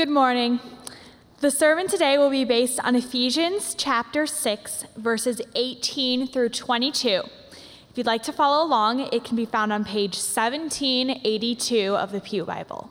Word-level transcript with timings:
Good 0.00 0.08
morning. 0.08 0.60
The 1.40 1.50
sermon 1.50 1.86
today 1.86 2.16
will 2.16 2.30
be 2.30 2.46
based 2.46 2.80
on 2.80 2.96
Ephesians 2.96 3.74
chapter 3.76 4.26
6, 4.26 4.86
verses 4.96 5.42
18 5.54 6.26
through 6.26 6.48
22. 6.48 7.08
If 7.90 7.98
you'd 7.98 8.06
like 8.06 8.22
to 8.22 8.32
follow 8.32 8.66
along, 8.66 9.00
it 9.12 9.24
can 9.24 9.36
be 9.36 9.44
found 9.44 9.74
on 9.74 9.84
page 9.84 10.16
1782 10.16 11.94
of 11.94 12.12
the 12.12 12.20
Pew 12.20 12.46
Bible. 12.46 12.90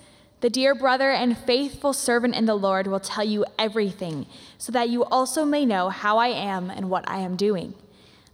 the 0.41 0.49
dear 0.49 0.75
brother 0.75 1.11
and 1.11 1.37
faithful 1.37 1.93
servant 1.93 2.35
in 2.35 2.45
the 2.45 2.55
Lord 2.55 2.87
will 2.87 2.99
tell 2.99 3.23
you 3.23 3.45
everything, 3.57 4.25
so 4.57 4.71
that 4.71 4.89
you 4.89 5.03
also 5.05 5.45
may 5.45 5.65
know 5.65 5.89
how 5.89 6.17
I 6.17 6.27
am 6.27 6.69
and 6.69 6.89
what 6.89 7.07
I 7.07 7.19
am 7.19 7.35
doing. 7.35 7.75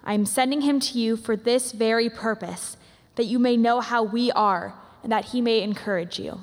I 0.04 0.14
am 0.14 0.26
sending 0.26 0.62
him 0.62 0.80
to 0.80 0.98
you 0.98 1.18
for 1.18 1.36
this 1.36 1.74
very 1.74 2.10
purpose, 2.10 2.78
that 3.16 3.26
you 3.26 3.40
may 3.40 3.58
know 3.58 3.82
how 3.82 4.04
we 4.04 4.32
are, 4.32 4.74
and 5.04 5.12
that 5.12 5.26
he 5.26 5.42
may 5.42 5.62
encourage 5.62 6.18
you. 6.18 6.40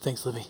Thanks, 0.00 0.26
Libby. 0.26 0.46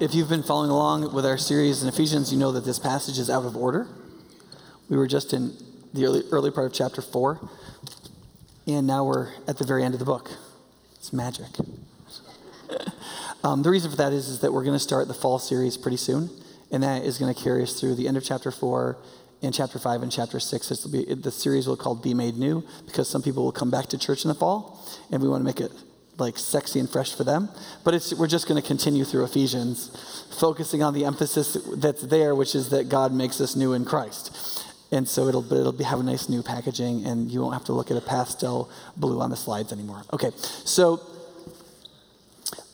If 0.00 0.14
you've 0.16 0.28
been 0.28 0.42
following 0.42 0.70
along 0.70 1.12
with 1.14 1.24
our 1.24 1.38
series 1.38 1.82
in 1.82 1.88
Ephesians, 1.88 2.32
you 2.32 2.38
know 2.38 2.50
that 2.50 2.64
this 2.64 2.80
passage 2.80 3.18
is 3.18 3.30
out 3.30 3.44
of 3.44 3.56
order. 3.56 3.86
We 4.92 4.98
were 4.98 5.06
just 5.06 5.32
in 5.32 5.56
the 5.94 6.04
early, 6.04 6.22
early 6.30 6.50
part 6.50 6.66
of 6.66 6.74
chapter 6.74 7.00
4, 7.00 7.40
and 8.66 8.86
now 8.86 9.06
we're 9.06 9.32
at 9.48 9.56
the 9.56 9.64
very 9.64 9.84
end 9.84 9.94
of 9.94 10.00
the 10.00 10.04
book. 10.04 10.30
It's 10.96 11.14
magic. 11.14 11.46
um, 13.42 13.62
the 13.62 13.70
reason 13.70 13.90
for 13.90 13.96
that 13.96 14.12
is, 14.12 14.28
is 14.28 14.40
that 14.40 14.52
we're 14.52 14.64
going 14.64 14.76
to 14.76 14.78
start 14.78 15.08
the 15.08 15.14
fall 15.14 15.38
series 15.38 15.78
pretty 15.78 15.96
soon, 15.96 16.28
and 16.70 16.82
that 16.82 17.06
is 17.06 17.16
going 17.16 17.32
to 17.34 17.42
carry 17.42 17.62
us 17.62 17.80
through 17.80 17.94
the 17.94 18.06
end 18.06 18.18
of 18.18 18.22
chapter 18.22 18.50
4 18.50 18.98
and 19.40 19.54
chapter 19.54 19.78
5 19.78 20.02
and 20.02 20.12
chapter 20.12 20.38
6. 20.38 20.68
This 20.68 20.84
will 20.84 20.92
be, 20.92 21.14
the 21.14 21.30
series 21.30 21.66
will 21.66 21.76
be 21.76 21.80
called 21.80 22.02
Be 22.02 22.12
Made 22.12 22.36
New 22.36 22.62
because 22.84 23.08
some 23.08 23.22
people 23.22 23.44
will 23.44 23.50
come 23.50 23.70
back 23.70 23.86
to 23.86 23.98
church 23.98 24.26
in 24.26 24.28
the 24.28 24.34
fall, 24.34 24.78
and 25.10 25.22
we 25.22 25.28
want 25.30 25.40
to 25.40 25.46
make 25.46 25.62
it 25.62 25.72
like 26.18 26.36
sexy 26.36 26.78
and 26.78 26.90
fresh 26.90 27.14
for 27.14 27.24
them. 27.24 27.48
But 27.82 28.12
we're 28.18 28.26
just 28.26 28.46
going 28.46 28.60
to 28.60 28.68
continue 28.68 29.04
through 29.06 29.24
Ephesians, 29.24 30.26
focusing 30.38 30.82
on 30.82 30.92
the 30.92 31.06
emphasis 31.06 31.56
that's 31.76 32.02
there, 32.02 32.34
which 32.34 32.54
is 32.54 32.68
that 32.68 32.90
God 32.90 33.14
makes 33.14 33.40
us 33.40 33.56
new 33.56 33.72
in 33.72 33.86
Christ. 33.86 34.68
And 34.92 35.08
so 35.08 35.26
it'll, 35.26 35.50
it'll 35.52 35.72
be, 35.72 35.84
have 35.84 36.00
a 36.00 36.02
nice 36.02 36.28
new 36.28 36.42
packaging, 36.42 37.06
and 37.06 37.30
you 37.30 37.40
won't 37.40 37.54
have 37.54 37.64
to 37.64 37.72
look 37.72 37.90
at 37.90 37.96
a 37.96 38.02
pastel 38.02 38.70
blue 38.94 39.20
on 39.20 39.30
the 39.30 39.36
slides 39.36 39.72
anymore. 39.72 40.02
Okay, 40.12 40.30
so 40.36 41.00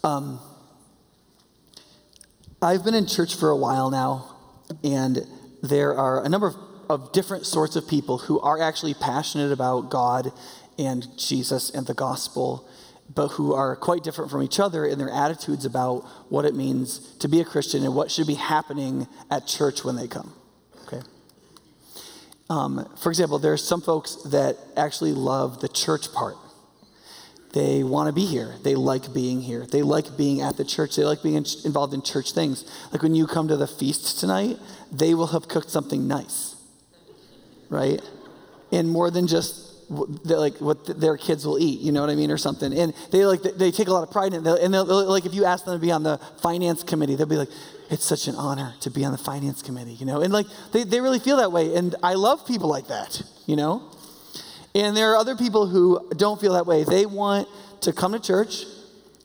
um, 0.03 0.41
I've 2.61 2.85
been 2.85 2.95
in 2.95 3.07
church 3.07 3.37
for 3.37 3.51
a 3.51 3.57
while 3.57 3.89
now, 3.89 4.35
and 4.83 5.25
there 5.63 5.95
are 5.95 6.25
a 6.25 6.29
number 6.29 6.49
of, 6.49 6.57
of 6.91 7.13
different 7.13 7.47
sorts 7.47 7.77
of 7.77 7.87
people 7.87 8.19
who 8.19 8.41
are 8.41 8.61
actually 8.61 8.95
passionate 8.95 9.53
about 9.53 9.89
God 9.89 10.33
and 10.77 11.07
Jesus 11.17 11.71
and 11.71 11.87
the 11.87 11.95
gospel, 11.95 12.69
but 13.15 13.29
who 13.29 13.55
are 13.55 13.77
quite 13.77 14.03
different 14.03 14.31
from 14.31 14.43
each 14.43 14.59
other 14.59 14.85
in 14.85 14.99
their 14.99 15.11
attitudes 15.11 15.65
about 15.65 16.01
what 16.31 16.45
it 16.45 16.55
means 16.57 17.15
to 17.19 17.29
be 17.29 17.41
a 17.41 17.45
Christian 17.45 17.85
and 17.85 17.95
what 17.95 18.11
should 18.11 18.27
be 18.27 18.35
happening 18.35 19.07
at 19.31 19.47
church 19.47 19.85
when 19.85 19.95
they 19.95 20.09
come. 20.09 20.35
Um, 22.51 22.89
for 23.01 23.11
example, 23.11 23.39
there 23.39 23.53
are 23.53 23.59
some 23.59 23.81
folks 23.81 24.17
that 24.31 24.57
actually 24.77 25.13
love 25.13 25.61
the 25.61 25.69
church 25.69 26.13
part. 26.13 26.37
They 27.53 27.83
want 27.83 28.09
to 28.09 28.13
be 28.13 28.27
here. 28.27 28.55
They 28.63 28.75
like 28.75 29.13
being 29.13 29.41
here. 29.41 29.67
They 29.67 29.83
like 29.83 30.17
being 30.17 30.41
at 30.43 30.57
the 30.57 30.65
church. 30.65 30.97
They 30.97 31.05
like 31.05 31.23
being 31.23 31.35
in, 31.35 31.45
involved 31.65 31.95
in 31.95 32.03
church 32.03 32.33
things. 32.33 32.65
Like 32.93 33.03
when 33.03 33.15
you 33.15 33.27
come 33.27 33.49
to 33.49 33.57
the 33.57 33.67
feast 33.67 34.21
tonight, 34.21 34.59
they 34.93 35.15
will 35.15 35.29
have 35.29 35.49
cooked 35.49 35.71
something 35.71 36.07
nice, 36.07 36.57
right? 37.71 38.01
And 38.71 38.89
more 38.89 39.11
than 39.11 39.27
just 39.27 39.67
like 40.25 40.61
what 40.61 41.01
their 41.01 41.17
kids 41.17 41.47
will 41.47 41.59
eat, 41.59 41.81
you 41.81 41.93
know 41.93 42.03
what 42.03 42.11
I 42.11 42.15
mean, 42.15 42.31
or 42.31 42.37
something. 42.37 42.73
And 42.73 42.93
they 43.11 43.25
like 43.25 43.43
they 43.43 43.71
take 43.71 43.89
a 43.89 43.93
lot 43.93 44.03
of 44.03 44.11
pride 44.11 44.35
in 44.35 44.47
it. 44.47 44.61
And 44.61 44.75
they'll, 44.75 44.85
like 44.85 45.25
if 45.25 45.33
you 45.33 45.47
ask 45.47 45.65
them 45.65 45.75
to 45.75 45.81
be 45.81 45.91
on 45.91 46.03
the 46.03 46.19
finance 46.43 46.83
committee, 46.83 47.17
they'll 47.17 47.27
be 47.27 47.37
like, 47.37 47.49
"It's 47.91 48.05
such 48.05 48.29
an 48.29 48.35
honor 48.35 48.75
to 48.81 48.91
be 48.91 49.05
on 49.05 49.13
the 49.13 49.19
finance 49.19 49.63
committee," 49.63 49.95
you 49.95 50.07
know. 50.07 50.21
And 50.21 50.33
like 50.33 50.47
they 50.73 50.85
they 50.85 51.01
really 51.01 51.19
feel 51.19 51.37
that 51.39 51.53
way. 51.53 51.75
And 51.75 51.95
I 52.03 52.15
love 52.15 52.47
people 52.47 52.69
like 52.69 52.89
that, 52.89 53.23
you 53.47 53.57
know. 53.57 53.91
And 54.75 54.97
there 54.97 55.13
are 55.13 55.17
other 55.17 55.37
people 55.37 55.67
who 55.67 56.09
don't 56.17 56.41
feel 56.41 56.53
that 56.53 56.67
way. 56.67 56.85
They 56.85 57.07
want 57.07 57.49
to 57.83 57.93
come 57.93 58.13
to 58.13 58.21
church. 58.21 58.65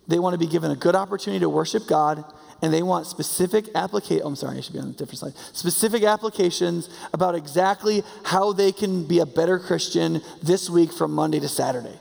They 0.08 0.20
want 0.20 0.34
to 0.34 0.38
be 0.38 0.48
given 0.48 0.72
a 0.72 0.76
good 0.76 0.96
opportunity 0.96 1.40
to 1.42 1.50
worship 1.50 1.88
God 1.88 2.24
and 2.64 2.74
they 2.74 2.82
want 2.82 3.06
specific 3.06 3.68
application. 3.76 4.22
Oh, 4.24 4.30
I'm 4.30 4.36
sorry, 4.38 4.58
I 4.58 4.62
should 4.62 4.72
be 4.72 4.80
on 4.80 4.88
a 4.88 4.92
different 4.94 5.20
slide. 5.20 5.34
Specific 5.52 6.04
applications 6.04 6.90
about 7.12 7.36
exactly 7.36 8.04
how 8.24 8.54
they 8.54 8.72
can 8.72 9.06
be 9.06 9.20
a 9.20 9.26
better 9.26 9.60
Christian 9.60 10.22
this 10.42 10.70
week 10.70 10.94
from 10.94 11.12
Monday 11.12 11.42
to 11.42 11.50
Saturday. 11.50 12.00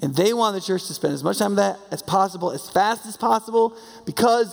And 0.00 0.16
they 0.16 0.32
want 0.32 0.56
the 0.56 0.60
church 0.60 0.88
to 0.88 0.94
spend 0.94 1.14
as 1.14 1.22
much 1.22 1.38
time 1.38 1.54
that 1.54 1.78
as 1.92 2.02
possible, 2.02 2.50
as 2.50 2.68
fast 2.68 3.06
as 3.06 3.16
possible, 3.16 3.76
because 4.04 4.52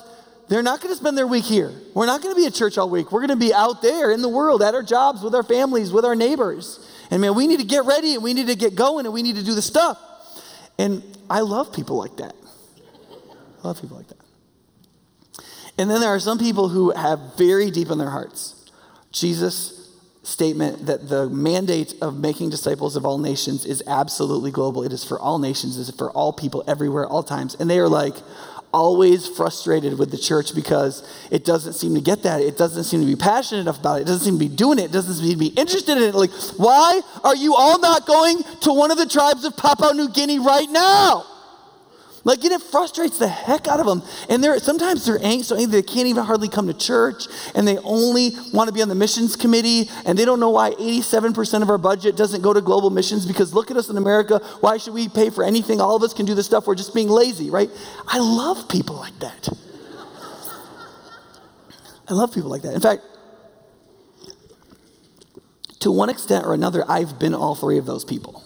they're 0.50 0.64
not 0.64 0.82
going 0.82 0.92
to 0.92 0.98
spend 0.98 1.18
their 1.18 1.28
week 1.28 1.46
here. 1.46 1.72
We're 1.94 2.08
not 2.08 2.22
going 2.22 2.34
to 2.36 2.40
be 2.42 2.48
at 2.48 2.54
church 2.54 2.78
all 2.78 2.90
week. 2.90 3.12
We're 3.12 3.26
going 3.26 3.30
to 3.30 3.46
be 3.46 3.54
out 3.54 3.82
there 3.82 4.12
in 4.12 4.22
the 4.22 4.30
world, 4.30 4.62
at 4.64 4.74
our 4.74 4.84
jobs, 4.84 5.22
with 5.22 5.36
our 5.36 5.44
families, 5.44 5.92
with 5.92 6.04
our 6.04 6.16
neighbors. 6.16 6.86
And 7.12 7.22
man, 7.22 7.36
we 7.36 7.48
need 7.48 7.60
to 7.60 7.66
get 7.66 7.86
ready 7.86 8.16
and 8.16 8.24
we 8.24 8.34
need 8.34 8.48
to 8.48 8.56
get 8.56 8.76
going 8.76 9.06
and 9.06 9.14
we 9.14 9.22
need 9.22 9.36
to 9.36 9.44
do 9.44 9.54
the 9.54 9.62
stuff. 9.62 10.00
And 10.78 11.04
I 11.30 11.42
love 11.42 11.72
people 11.72 11.98
like 11.98 12.18
that. 12.18 12.36
I 13.64 13.68
love 13.68 13.80
people 13.80 13.98
like 13.98 14.08
that. 14.08 14.18
And 15.78 15.90
then 15.90 16.02
there 16.02 16.10
are 16.10 16.20
some 16.20 16.40
people 16.40 16.70
who 16.70 16.92
have 16.92 17.38
very 17.38 17.72
deep 17.72 17.90
in 17.90 17.98
their 17.98 18.10
hearts 18.10 18.56
Jesus' 19.12 19.98
statement 20.24 20.86
that 20.86 21.10
the 21.10 21.30
mandate 21.30 21.96
of 22.02 22.20
making 22.20 22.50
disciples 22.50 22.96
of 22.96 23.06
all 23.06 23.18
nations 23.18 23.66
is 23.66 23.82
absolutely 23.88 24.52
global. 24.52 24.84
It 24.84 24.94
is 24.94 25.04
for 25.04 25.20
all 25.20 25.40
nations, 25.40 25.78
it 25.78 25.82
is 25.82 25.92
for 25.96 26.12
all 26.12 26.34
people 26.34 26.64
everywhere, 26.68 27.08
all 27.08 27.24
times. 27.24 27.56
And 27.56 27.70
they 27.70 27.80
are 27.80 27.88
like, 27.88 28.16
always 28.74 29.28
frustrated 29.28 29.98
with 29.98 30.12
the 30.12 30.18
church 30.18 30.54
because 30.54 31.08
it 31.32 31.44
doesn't 31.46 31.74
seem 31.74 31.96
to 31.96 32.02
get 32.02 32.24
that. 32.24 32.42
It 32.42 32.58
doesn't 32.58 32.84
seem 32.84 33.00
to 33.02 33.06
be 33.06 33.16
passionate 33.16 33.62
enough 33.62 33.80
about 33.80 34.00
it. 34.00 34.02
It 34.02 34.06
doesn't 34.06 34.26
seem 34.26 34.34
to 34.36 34.40
be 34.40 34.56
doing 34.56 34.80
it. 34.80 34.86
It 34.86 34.92
doesn't 34.92 35.16
seem 35.16 35.32
to 35.32 35.38
be 35.38 35.48
interested 35.48 35.98
in 35.98 36.04
it. 36.04 36.16
Like, 36.16 36.32
why 36.58 37.02
are 37.24 37.36
you 37.36 37.56
all 37.56 37.80
not 37.80 38.06
going 38.06 38.44
to 38.62 38.74
one 38.74 38.92
of 38.92 38.98
the 38.98 39.08
tribes 39.08 39.46
of 39.46 39.58
Papua 39.58 39.94
New 39.94 40.10
Guinea 40.10 40.40
right 40.40 40.70
now? 40.70 41.26
Like, 42.24 42.44
and 42.44 42.54
it 42.54 42.62
frustrates 42.62 43.18
the 43.18 43.28
heck 43.28 43.68
out 43.68 43.80
of 43.80 43.86
them. 43.86 44.04
And 44.30 44.44
they're, 44.44 44.60
sometimes 44.60 45.06
they're 45.06 45.24
angry, 45.24 45.44
so 45.44 45.56
they 45.56 45.82
can't 45.82 46.08
even 46.08 46.24
hardly 46.24 46.50
come 46.50 46.68
to 46.68 46.74
church, 46.74 47.28
and 47.56 47.68
they 47.68 47.78
only 47.80 48.32
want 48.54 48.68
to 48.68 48.74
be 48.74 48.82
on 48.82 48.90
the 48.90 48.96
missions 48.96 49.36
committee, 49.36 49.90
and 50.06 50.18
they 50.18 50.26
don't 50.26 50.40
know 50.40 50.50
why 50.50 50.72
87% 50.72 51.62
of 51.62 51.70
our 51.70 51.78
budget 51.78 52.16
doesn't 52.16 52.42
go 52.42 52.54
to 52.54 52.62
global 52.62 52.90
missions 52.90 53.26
because 53.26 53.54
look 53.54 53.72
at 53.72 53.78
us 53.78 53.90
in 53.90 53.98
America. 53.98 54.40
Why 54.60 54.78
should 54.78 54.94
we 54.94 55.08
pay 55.08 55.30
for 55.30 55.44
anything? 55.44 55.80
All 55.80 55.96
of 55.96 56.04
us 56.04 56.14
can 56.14 56.26
do 56.26 56.36
this 56.36 56.46
stuff. 56.46 56.68
We're 56.68 56.76
just 56.76 56.94
being 56.94 57.10
lazy, 57.10 57.50
right? 57.50 57.70
I 58.08 58.20
love 58.20 58.68
people 58.68 58.96
like 58.96 59.18
that. 59.20 59.50
I 62.08 62.14
love 62.14 62.34
people 62.34 62.50
like 62.50 62.64
that. 62.64 62.74
In 62.74 62.82
fact, 62.82 63.04
to 65.82 65.92
one 65.92 66.10
extent 66.10 66.46
or 66.46 66.54
another, 66.54 66.84
I've 66.90 67.20
been 67.20 67.34
all 67.34 67.56
three 67.56 67.78
of 67.78 67.86
those 67.86 68.04
people. 68.04 68.44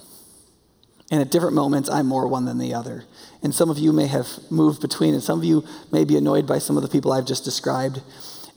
And 1.14 1.22
at 1.22 1.30
different 1.30 1.54
moments, 1.54 1.92
I'm 1.92 2.08
more 2.08 2.26
one 2.26 2.46
than 2.46 2.58
the 2.58 2.74
other. 2.74 3.04
And 3.44 3.54
some 3.54 3.70
of 3.70 3.78
you 3.78 3.94
may 3.94 4.08
have 4.08 4.28
moved 4.50 4.82
between, 4.82 5.14
and 5.14 5.22
some 5.22 5.38
of 5.38 5.46
you 5.46 5.64
may 5.92 6.06
be 6.06 6.18
annoyed 6.18 6.48
by 6.48 6.58
some 6.58 6.76
of 6.76 6.82
the 6.82 6.90
people 6.90 7.14
I've 7.14 7.28
just 7.28 7.44
described. 7.44 8.02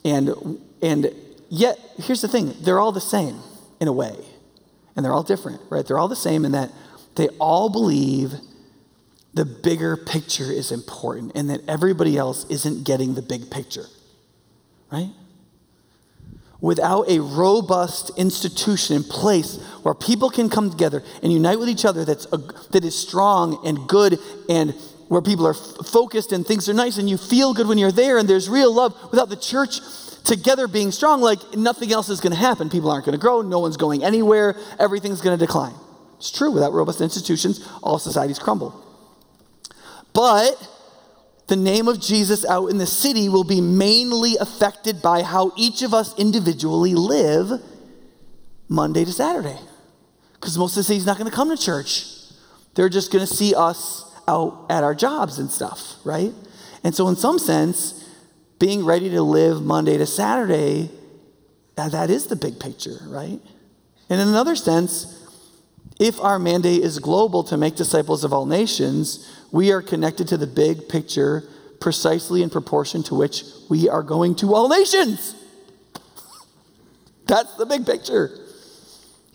And, 0.06 0.58
and 0.81 1.14
yet, 1.50 1.79
here's 1.99 2.23
the 2.23 2.29
thing 2.29 2.55
they're 2.62 2.81
all 2.81 2.93
the 2.93 2.99
same 2.99 3.43
in 3.79 3.88
a 3.88 3.93
way. 3.93 4.17
And 4.97 5.05
they're 5.05 5.12
all 5.12 5.23
different, 5.23 5.61
right? 5.69 5.85
They're 5.85 5.99
all 5.99 6.08
the 6.08 6.17
same 6.17 6.47
in 6.47 6.53
that 6.53 6.73
they 7.17 7.29
all 7.38 7.69
believe 7.69 8.32
the 9.35 9.44
bigger 9.44 9.99
picture 9.99 10.50
is 10.50 10.73
important 10.73 11.32
and 11.35 11.50
that 11.50 11.61
everybody 11.69 12.17
else 12.17 12.47
isn't 12.49 12.85
getting 12.85 13.17
the 13.17 13.20
big 13.20 13.50
picture, 13.50 13.85
right? 14.91 15.11
Without 16.67 17.09
a 17.09 17.21
robust 17.21 18.11
institution 18.19 18.97
in 18.97 19.05
place 19.05 19.57
where 19.83 19.95
people 19.95 20.29
can 20.29 20.51
come 20.51 20.69
together 20.69 21.03
and 21.23 21.33
unite 21.33 21.59
with 21.59 21.69
each 21.69 21.85
other 21.85 22.05
that's 22.05 22.27
a, 22.33 22.39
that 22.73 22.85
is 22.85 22.99
strong 22.99 23.65
and 23.65 23.89
good 23.89 24.19
and 24.49 24.75
where 25.09 25.23
people 25.23 25.47
are 25.47 25.55
f- 25.55 25.87
focused 25.87 26.33
and 26.33 26.45
things 26.45 26.69
are 26.69 26.75
nice 26.75 26.99
and 26.99 27.09
you 27.09 27.17
feel 27.17 27.55
good 27.55 27.69
when 27.69 27.79
you're 27.79 27.93
there 27.93 28.19
and 28.19 28.29
there's 28.29 28.49
real 28.49 28.73
love 28.73 28.93
without 29.13 29.29
the 29.29 29.37
church 29.37 29.79
together 30.25 30.67
being 30.67 30.91
strong 30.91 31.21
like 31.21 31.39
nothing 31.55 31.93
else 31.93 32.09
is 32.09 32.21
going 32.21 32.33
to 32.33 32.39
happen. 32.39 32.69
People 32.69 32.91
aren't 32.91 33.07
going 33.07 33.17
to 33.17 33.21
grow. 33.21 33.43
No 33.43 33.61
one's 33.61 33.77
going 33.77 34.03
anywhere. 34.03 34.57
Everything's 34.81 35.21
going 35.21 35.39
to 35.39 35.47
decline. 35.47 35.75
It's 36.17 36.33
true. 36.33 36.51
Without 36.51 36.73
robust 36.73 37.01
institutions 37.01 37.67
all 37.81 38.01
societies 38.01 38.41
crumble. 38.41 38.75
But 40.12 40.55
the 41.47 41.57
name 41.57 41.87
of 41.87 42.01
Jesus 42.01 42.45
out 42.45 42.67
in 42.69 42.79
the 42.79 42.87
city 42.87 43.29
will 43.29 43.45
be 43.45 43.61
mainly 43.61 44.37
affected 44.37 45.01
by 45.01 45.23
how 45.23 45.53
each 45.57 45.83
of 45.83 45.95
us 45.95 46.17
individually 46.19 46.95
live 46.95 47.63
Monday 48.69 49.05
to 49.05 49.13
Saturday. 49.13 49.59
Because 50.35 50.59
most 50.59 50.73
of 50.73 50.77
the 50.77 50.85
city's 50.85 51.07
not 51.07 51.19
going 51.19 51.31
to 51.31 51.35
come 51.35 51.55
to 51.55 51.63
church. 51.63 52.07
They're 52.75 52.89
just 52.89 53.13
going 53.13 53.25
to 53.25 53.33
see 53.33 53.55
us 53.55 54.05
out 54.29 54.67
at 54.69 54.83
our 54.83 54.95
jobs 54.95 55.39
and 55.39 55.51
stuff, 55.51 55.95
right? 56.05 56.33
And 56.83 56.95
so, 56.95 57.09
in 57.09 57.17
some 57.17 57.39
sense, 57.39 58.05
being 58.59 58.85
ready 58.85 59.09
to 59.11 59.23
live 59.23 59.63
Monday 59.63 59.97
to 59.99 60.07
Saturday, 60.07 60.91
that, 61.77 61.93
that 61.93 62.11
is 62.11 62.27
the 62.27 62.37
big 62.37 62.59
picture, 62.59 62.99
right? 63.07 63.41
And 64.09 64.21
in 64.21 64.29
another 64.29 64.57
sense, 64.57 65.25
if 65.99 66.21
our 66.21 66.39
mandate 66.39 66.83
is 66.83 66.99
global 66.99 67.43
to 67.45 67.57
make 67.57 67.77
disciples 67.77 68.25
of 68.25 68.33
all 68.33 68.47
nations, 68.47 69.31
we 69.51 69.73
are 69.73 69.81
connected 69.81 70.29
to 70.29 70.37
the 70.37 70.47
big 70.47 70.89
picture 70.89 71.45
precisely 71.81 72.43
in 72.43 72.51
proportion 72.51 73.03
to 73.05 73.15
which 73.15 73.45
we 73.71 73.89
are 73.89 74.03
going 74.03 74.35
to 74.37 74.55
all 74.55 74.69
nations. 74.69 75.35
That's 77.27 77.55
the 77.57 77.67
big 77.67 77.87
picture, 77.87 78.31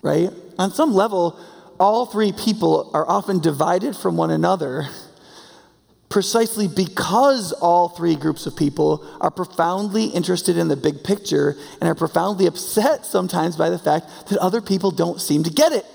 right? 0.02 0.30
On 0.58 0.72
some 0.72 0.94
level, 0.94 1.40
all 1.80 2.06
three 2.06 2.31
people 2.31 2.92
are 2.94 3.08
often 3.10 3.40
divided 3.40 3.96
from 3.96 4.18
one 4.18 4.31
another 4.31 4.88
precisely 6.12 6.68
because 6.68 7.54
all 7.54 7.90
three 7.90 8.16
groups 8.16 8.46
of 8.46 8.56
people 8.56 9.08
are 9.22 9.31
profoundly 9.31 10.06
interested 10.06 10.58
in 10.58 10.68
the 10.68 10.75
big 10.75 11.04
picture 11.04 11.56
and 11.80 11.90
are 11.90 11.96
profoundly 11.96 12.46
upset 12.46 13.06
sometimes 13.06 13.56
by 13.56 13.69
the 13.69 13.80
fact 13.80 14.28
that 14.28 14.38
other 14.40 14.62
people 14.62 14.92
don't 14.92 15.22
seem 15.22 15.42
to 15.42 15.50
get 15.50 15.72
it. 15.72 15.86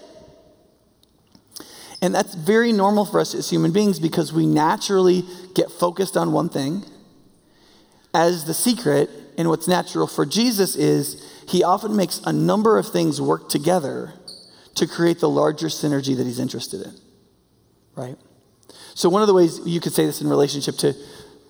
And 2.06 2.14
that's 2.14 2.36
very 2.36 2.70
normal 2.70 3.04
for 3.04 3.18
us 3.18 3.34
as 3.34 3.50
human 3.50 3.72
beings 3.72 3.98
because 3.98 4.32
we 4.32 4.46
naturally 4.46 5.24
get 5.56 5.72
focused 5.72 6.16
on 6.16 6.30
one 6.30 6.48
thing 6.48 6.84
as 8.14 8.44
the 8.44 8.54
secret. 8.54 9.10
And 9.36 9.48
what's 9.48 9.66
natural 9.66 10.06
for 10.06 10.24
Jesus 10.24 10.76
is 10.76 11.28
he 11.48 11.64
often 11.64 11.96
makes 11.96 12.20
a 12.24 12.32
number 12.32 12.78
of 12.78 12.86
things 12.86 13.20
work 13.20 13.48
together 13.48 14.12
to 14.76 14.86
create 14.86 15.18
the 15.18 15.28
larger 15.28 15.66
synergy 15.66 16.16
that 16.16 16.24
he's 16.24 16.38
interested 16.38 16.82
in. 16.82 16.94
Right? 17.96 18.16
So, 18.94 19.08
one 19.08 19.22
of 19.22 19.26
the 19.26 19.34
ways 19.34 19.58
you 19.64 19.80
could 19.80 19.92
say 19.92 20.06
this 20.06 20.20
in 20.20 20.28
relationship 20.28 20.76
to 20.76 20.94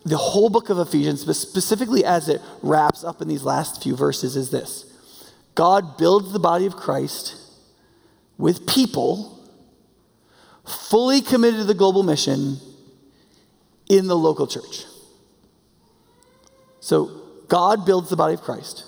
the 0.07 0.17
whole 0.17 0.49
book 0.49 0.71
of 0.71 0.79
Ephesians, 0.79 1.27
but 1.27 1.37
specifically 1.37 2.03
as 2.03 2.31
it 2.31 2.41
wraps 2.63 3.05
up 3.05 3.21
in 3.21 3.29
these 3.29 3.43
last 3.43 3.83
few 3.83 3.95
verses, 3.95 4.37
is 4.37 4.51
this 4.51 4.91
God 5.55 5.99
builds 5.99 6.33
the 6.33 6.39
body 6.39 6.65
of 6.65 6.77
Christ 6.77 7.37
with 8.39 8.67
people 8.67 9.36
fully 10.67 11.21
committed 11.21 11.61
to 11.61 11.65
the 11.65 11.75
global 11.75 12.03
mission 12.03 12.59
in 13.89 14.07
the 14.07 14.17
local 14.17 14.47
church. 14.47 14.85
So 16.81 17.23
God 17.49 17.87
builds 17.87 18.11
the 18.11 18.17
body 18.17 18.35
of 18.35 18.43
Christ. 18.43 18.85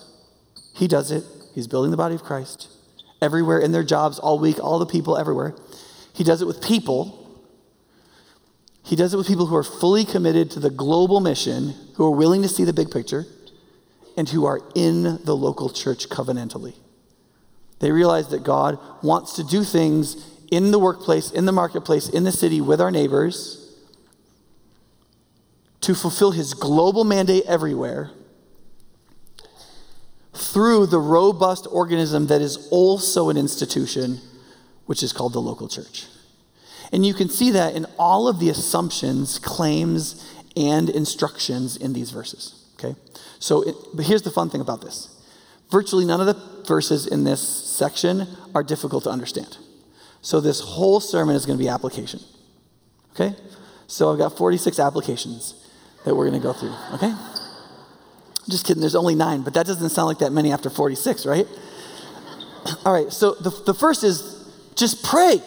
He 0.75 0.89
does 0.89 1.11
it. 1.11 1.25
He's 1.55 1.67
building 1.67 1.91
the 1.91 1.97
body 1.97 2.15
of 2.15 2.23
Christ 2.23 2.69
everywhere 3.21 3.59
in 3.59 3.73
their 3.73 3.83
jobs, 3.83 4.19
all 4.19 4.39
week, 4.39 4.63
all 4.63 4.79
the 4.79 4.87
people 4.87 5.17
everywhere. 5.17 5.55
He 6.13 6.25
does 6.25 6.43
it 6.43 6.47
with 6.47 6.63
people. 6.63 7.15
He 8.85 8.97
does 8.97 9.13
it 9.13 9.17
with 9.17 9.27
people 9.27 9.47
who 9.47 9.57
are 9.57 9.65
fully 9.65 10.05
committed 10.05 10.51
to 10.53 10.61
the 10.61 10.71
global 10.71 11.21
mission, 11.21 11.75
who 11.95 12.07
are 12.07 12.17
willing 12.17 12.43
to 12.43 12.49
see 12.49 12.65
the 12.65 12.73
big 12.73 12.91
picture, 12.91 13.27
and 14.17 14.29
who 14.29 14.45
are 14.45 14.61
in 14.75 15.25
the 15.25 15.37
local 15.37 15.71
church 15.71 16.09
covenantally. 16.09 16.75
They 17.81 17.93
realize 17.93 18.29
that 18.29 18.43
God 18.43 18.79
wants 19.03 19.35
to 19.35 19.45
do 19.45 19.63
things 19.63 20.17
in 20.51 20.71
the 20.71 20.79
workplace, 20.79 21.31
in 21.31 21.45
the 21.47 21.53
marketplace, 21.53 22.09
in 22.09 22.25
the 22.25 22.33
city 22.33 22.61
with 22.61 22.81
our 22.81 22.91
neighbors 22.91 23.77
to 25.81 25.95
fulfill 25.95 26.33
his 26.33 26.55
global 26.55 27.05
mandate 27.05 27.45
everywhere 27.47 28.11
through 30.35 30.87
the 30.87 30.99
robust 30.99 31.67
organism 31.71 32.27
that 32.29 32.41
is 32.41 32.69
also 32.71 33.29
an 33.29 33.37
institution, 33.37 34.21
which 34.87 35.03
is 35.03 35.13
called 35.13 35.33
the 35.33 35.41
local 35.41 35.69
church. 35.69 36.07
And 36.93 37.05
you 37.05 37.13
can 37.13 37.29
see 37.29 37.51
that 37.51 37.75
in 37.75 37.87
all 37.99 38.29
of 38.29 38.41
the 38.41 38.49
assumptions, 38.49 39.39
claims, 39.39 40.25
and 40.57 40.89
instructions 40.89 41.77
in 41.77 41.93
these 41.93 42.11
verses. 42.11 42.65
Okay? 42.79 42.99
So, 43.39 43.63
it, 43.63 43.75
but 43.95 44.07
here's 44.07 44.23
the 44.23 44.31
fun 44.31 44.51
thing 44.51 44.61
about 44.61 44.81
this 44.81 45.15
virtually 45.71 46.05
none 46.05 46.21
of 46.21 46.27
the 46.27 46.65
verses 46.67 47.07
in 47.07 47.25
this 47.25 47.41
section 47.41 48.27
are 48.55 48.63
difficult 48.63 49.05
to 49.05 49.11
understand. 49.11 49.59
So 50.21 50.41
this 50.41 50.61
whole 50.61 51.01
sermon 51.01 51.37
is 51.37 51.47
going 51.47 51.59
to 51.59 51.63
be 51.63 51.69
application. 51.69 52.21
Okay? 53.13 53.35
So 53.87 54.13
I've 54.13 54.19
got 54.19 54.37
46 54.37 54.79
applications 54.79 55.55
that 56.05 56.15
we're 56.15 56.29
going 56.29 56.41
to 56.41 56.47
go 56.47 56.53
through. 56.53 56.75
Okay? 56.95 57.15
Just 58.49 58.67
kidding, 58.67 58.81
there's 58.81 58.95
only 58.95 59.15
nine, 59.15 59.43
but 59.43 59.55
that 59.55 59.67
doesn't 59.67 59.91
sound 59.91 60.09
like 60.09 60.19
that 60.19 60.33
many 60.33 60.53
after 60.53 60.71
46, 60.71 61.27
right? 61.27 61.47
All 62.85 62.93
right, 62.93 63.13
so 63.13 63.35
the, 63.35 63.51
the 63.67 63.75
first 63.75 64.05
is 64.05 64.49
just 64.75 65.05
pray. 65.05 65.41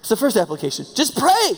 It's 0.00 0.08
the 0.08 0.16
first 0.16 0.36
application. 0.36 0.84
Just 0.94 1.16
pray. 1.16 1.52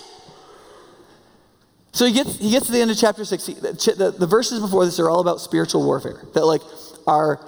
So 1.93 2.07
he 2.07 2.13
gets, 2.13 2.39
he 2.39 2.51
gets 2.51 2.67
to 2.67 2.73
the 2.73 2.81
end 2.81 2.91
of 2.91 2.99
chapter 2.99 3.25
six. 3.25 3.47
The, 3.47 3.95
the, 3.97 4.11
the 4.11 4.27
verses 4.27 4.61
before 4.61 4.85
this 4.85 4.99
are 4.99 5.09
all 5.09 5.21
about 5.21 5.41
spiritual 5.41 5.85
warfare. 5.85 6.25
That, 6.35 6.45
like, 6.45 6.61
our 7.07 7.39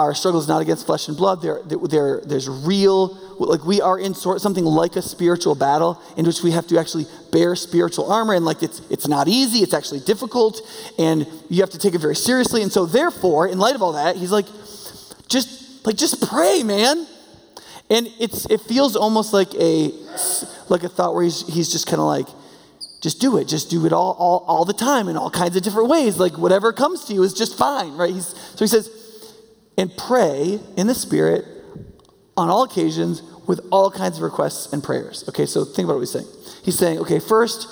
our 0.00 0.14
struggle 0.14 0.40
is 0.40 0.48
not 0.48 0.62
against 0.62 0.86
flesh 0.86 1.08
and 1.08 1.16
blood. 1.16 1.42
There, 1.42 1.60
there, 1.64 2.22
there's 2.24 2.48
real, 2.48 3.18
like 3.38 3.64
we 3.64 3.82
are 3.82 3.98
in 3.98 4.14
sort 4.14 4.40
something 4.40 4.64
like 4.64 4.96
a 4.96 5.02
spiritual 5.02 5.54
battle 5.54 6.00
in 6.16 6.24
which 6.24 6.42
we 6.42 6.52
have 6.52 6.66
to 6.68 6.78
actually 6.78 7.06
bear 7.30 7.54
spiritual 7.54 8.10
armor, 8.10 8.34
and 8.34 8.44
like 8.44 8.62
it's 8.62 8.80
it's 8.90 9.06
not 9.06 9.28
easy. 9.28 9.58
It's 9.58 9.74
actually 9.74 10.00
difficult, 10.00 10.62
and 10.98 11.26
you 11.50 11.60
have 11.60 11.70
to 11.70 11.78
take 11.78 11.94
it 11.94 12.00
very 12.00 12.16
seriously. 12.16 12.62
And 12.62 12.72
so, 12.72 12.86
therefore, 12.86 13.46
in 13.46 13.58
light 13.58 13.74
of 13.74 13.82
all 13.82 13.92
that, 13.92 14.16
he's 14.16 14.32
like, 14.32 14.46
just 15.28 15.84
like 15.84 15.96
just 15.96 16.26
pray, 16.26 16.62
man. 16.62 17.06
And 17.90 18.08
it's 18.18 18.46
it 18.46 18.62
feels 18.62 18.96
almost 18.96 19.34
like 19.34 19.54
a 19.54 19.92
like 20.70 20.82
a 20.82 20.88
thought 20.88 21.14
where 21.14 21.24
he's 21.24 21.46
he's 21.46 21.70
just 21.70 21.86
kind 21.86 22.00
of 22.00 22.06
like 22.06 22.26
just 23.02 23.20
do 23.20 23.38
it 23.38 23.48
just 23.48 23.70
do 23.70 23.86
it 23.86 23.92
all, 23.92 24.12
all 24.18 24.44
all 24.46 24.64
the 24.64 24.74
time 24.74 25.08
in 25.08 25.16
all 25.16 25.30
kinds 25.30 25.56
of 25.56 25.62
different 25.62 25.88
ways 25.88 26.18
like 26.18 26.36
whatever 26.36 26.70
comes 26.70 27.06
to 27.06 27.14
you 27.14 27.22
is 27.22 27.32
just 27.32 27.56
fine 27.56 27.96
right 27.96 28.12
he's, 28.12 28.26
so 28.26 28.58
he 28.58 28.66
says 28.66 28.99
and 29.76 29.96
pray 29.96 30.60
in 30.76 30.86
the 30.86 30.94
Spirit 30.94 31.44
on 32.36 32.48
all 32.48 32.62
occasions 32.62 33.22
with 33.46 33.60
all 33.70 33.90
kinds 33.90 34.18
of 34.18 34.22
requests 34.22 34.72
and 34.72 34.82
prayers. 34.82 35.24
Okay, 35.28 35.46
so 35.46 35.64
think 35.64 35.86
about 35.86 35.94
what 35.94 36.00
he's 36.00 36.12
saying. 36.12 36.26
He's 36.62 36.78
saying, 36.78 36.98
okay, 37.00 37.18
first, 37.18 37.68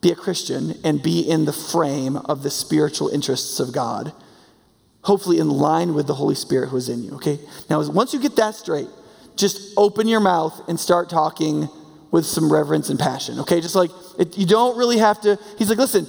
be 0.00 0.10
a 0.10 0.14
Christian 0.14 0.74
and 0.84 1.02
be 1.02 1.20
in 1.20 1.44
the 1.44 1.52
frame 1.52 2.16
of 2.16 2.42
the 2.42 2.50
spiritual 2.50 3.08
interests 3.08 3.60
of 3.60 3.72
God, 3.72 4.12
hopefully 5.02 5.38
in 5.38 5.50
line 5.50 5.94
with 5.94 6.06
the 6.06 6.14
Holy 6.14 6.34
Spirit 6.34 6.68
who 6.68 6.76
is 6.76 6.88
in 6.88 7.02
you. 7.02 7.12
Okay, 7.16 7.38
now 7.68 7.86
once 7.90 8.12
you 8.14 8.20
get 8.20 8.36
that 8.36 8.54
straight, 8.54 8.88
just 9.36 9.72
open 9.76 10.08
your 10.08 10.20
mouth 10.20 10.68
and 10.68 10.78
start 10.80 11.10
talking 11.10 11.68
with 12.10 12.24
some 12.24 12.52
reverence 12.52 12.88
and 12.88 12.98
passion. 12.98 13.40
Okay, 13.40 13.60
just 13.60 13.74
like 13.74 13.90
it, 14.18 14.38
you 14.38 14.46
don't 14.46 14.78
really 14.78 14.98
have 14.98 15.20
to. 15.22 15.38
He's 15.58 15.68
like, 15.68 15.78
listen, 15.78 16.06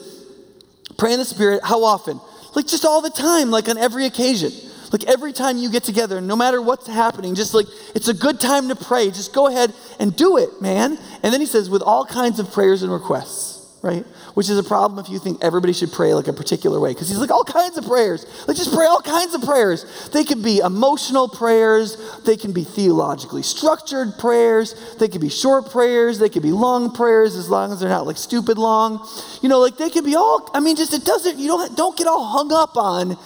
pray 0.98 1.14
in 1.14 1.20
the 1.20 1.26
Spirit. 1.26 1.62
How 1.64 1.84
often? 1.84 2.20
Like 2.56 2.68
just 2.68 2.86
all 2.86 3.02
the 3.02 3.10
time, 3.10 3.52
like 3.52 3.68
on 3.68 3.78
every 3.78 4.06
occasion. 4.06 4.52
Like 4.92 5.04
every 5.06 5.34
time 5.34 5.58
you 5.58 5.70
get 5.70 5.84
together, 5.84 6.22
no 6.22 6.36
matter 6.36 6.62
what's 6.62 6.88
happening, 6.88 7.36
just 7.36 7.54
like 7.54 7.68
it's 7.96 8.08
a 8.08 8.14
good 8.14 8.40
time 8.40 8.70
to 8.70 8.76
pray. 8.76 9.08
Just 9.08 9.34
go 9.34 9.48
ahead 9.48 9.74
and 10.00 10.16
do 10.16 10.38
it, 10.38 10.62
man. 10.62 10.98
And 11.24 11.34
then 11.34 11.42
he 11.42 11.48
says, 11.48 11.70
with 11.70 11.82
all 11.82 12.06
kinds 12.06 12.40
of 12.40 12.52
prayers 12.52 12.84
and 12.84 12.92
requests, 12.92 13.58
right? 13.82 14.06
Which 14.34 14.50
is 14.50 14.58
a 14.58 14.64
problem 14.64 15.00
if 15.04 15.10
you 15.10 15.20
think 15.20 15.44
everybody 15.44 15.74
should 15.74 15.92
pray 15.92 16.14
like 16.14 16.28
a 16.28 16.34
particular 16.34 16.80
way. 16.80 16.94
Because 16.94 17.10
he's 17.10 17.20
like, 17.20 17.32
all 17.32 17.44
kinds 17.44 17.78
of 17.78 17.86
prayers. 17.86 18.26
Like 18.48 18.58
just 18.58 18.74
pray 18.74 18.86
all 18.86 19.02
kinds 19.02 19.34
of 19.34 19.42
prayers. 19.42 20.10
They 20.14 20.24
could 20.24 20.44
be 20.44 20.60
emotional 20.60 21.28
prayers, 21.28 21.98
they 22.26 22.38
can 22.38 22.54
be 22.54 22.64
theologically 22.64 23.44
structured 23.44 24.18
prayers, 24.18 24.96
they 25.00 25.08
could 25.08 25.22
be 25.22 25.30
short 25.30 25.70
prayers, 25.70 26.20
they 26.20 26.30
could 26.30 26.44
be 26.44 26.52
long 26.52 26.94
prayers 26.94 27.36
as 27.36 27.50
long 27.50 27.72
as 27.72 27.80
they're 27.80 27.90
not 27.90 28.08
like 28.08 28.18
stupid 28.18 28.58
long. 28.58 29.08
You 29.42 29.50
know, 29.50 29.60
like 29.60 29.78
they 29.78 29.90
could 29.90 30.06
be 30.06 30.16
all, 30.16 30.50
I 30.54 30.60
mean, 30.60 30.76
just 30.76 30.94
it 30.94 31.06
doesn't, 31.06 31.38
you 31.38 31.48
don't 31.48 31.76
don't 31.76 31.98
get 31.98 32.08
all 32.08 32.26
hung 32.26 32.52
up 32.52 32.78
on 32.78 33.18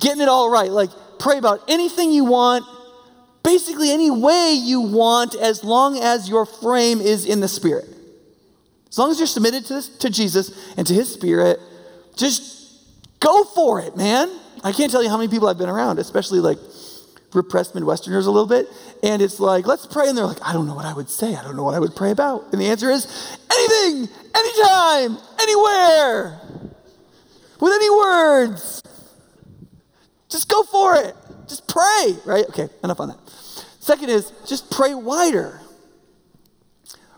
getting 0.00 0.22
it 0.22 0.28
all 0.28 0.50
right. 0.50 0.70
Like, 0.70 0.90
pray 1.18 1.38
about 1.38 1.60
anything 1.68 2.12
you 2.12 2.24
want, 2.24 2.64
basically 3.42 3.90
any 3.90 4.10
way 4.10 4.52
you 4.52 4.80
want, 4.80 5.34
as 5.34 5.62
long 5.62 5.98
as 5.98 6.28
your 6.28 6.46
frame 6.46 7.00
is 7.00 7.26
in 7.26 7.40
the 7.40 7.48
Spirit. 7.48 7.86
As 8.88 8.98
long 8.98 9.10
as 9.10 9.18
you're 9.18 9.26
submitted 9.26 9.64
to, 9.66 9.74
this, 9.74 9.88
to 9.98 10.10
Jesus 10.10 10.74
and 10.76 10.86
to 10.86 10.94
His 10.94 11.12
Spirit, 11.12 11.60
just 12.16 13.20
go 13.20 13.44
for 13.44 13.80
it, 13.80 13.96
man. 13.96 14.28
I 14.64 14.72
can't 14.72 14.90
tell 14.90 15.02
you 15.02 15.08
how 15.08 15.16
many 15.16 15.28
people 15.28 15.48
I've 15.48 15.58
been 15.58 15.68
around, 15.68 15.98
especially 15.98 16.40
like 16.40 16.58
repressed 17.32 17.74
Midwesterners 17.74 18.26
a 18.26 18.30
little 18.30 18.46
bit. 18.46 18.68
And 19.02 19.22
it's 19.22 19.40
like, 19.40 19.66
let's 19.66 19.86
pray. 19.86 20.08
And 20.08 20.18
they're 20.18 20.26
like, 20.26 20.44
I 20.44 20.52
don't 20.52 20.66
know 20.66 20.74
what 20.74 20.84
I 20.84 20.92
would 20.92 21.08
say. 21.08 21.34
I 21.34 21.42
don't 21.42 21.56
know 21.56 21.62
what 21.62 21.74
I 21.74 21.78
would 21.78 21.94
pray 21.94 22.10
about. 22.10 22.52
And 22.52 22.60
the 22.60 22.66
answer 22.66 22.90
is 22.90 23.38
anything, 23.50 24.08
anytime, 24.34 25.16
anywhere, 25.40 26.40
with 27.60 27.72
any 27.72 27.90
words. 27.90 28.82
Just 30.30 30.48
go 30.48 30.62
for 30.62 30.96
it. 30.96 31.14
Just 31.48 31.66
pray, 31.66 32.16
right? 32.24 32.44
Okay, 32.48 32.68
enough 32.84 33.00
on 33.00 33.08
that. 33.08 33.18
Second 33.80 34.10
is 34.10 34.32
just 34.46 34.70
pray 34.70 34.94
wider, 34.94 35.60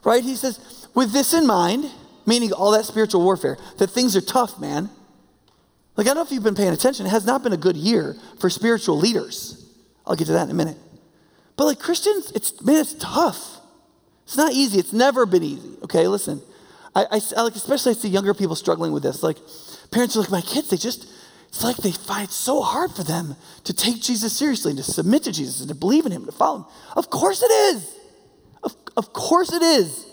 right? 0.05 0.23
He 0.23 0.35
says, 0.37 0.89
with 0.95 1.13
this 1.13 1.35
in 1.35 1.47
mind, 1.47 1.91
meaning 2.27 2.53
all 2.53 2.71
that 2.71 2.85
spiritual 2.85 3.23
warfare, 3.23 3.59
that 3.79 3.89
things 3.89 4.17
are 4.17 4.21
tough, 4.21 4.59
man. 4.59 4.89
Like, 5.97 6.07
I 6.07 6.11
don't 6.11 6.17
know 6.17 6.23
if 6.23 6.31
you've 6.31 6.43
been 6.43 6.55
paying 6.55 6.73
attention, 6.73 7.05
it 7.05 7.11
has 7.11 7.27
not 7.27 7.43
been 7.43 7.53
a 7.53 7.59
good 7.59 7.77
year 7.77 8.17
for 8.41 8.49
spiritual 8.49 8.97
leaders. 8.97 9.69
I'll 10.07 10.17
get 10.17 10.27
to 10.27 10.33
that 10.33 10.45
in 10.45 10.51
a 10.51 10.55
minute. 10.55 10.79
But 11.57 11.67
like 11.67 11.79
Christians, 11.79 12.33
it's 12.33 12.63
man, 12.63 12.77
it's 12.77 12.95
tough. 12.95 13.61
It's 14.25 14.37
not 14.37 14.53
easy. 14.53 14.79
It's 14.79 14.93
never 14.93 15.27
been 15.27 15.43
easy. 15.43 15.77
Okay, 15.85 16.09
listen. 16.09 16.41
I, 16.95 17.05
I, 17.11 17.21
I 17.37 17.43
like 17.43 17.55
especially 17.55 17.91
I 17.91 17.95
see 17.95 18.09
younger 18.09 18.35
people 18.35 18.57
struggling 18.57 18.93
with 18.93 19.03
this. 19.03 19.23
Like 19.23 19.37
parents 19.91 20.17
are 20.17 20.21
like, 20.21 20.31
my 20.31 20.41
kids, 20.41 20.71
they 20.71 20.77
just 20.77 21.07
it's 21.53 21.63
like 21.63 21.77
they 21.77 21.93
fight 21.93 22.31
so 22.31 22.63
hard 22.63 22.93
for 22.93 23.05
them 23.05 23.37
to 23.65 23.75
take 23.75 24.01
Jesus 24.01 24.35
seriously 24.35 24.75
to 24.75 24.83
submit 24.83 25.25
to 25.25 25.33
Jesus 25.33 25.61
and 25.61 25.69
to 25.69 25.75
believe 25.75 26.07
in 26.07 26.13
him, 26.13 26.23
and 26.23 26.33
to 26.33 26.37
follow 26.37 26.61
him. 26.61 26.65
Of 26.97 27.11
course 27.11 27.43
it 27.43 27.51
is. 27.51 27.95
Of, 28.63 28.75
of 28.97 29.13
course 29.13 29.53
it 29.53 29.61
is. 29.61 30.07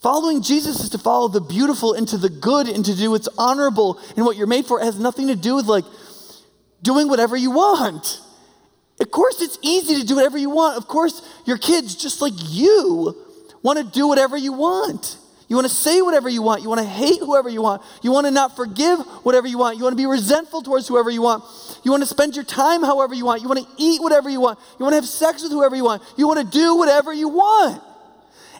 Following 0.00 0.40
Jesus 0.40 0.80
is 0.80 0.88
to 0.90 0.98
follow 0.98 1.28
the 1.28 1.42
beautiful 1.42 1.92
into 1.92 2.16
the 2.16 2.30
good 2.30 2.68
and 2.68 2.86
to 2.86 2.96
do 2.96 3.10
what's 3.10 3.28
honorable 3.36 4.00
and 4.16 4.24
what 4.24 4.38
you're 4.38 4.46
made 4.46 4.64
for. 4.64 4.80
It 4.80 4.84
has 4.84 4.98
nothing 4.98 5.26
to 5.26 5.36
do 5.36 5.56
with 5.56 5.66
like 5.66 5.84
doing 6.80 7.08
whatever 7.08 7.36
you 7.36 7.50
want. 7.50 8.20
Of 8.98 9.10
course, 9.10 9.42
it's 9.42 9.58
easy 9.60 10.00
to 10.00 10.06
do 10.06 10.16
whatever 10.16 10.38
you 10.38 10.48
want. 10.48 10.78
Of 10.78 10.88
course, 10.88 11.20
your 11.44 11.58
kids, 11.58 11.94
just 11.96 12.22
like 12.22 12.32
you, 12.36 13.14
want 13.62 13.78
to 13.78 13.84
do 13.84 14.08
whatever 14.08 14.38
you 14.38 14.54
want. 14.54 15.18
You 15.48 15.54
want 15.54 15.68
to 15.68 15.74
say 15.74 16.02
whatever 16.02 16.28
you 16.28 16.42
want. 16.42 16.62
You 16.62 16.68
want 16.68 16.80
to 16.80 16.86
hate 16.86 17.20
whoever 17.20 17.48
you 17.48 17.62
want. 17.62 17.82
You 18.02 18.10
want 18.10 18.26
to 18.26 18.32
not 18.32 18.56
forgive 18.56 18.98
whatever 19.22 19.46
you 19.46 19.58
want. 19.58 19.76
You 19.76 19.84
want 19.84 19.92
to 19.92 19.96
be 19.96 20.06
resentful 20.06 20.60
towards 20.62 20.88
whoever 20.88 21.08
you 21.08 21.22
want. 21.22 21.44
You 21.84 21.92
want 21.92 22.02
to 22.02 22.08
spend 22.08 22.34
your 22.34 22.44
time 22.44 22.82
however 22.82 23.14
you 23.14 23.24
want. 23.24 23.42
You 23.42 23.48
want 23.48 23.60
to 23.60 23.66
eat 23.78 24.02
whatever 24.02 24.28
you 24.28 24.40
want. 24.40 24.58
You 24.78 24.84
want 24.84 24.94
to 24.94 24.96
have 24.96 25.06
sex 25.06 25.44
with 25.44 25.52
whoever 25.52 25.76
you 25.76 25.84
want. 25.84 26.02
You 26.16 26.26
want 26.26 26.40
to 26.40 26.58
do 26.58 26.74
whatever 26.74 27.12
you 27.12 27.28
want. 27.28 27.80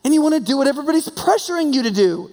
And 0.04 0.14
you 0.14 0.22
want 0.22 0.34
to 0.34 0.40
do 0.40 0.56
what 0.56 0.68
everybody's 0.68 1.08
pressuring 1.08 1.74
you 1.74 1.82
to 1.82 1.90
do. 1.90 2.30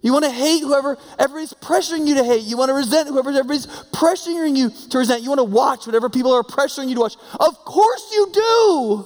You 0.00 0.12
want 0.12 0.24
to 0.24 0.30
hate 0.30 0.60
whoever 0.60 0.96
everybody's 1.18 1.52
pressuring 1.54 2.06
you 2.06 2.14
to 2.14 2.24
hate. 2.24 2.42
You 2.42 2.56
want 2.56 2.68
to 2.68 2.74
resent 2.74 3.08
whoever 3.08 3.30
everybody's 3.30 3.66
pressuring 3.66 4.56
you 4.56 4.70
to 4.90 4.98
resent. 4.98 5.24
You 5.24 5.30
want 5.30 5.40
to 5.40 5.44
watch 5.44 5.86
whatever 5.86 6.08
people 6.08 6.32
are 6.32 6.44
pressuring 6.44 6.88
you 6.88 6.94
to 6.94 7.00
watch. 7.00 7.16
Of 7.40 7.56
course 7.64 8.12
you 8.12 8.30
do. 8.32 9.04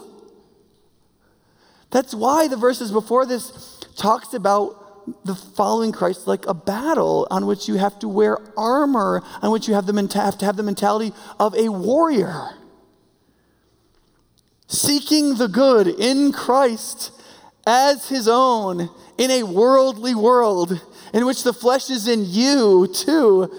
That's 1.91 2.15
why 2.15 2.49
the 2.49 2.59
verses 2.59 2.93
before 2.93 3.25
this 3.25 3.81
talks 3.97 4.35
about 4.35 4.82
the 5.25 5.35
following 5.35 5.92
Christ 5.92 6.26
like 6.26 6.47
a 6.47 6.54
battle 6.54 7.26
on 7.30 7.47
which 7.47 7.68
you 7.68 7.76
have 7.76 7.99
to 8.00 8.09
wear 8.09 8.38
armor, 8.56 9.23
on 9.40 9.50
which 9.50 9.68
you 9.68 9.75
have, 9.75 9.87
the 9.87 9.92
menta- 9.92 10.25
have 10.25 10.38
to 10.38 10.44
have 10.44 10.56
the 10.56 10.62
mentality 10.62 11.12
of 11.38 11.54
a 11.54 11.68
warrior. 11.68 12.50
Seeking 14.66 15.37
the 15.37 15.49
good 15.49 15.87
in 15.87 16.32
Christ 16.32 17.12
as 17.66 18.09
his 18.09 18.26
own 18.28 18.90
in 19.18 19.30
a 19.30 19.42
worldly 19.42 20.14
world 20.14 20.80
in 21.12 21.26
which 21.26 21.42
the 21.42 21.52
flesh 21.52 21.90
is 21.90 22.09
in 22.09 22.25
you 22.25 22.88
too. 22.92 23.52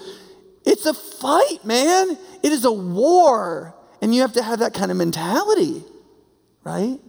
It's 0.65 0.85
a 0.85 0.93
fight, 0.93 1.63
man. 1.63 2.17
It 2.41 2.51
is 2.51 2.65
a 2.65 2.71
war. 2.71 3.75
And 4.01 4.13
you 4.13 4.21
have 4.21 4.33
to 4.33 4.43
have 4.43 4.59
that 4.59 4.73
kind 4.73 4.91
of 4.91 4.97
mentality, 4.97 5.83
right? 6.63 6.99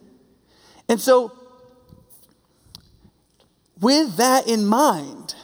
And 0.88 1.00
so, 1.00 1.32
with 3.84 4.16
that 4.16 4.48
in 4.48 4.64
mind, 4.64 5.34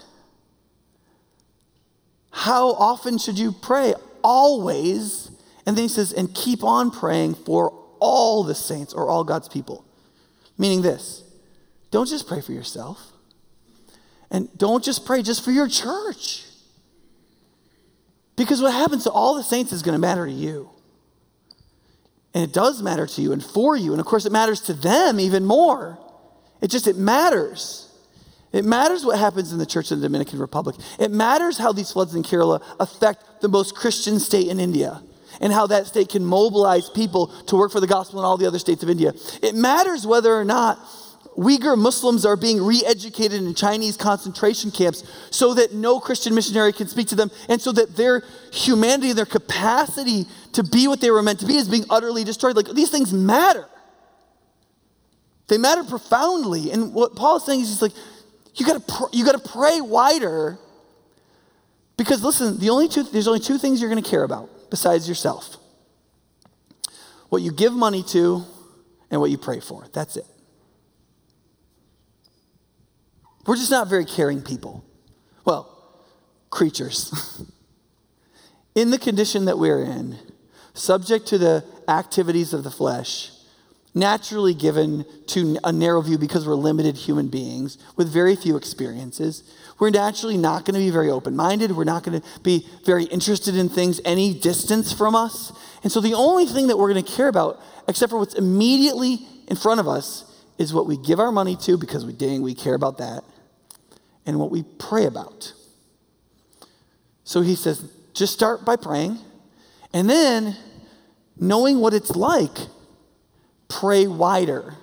how 2.30 2.73
often 2.73 3.18
should 3.18 3.38
you 3.38 3.52
pray? 3.52 3.94
Always. 4.25 5.30
And 5.66 5.76
then 5.76 5.82
he 5.82 5.88
says, 5.88 6.12
and 6.12 6.35
keep 6.35 6.64
on 6.64 6.90
praying 6.90 7.35
for 7.35 7.73
all 8.00 8.42
the 8.42 8.54
saints 8.54 8.94
or 8.94 9.09
all 9.09 9.25
God's 9.25 9.49
people. 9.49 9.85
Meaning 10.56 10.82
this 10.82 11.23
don't 11.90 12.09
just 12.09 12.26
pray 12.26 12.40
for 12.40 12.52
yourself. 12.52 13.12
And 14.30 14.49
don't 14.56 14.82
just 14.82 15.04
pray 15.04 15.23
just 15.23 15.44
for 15.44 15.50
your 15.50 15.68
church. 15.68 16.44
Because 18.37 18.62
what 18.62 18.73
happens 18.73 19.04
to 19.04 19.11
all 19.11 19.35
the 19.35 19.42
saints 19.42 19.73
is 19.73 19.82
going 19.82 19.94
to 19.94 19.99
matter 19.99 20.25
to 20.25 20.32
you. 20.32 20.70
And 22.32 22.44
it 22.44 22.52
does 22.52 22.80
matter 22.80 23.06
to 23.06 23.20
you 23.20 23.32
and 23.32 23.44
for 23.44 23.76
you. 23.76 23.90
And 23.90 24.00
of 24.00 24.06
course, 24.06 24.25
it 24.25 24.32
matters 24.32 24.61
to 24.62 24.73
them 24.73 25.18
even 25.18 25.44
more. 25.44 25.99
It 26.61 26.70
just, 26.70 26.87
it 26.87 26.97
matters. 26.97 27.89
It 28.52 28.64
matters 28.64 29.04
what 29.04 29.19
happens 29.19 29.52
in 29.52 29.59
the 29.59 29.66
church 29.66 29.90
of 29.92 30.00
the 30.00 30.07
Dominican 30.07 30.38
Republic. 30.40 30.76
It 30.99 31.11
matters 31.11 31.59
how 31.59 31.73
these 31.73 31.92
floods 31.92 32.14
in 32.14 32.23
Kerala 32.23 32.62
affect 32.80 33.40
the 33.40 33.49
most 33.49 33.76
Christian 33.76 34.19
state 34.19 34.49
in 34.49 34.59
India 34.59 35.02
and 35.40 35.52
how 35.52 35.66
that 35.69 35.87
state 35.87 36.09
can 36.09 36.25
mobilize 36.25 36.90
people 36.90 37.28
to 37.47 37.57
work 37.57 37.71
for 37.71 37.80
the 37.80 37.87
gospel 37.87 38.19
in 38.19 38.25
all 38.25 38.37
the 38.37 38.47
other 38.47 38.59
states 38.59 38.83
of 38.83 38.90
India. 38.90 39.12
It 39.42 39.54
matters 39.54 40.07
whether 40.07 40.35
or 40.35 40.45
not 40.45 40.78
Uyghur 41.37 41.78
Muslims 41.78 42.26
are 42.26 42.37
being 42.37 42.61
re 42.61 42.83
educated 42.85 43.40
in 43.40 43.54
Chinese 43.54 43.97
concentration 43.97 44.71
camps 44.71 45.04
so 45.30 45.54
that 45.54 45.73
no 45.73 46.00
Christian 46.00 46.35
missionary 46.35 46.73
can 46.73 46.88
speak 46.88 47.07
to 47.09 47.14
them, 47.14 47.30
and 47.49 47.62
so 47.62 47.73
that 47.73 47.97
their 47.97 48.23
humanity, 48.52 49.12
their 49.12 49.26
capacity 49.26 50.26
to 50.52 50.64
be 50.64 50.88
what 50.88 51.00
they 51.00 51.11
were 51.11 51.23
meant 51.23 51.40
to 51.40 51.47
be, 51.47 51.57
is 51.57 51.69
being 51.69 51.85
utterly 51.88 52.25
destroyed. 52.25 52.57
Like 52.57 52.69
these 52.75 52.90
things 52.90 53.12
matter. 53.12 53.66
They 55.49 55.59
matter 55.59 55.83
profoundly. 55.83 56.71
And 56.71 56.95
what 56.95 57.16
Paul 57.16 57.37
is 57.37 57.45
saying 57.45 57.61
is 57.61 57.69
he's 57.69 57.83
like, 57.83 57.92
you 58.54 58.66
gotta, 58.66 58.80
pr- 58.80 59.11
you 59.12 59.25
gotta 59.25 59.38
pray 59.38 59.80
wider. 59.80 60.59
Because 61.97 62.23
listen, 62.23 62.59
the 62.59 62.71
only 62.71 62.88
two, 62.88 63.02
there's 63.02 63.28
only 63.28 63.40
two 63.40 63.59
things 63.59 63.80
you're 63.80 63.90
gonna 63.90 64.02
care 64.02 64.25
about 64.25 64.71
besides 64.71 65.09
yourself 65.09 65.57
what 67.30 67.42
you 67.42 67.52
give 67.52 67.73
money 67.73 68.02
to 68.02 68.45
and 69.11 69.21
what 69.21 69.30
you 69.30 69.38
pray 69.38 69.61
for. 69.61 69.87
That's 69.92 70.16
it. 70.16 70.26
We're 73.47 73.57
just 73.57 73.71
not 73.71 73.88
very 73.88 74.04
caring 74.04 74.42
people. 74.42 74.85
Well, 75.45 75.66
creatures. 76.50 77.42
in 78.75 78.90
the 78.90 78.99
condition 78.99 79.47
that 79.47 79.59
we're 79.59 79.83
in, 79.83 80.19
subject 80.75 81.26
to 81.28 81.38
the 81.38 81.64
activities 81.88 82.52
of 82.52 82.64
the 82.64 82.71
flesh, 82.71 83.30
naturally 83.94 84.54
given 84.54 85.04
to 85.26 85.59
a 85.64 85.73
narrow 85.73 86.00
view 86.00 86.16
because 86.16 86.47
we're 86.47 86.54
limited 86.54 86.97
human 86.97 87.28
beings 87.28 87.78
with 87.97 88.12
very 88.12 88.37
few 88.37 88.56
experiences. 88.56 89.42
We're 89.78 89.90
naturally 89.90 90.37
not 90.37 90.64
going 90.64 90.75
to 90.75 90.80
be 90.80 90.90
very 90.90 91.11
open 91.11 91.35
minded. 91.35 91.73
We're 91.73 91.85
not 91.85 92.04
going 92.04 92.20
to 92.20 92.26
be 92.42 92.66
very 92.85 93.04
interested 93.04 93.56
in 93.56 93.68
things 93.68 94.00
any 94.04 94.35
distance 94.35 94.92
from 94.92 95.14
us. 95.14 95.52
And 95.82 95.90
so 95.90 96.00
the 96.00 96.14
only 96.14 96.47
thing 96.47 96.68
that 96.68 96.76
we're 96.76 96.92
going 96.92 97.04
to 97.04 97.12
care 97.12 97.28
about, 97.28 97.61
except 97.88 98.11
for 98.11 98.18
what's 98.18 98.35
immediately 98.35 99.26
in 99.49 99.56
front 99.56 99.80
of 99.80 99.88
us, 99.88 100.25
is 100.59 100.75
what 100.75 100.87
we 100.87 100.97
give 100.97 101.18
our 101.18 101.32
money 101.32 101.56
to 101.56 101.78
because 101.78 102.04
we 102.04 102.12
dang, 102.12 102.42
we 102.42 102.54
care 102.54 102.75
about 102.75 102.99
that, 102.99 103.25
and 104.26 104.38
what 104.38 104.50
we 104.50 104.62
pray 104.78 105.06
about. 105.06 105.54
So 107.25 107.40
he 107.40 107.54
says, 107.54 107.90
just 108.12 108.35
start 108.35 108.64
by 108.64 108.76
praying, 108.76 109.18
and 109.94 110.09
then 110.09 110.56
knowing 111.37 111.80
what 111.80 111.94
it's 111.94 112.11
like, 112.11 112.59
pray 113.71 114.07
wider. 114.07 114.75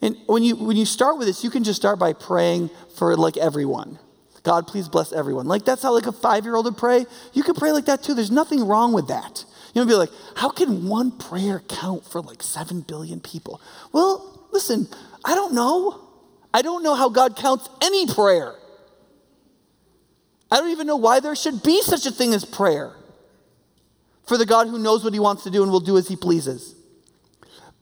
And 0.00 0.16
when 0.26 0.42
you 0.42 0.56
when 0.56 0.76
you 0.76 0.84
start 0.84 1.18
with 1.18 1.28
this, 1.28 1.44
you 1.44 1.50
can 1.50 1.62
just 1.62 1.80
start 1.80 1.98
by 1.98 2.12
praying 2.12 2.70
for 2.96 3.16
like 3.16 3.36
everyone. 3.36 3.98
God, 4.42 4.66
please 4.66 4.88
bless 4.88 5.12
everyone. 5.12 5.46
Like 5.46 5.64
that's 5.64 5.82
how 5.82 5.94
like 5.94 6.06
a 6.06 6.12
five-year-old 6.12 6.64
would 6.64 6.76
pray. 6.76 7.06
You 7.32 7.44
can 7.44 7.54
pray 7.54 7.70
like 7.70 7.84
that 7.84 8.02
too. 8.02 8.14
There's 8.14 8.32
nothing 8.32 8.66
wrong 8.66 8.92
with 8.92 9.06
that. 9.06 9.44
You 9.72 9.80
know, 9.80 9.86
be 9.86 9.94
like, 9.94 10.10
how 10.34 10.50
can 10.50 10.88
one 10.88 11.12
prayer 11.12 11.62
count 11.68 12.04
for 12.04 12.20
like 12.20 12.42
seven 12.42 12.80
billion 12.80 13.20
people? 13.20 13.60
Well, 13.92 14.48
listen, 14.50 14.88
I 15.24 15.36
don't 15.36 15.54
know. 15.54 16.00
I 16.52 16.62
don't 16.62 16.82
know 16.82 16.94
how 16.94 17.08
God 17.08 17.36
counts 17.36 17.68
any 17.80 18.06
prayer. 18.06 18.54
I 20.50 20.56
don't 20.56 20.70
even 20.70 20.86
know 20.86 20.96
why 20.96 21.20
there 21.20 21.34
should 21.34 21.62
be 21.62 21.80
such 21.80 22.04
a 22.04 22.10
thing 22.10 22.34
as 22.34 22.44
prayer 22.44 22.92
for 24.26 24.36
the 24.36 24.44
God 24.44 24.66
who 24.68 24.78
knows 24.78 25.04
what 25.04 25.14
he 25.14 25.20
wants 25.20 25.44
to 25.44 25.50
do 25.50 25.62
and 25.62 25.72
will 25.72 25.80
do 25.80 25.96
as 25.96 26.08
he 26.08 26.16
pleases. 26.16 26.74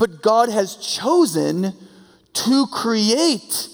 But 0.01 0.23
God 0.23 0.49
has 0.49 0.77
chosen 0.77 1.75
to 2.33 2.67
create 2.69 3.69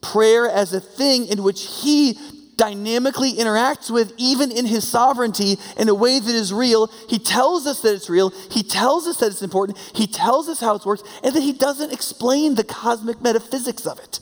prayer 0.00 0.50
as 0.50 0.74
a 0.74 0.80
thing 0.80 1.28
in 1.28 1.44
which 1.44 1.82
he 1.82 2.18
dynamically 2.56 3.34
interacts 3.34 3.88
with, 3.88 4.12
even 4.16 4.50
in 4.50 4.66
his 4.66 4.86
sovereignty, 4.88 5.56
in 5.76 5.88
a 5.88 5.94
way 5.94 6.18
that 6.18 6.34
is 6.34 6.52
real. 6.52 6.88
He 7.08 7.20
tells 7.20 7.64
us 7.68 7.80
that 7.82 7.94
it's 7.94 8.10
real. 8.10 8.30
He 8.50 8.64
tells 8.64 9.06
us 9.06 9.18
that 9.18 9.26
it's 9.26 9.40
important. 9.40 9.78
He 9.94 10.08
tells 10.08 10.48
us 10.48 10.58
how 10.58 10.74
it 10.74 10.84
works, 10.84 11.04
and 11.22 11.32
that 11.32 11.44
he 11.44 11.52
doesn't 11.52 11.92
explain 11.92 12.56
the 12.56 12.64
cosmic 12.64 13.22
metaphysics 13.22 13.86
of 13.86 14.00
it. 14.00 14.18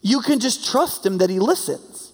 You 0.00 0.20
can 0.20 0.38
just 0.38 0.70
trust 0.70 1.04
him 1.04 1.18
that 1.18 1.28
he 1.28 1.40
listens. 1.40 2.12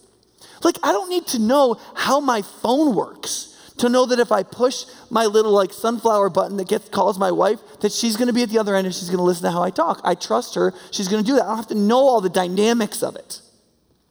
Like, 0.64 0.78
I 0.82 0.92
don't 0.92 1.10
need 1.10 1.26
to 1.28 1.38
know 1.38 1.78
how 1.94 2.20
my 2.20 2.40
phone 2.40 2.94
works 2.94 3.55
to 3.78 3.88
know 3.88 4.06
that 4.06 4.18
if 4.18 4.32
I 4.32 4.42
push 4.42 4.84
my 5.10 5.26
little 5.26 5.52
like 5.52 5.72
sunflower 5.72 6.30
button 6.30 6.56
that 6.56 6.68
gets 6.68 6.88
calls 6.88 7.18
my 7.18 7.30
wife, 7.30 7.60
that 7.80 7.92
she's 7.92 8.16
going 8.16 8.28
to 8.28 8.32
be 8.32 8.42
at 8.42 8.48
the 8.48 8.58
other 8.58 8.74
end 8.74 8.86
and 8.86 8.94
she's 8.94 9.08
going 9.08 9.18
to 9.18 9.24
listen 9.24 9.44
to 9.44 9.50
how 9.50 9.62
I 9.62 9.70
talk. 9.70 10.00
I 10.04 10.14
trust 10.14 10.54
her. 10.54 10.72
She's 10.90 11.08
going 11.08 11.22
to 11.22 11.26
do 11.26 11.36
that. 11.36 11.44
I 11.44 11.48
don't 11.48 11.56
have 11.56 11.68
to 11.68 11.74
know 11.74 11.98
all 11.98 12.20
the 12.20 12.30
dynamics 12.30 13.02
of 13.02 13.16
it, 13.16 13.40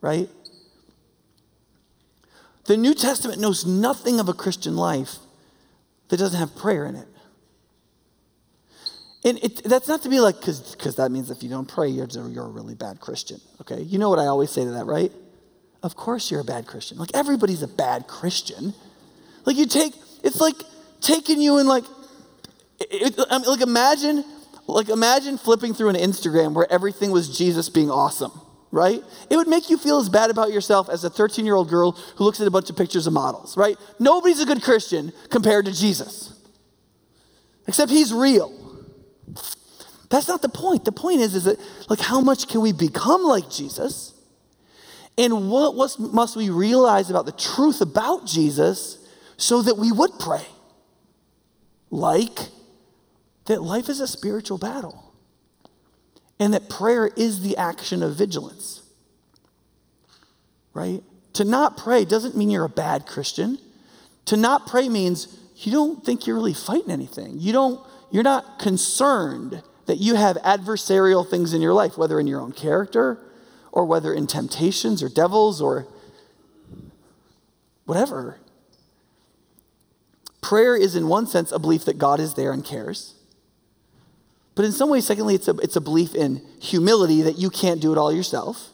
right? 0.02 0.30
The 2.66 2.78
New 2.78 2.94
Testament 2.94 3.40
knows 3.40 3.66
nothing 3.66 4.20
of 4.20 4.30
a 4.30 4.34
Christian 4.34 4.76
life 4.76 5.18
that 6.10 6.18
doesn't 6.18 6.40
have 6.40 6.56
prayer 6.56 6.86
in 6.86 6.96
it. 6.96 7.08
And 9.24 9.40
it, 9.44 9.64
that's 9.64 9.88
not 9.88 10.04
to 10.04 10.10
be 10.10 10.20
like, 10.20 10.40
because 10.40 10.76
because 10.76 10.98
that 10.98 11.12
means 11.12 11.32
if 11.32 11.42
you 11.42 11.50
don't 11.50 11.68
pray, 11.68 11.88
you're, 11.88 12.08
you're 12.30 12.46
a 12.46 12.50
really 12.50 12.76
bad 12.76 13.00
Christian, 13.00 13.42
okay? 13.62 13.82
You 13.82 13.98
know 13.98 14.10
what 14.10 14.20
I 14.20 14.28
always 14.28 14.52
say 14.52 14.64
to 14.64 14.72
that, 14.72 14.86
right? 14.86 15.12
Of 15.82 15.96
course 15.96 16.30
you're 16.30 16.42
a 16.42 16.46
bad 16.46 16.68
Christian. 16.68 17.00
Like 17.00 17.10
everybody's 17.16 17.64
a 17.64 17.68
bad 17.68 18.08
Christian. 18.08 18.76
Like 19.46 19.58
you 19.58 19.66
take, 19.66 19.94
it's 20.24 20.42
like 20.42 20.56
taking 21.02 21.42
you 21.42 21.60
in 21.60 21.68
like, 21.68 21.84
it, 22.80 23.16
I 23.30 23.38
mean, 23.38 23.48
like 23.48 23.62
imagine, 23.62 24.26
like 24.68 24.90
imagine 24.90 25.38
flipping 25.38 25.74
through 25.74 25.90
an 25.90 25.96
Instagram 25.96 26.54
where 26.54 26.72
everything 26.72 27.12
was 27.12 27.38
Jesus 27.38 27.70
being 27.70 27.90
awesome, 27.92 28.32
right? 28.72 29.02
It 29.30 29.38
would 29.38 29.48
make 29.48 29.70
you 29.70 29.78
feel 29.78 30.00
as 30.00 30.10
bad 30.10 30.30
about 30.30 30.52
yourself 30.52 30.90
as 30.90 31.04
a 31.04 31.10
13 31.10 31.46
year 31.46 31.56
old 31.56 31.70
girl 31.70 31.92
who 31.92 32.24
looks 32.24 32.42
at 32.42 32.48
a 32.48 32.52
bunch 32.52 32.70
of 32.70 32.76
pictures 32.76 33.08
of 33.08 33.14
models, 33.14 33.56
right? 33.56 33.78
Nobody's 34.00 34.42
a 34.42 34.46
good 34.46 34.62
Christian 34.62 35.14
compared 35.30 35.66
to 35.66 35.72
Jesus, 35.72 36.34
except 37.68 37.92
he's 37.92 38.12
real. 38.12 38.62
That's 40.10 40.28
not 40.28 40.42
the 40.42 40.50
point. 40.50 40.86
The 40.86 40.92
point 40.92 41.22
is, 41.22 41.36
is 41.36 41.46
that 41.46 41.60
like 41.90 42.00
how 42.00 42.22
much 42.22 42.48
can 42.48 42.62
we 42.62 42.74
become 42.74 43.24
like 43.24 43.50
Jesus? 43.50 44.14
And 45.18 45.50
what 45.50 45.76
must 46.00 46.36
we 46.36 46.50
realize 46.50 47.10
about 47.10 47.26
the 47.26 47.32
truth 47.32 47.80
about 47.80 48.26
Jesus 48.26 49.05
so 49.38 49.62
that 49.62 49.78
we 49.78 49.92
would 49.92 50.12
pray. 50.20 50.46
Like 51.90 52.40
that 53.46 53.62
life 53.62 53.90
is 53.90 54.00
a 54.00 54.08
spiritual 54.08 54.58
battle 54.58 55.14
and 56.40 56.54
that 56.54 56.70
prayer 56.70 57.08
is 57.16 57.42
the 57.42 57.58
action 57.58 58.04
of 58.04 58.16
vigilance. 58.16 58.82
Right? 60.74 61.04
To 61.34 61.46
not 61.46 61.78
pray 61.78 62.06
doesn't 62.06 62.36
mean 62.36 62.50
you're 62.50 62.66
a 62.66 62.70
bad 62.70 63.06
Christian. 63.06 63.58
To 64.26 64.38
not 64.38 64.68
pray 64.68 64.90
means 64.90 65.40
you 65.58 65.72
don't 65.72 66.04
think 66.04 66.28
you're 66.28 66.36
really 66.36 66.54
fighting 66.54 66.92
anything. 66.92 67.40
You 67.40 67.54
don't 67.54 67.80
you're 68.12 68.24
not 68.24 68.60
concerned 68.60 69.62
that 69.86 69.98
you 69.98 70.16
have 70.16 70.38
adversarial 70.38 71.28
things 71.28 71.54
in 71.54 71.62
your 71.62 71.74
life, 71.74 71.98
whether 71.98 72.20
in 72.20 72.28
your 72.28 72.42
own 72.42 72.52
character 72.52 73.20
or 73.72 73.86
whether 73.86 74.14
in 74.14 74.28
temptations 74.28 75.04
or 75.04 75.10
devils 75.10 75.62
or 75.62 75.88
whatever. 77.86 78.40
Prayer 80.46 80.76
is, 80.76 80.96
in 80.96 81.08
one 81.08 81.26
sense, 81.26 81.52
a 81.52 81.58
belief 81.58 81.86
that 81.86 81.98
God 81.98 82.20
is 82.20 82.36
there 82.36 82.52
and 82.52 82.64
cares. 82.64 83.16
But 84.54 84.64
in 84.64 84.72
some 84.72 84.92
ways, 84.92 85.04
secondly, 85.04 85.34
it's 85.34 85.48
a, 85.48 85.56
it's 85.58 85.76
a 85.76 85.82
belief 85.82 86.14
in 86.14 86.40
humility 86.62 87.24
that 87.24 87.40
you 87.40 87.50
can't 87.50 87.82
do 87.82 87.92
it 87.92 87.98
all 87.98 88.14
yourself. 88.14 88.70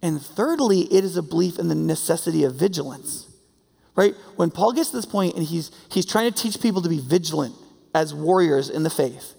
And 0.00 0.22
thirdly, 0.22 0.88
it 0.90 1.04
is 1.04 1.18
a 1.18 1.22
belief 1.22 1.58
in 1.58 1.68
the 1.68 1.74
necessity 1.74 2.44
of 2.44 2.54
vigilance. 2.54 3.28
Right? 3.94 4.14
When 4.36 4.50
Paul 4.50 4.72
gets 4.72 4.88
to 4.88 4.96
this 4.96 5.04
point 5.04 5.34
and 5.34 5.44
he's, 5.44 5.70
he's 5.92 6.06
trying 6.06 6.32
to 6.32 6.42
teach 6.42 6.62
people 6.62 6.80
to 6.80 6.88
be 6.88 6.98
vigilant 6.98 7.54
as 7.94 8.14
warriors 8.14 8.70
in 8.70 8.82
the 8.82 8.88
faith, 8.88 9.34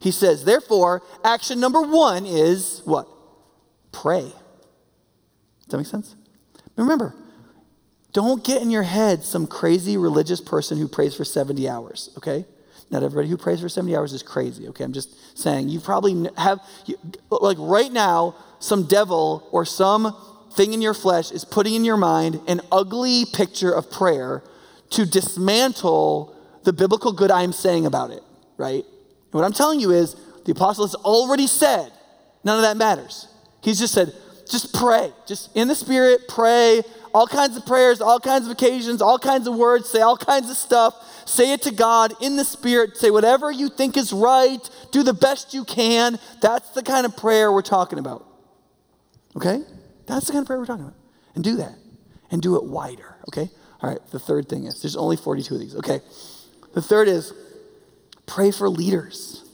he 0.00 0.10
says, 0.10 0.44
therefore, 0.44 1.02
action 1.22 1.60
number 1.60 1.82
one 1.82 2.26
is 2.26 2.82
what? 2.84 3.06
Pray. 3.92 4.22
Does 4.22 4.32
that 5.68 5.76
make 5.76 5.86
sense? 5.86 6.16
Remember, 6.74 7.14
don't 8.12 8.44
get 8.44 8.62
in 8.62 8.70
your 8.70 8.82
head 8.82 9.22
some 9.24 9.46
crazy 9.46 9.96
religious 9.96 10.40
person 10.40 10.78
who 10.78 10.88
prays 10.88 11.14
for 11.14 11.24
70 11.24 11.68
hours, 11.68 12.10
okay? 12.16 12.44
Not 12.90 13.04
everybody 13.04 13.28
who 13.28 13.36
prays 13.36 13.60
for 13.60 13.68
70 13.68 13.94
hours 13.96 14.12
is 14.12 14.22
crazy, 14.22 14.68
okay? 14.68 14.84
I'm 14.84 14.92
just 14.92 15.38
saying 15.38 15.68
you 15.68 15.80
probably 15.80 16.28
have, 16.36 16.58
like 17.30 17.56
right 17.60 17.92
now, 17.92 18.34
some 18.58 18.86
devil 18.86 19.48
or 19.52 19.64
some 19.64 20.14
thing 20.52 20.72
in 20.72 20.82
your 20.82 20.94
flesh 20.94 21.30
is 21.30 21.44
putting 21.44 21.74
in 21.74 21.84
your 21.84 21.96
mind 21.96 22.40
an 22.48 22.60
ugly 22.72 23.24
picture 23.32 23.70
of 23.70 23.90
prayer 23.90 24.42
to 24.90 25.06
dismantle 25.06 26.34
the 26.64 26.72
biblical 26.72 27.12
good 27.12 27.30
I'm 27.30 27.52
saying 27.52 27.86
about 27.86 28.10
it, 28.10 28.22
right? 28.56 28.84
And 28.84 29.32
what 29.32 29.44
I'm 29.44 29.52
telling 29.52 29.78
you 29.78 29.92
is 29.92 30.16
the 30.44 30.52
apostle 30.52 30.84
has 30.84 30.96
already 30.96 31.46
said 31.46 31.92
none 32.42 32.56
of 32.56 32.62
that 32.62 32.76
matters. 32.76 33.28
He's 33.62 33.78
just 33.78 33.94
said, 33.94 34.12
just 34.50 34.74
pray, 34.74 35.12
just 35.26 35.54
in 35.56 35.68
the 35.68 35.74
spirit, 35.74 36.28
pray, 36.28 36.82
all 37.14 37.26
kinds 37.26 37.56
of 37.56 37.66
prayers, 37.66 38.00
all 38.00 38.20
kinds 38.20 38.46
of 38.46 38.52
occasions, 38.52 39.02
all 39.02 39.18
kinds 39.18 39.46
of 39.46 39.56
words, 39.56 39.88
say 39.88 40.00
all 40.00 40.16
kinds 40.16 40.50
of 40.50 40.56
stuff. 40.56 40.94
Say 41.30 41.52
it 41.52 41.62
to 41.62 41.70
God 41.70 42.12
in 42.20 42.36
the 42.36 42.44
Spirit. 42.44 42.96
Say 42.96 43.10
whatever 43.10 43.52
you 43.52 43.68
think 43.68 43.96
is 43.96 44.12
right. 44.12 44.68
Do 44.90 45.04
the 45.04 45.14
best 45.14 45.54
you 45.54 45.64
can. 45.64 46.18
That's 46.40 46.70
the 46.70 46.82
kind 46.82 47.06
of 47.06 47.16
prayer 47.16 47.52
we're 47.52 47.62
talking 47.62 48.00
about. 48.00 48.26
Okay? 49.36 49.60
That's 50.06 50.26
the 50.26 50.32
kind 50.32 50.42
of 50.42 50.48
prayer 50.48 50.58
we're 50.58 50.66
talking 50.66 50.86
about. 50.86 50.96
And 51.36 51.44
do 51.44 51.56
that. 51.56 51.76
And 52.32 52.42
do 52.42 52.56
it 52.56 52.64
wider. 52.64 53.16
Okay? 53.28 53.48
All 53.80 53.90
right, 53.90 54.04
the 54.10 54.18
third 54.18 54.48
thing 54.48 54.64
is 54.64 54.82
there's 54.82 54.96
only 54.96 55.16
42 55.16 55.54
of 55.54 55.60
these. 55.60 55.76
Okay. 55.76 56.00
The 56.74 56.82
third 56.82 57.06
is 57.06 57.32
pray 58.26 58.50
for 58.50 58.68
leaders. 58.68 59.48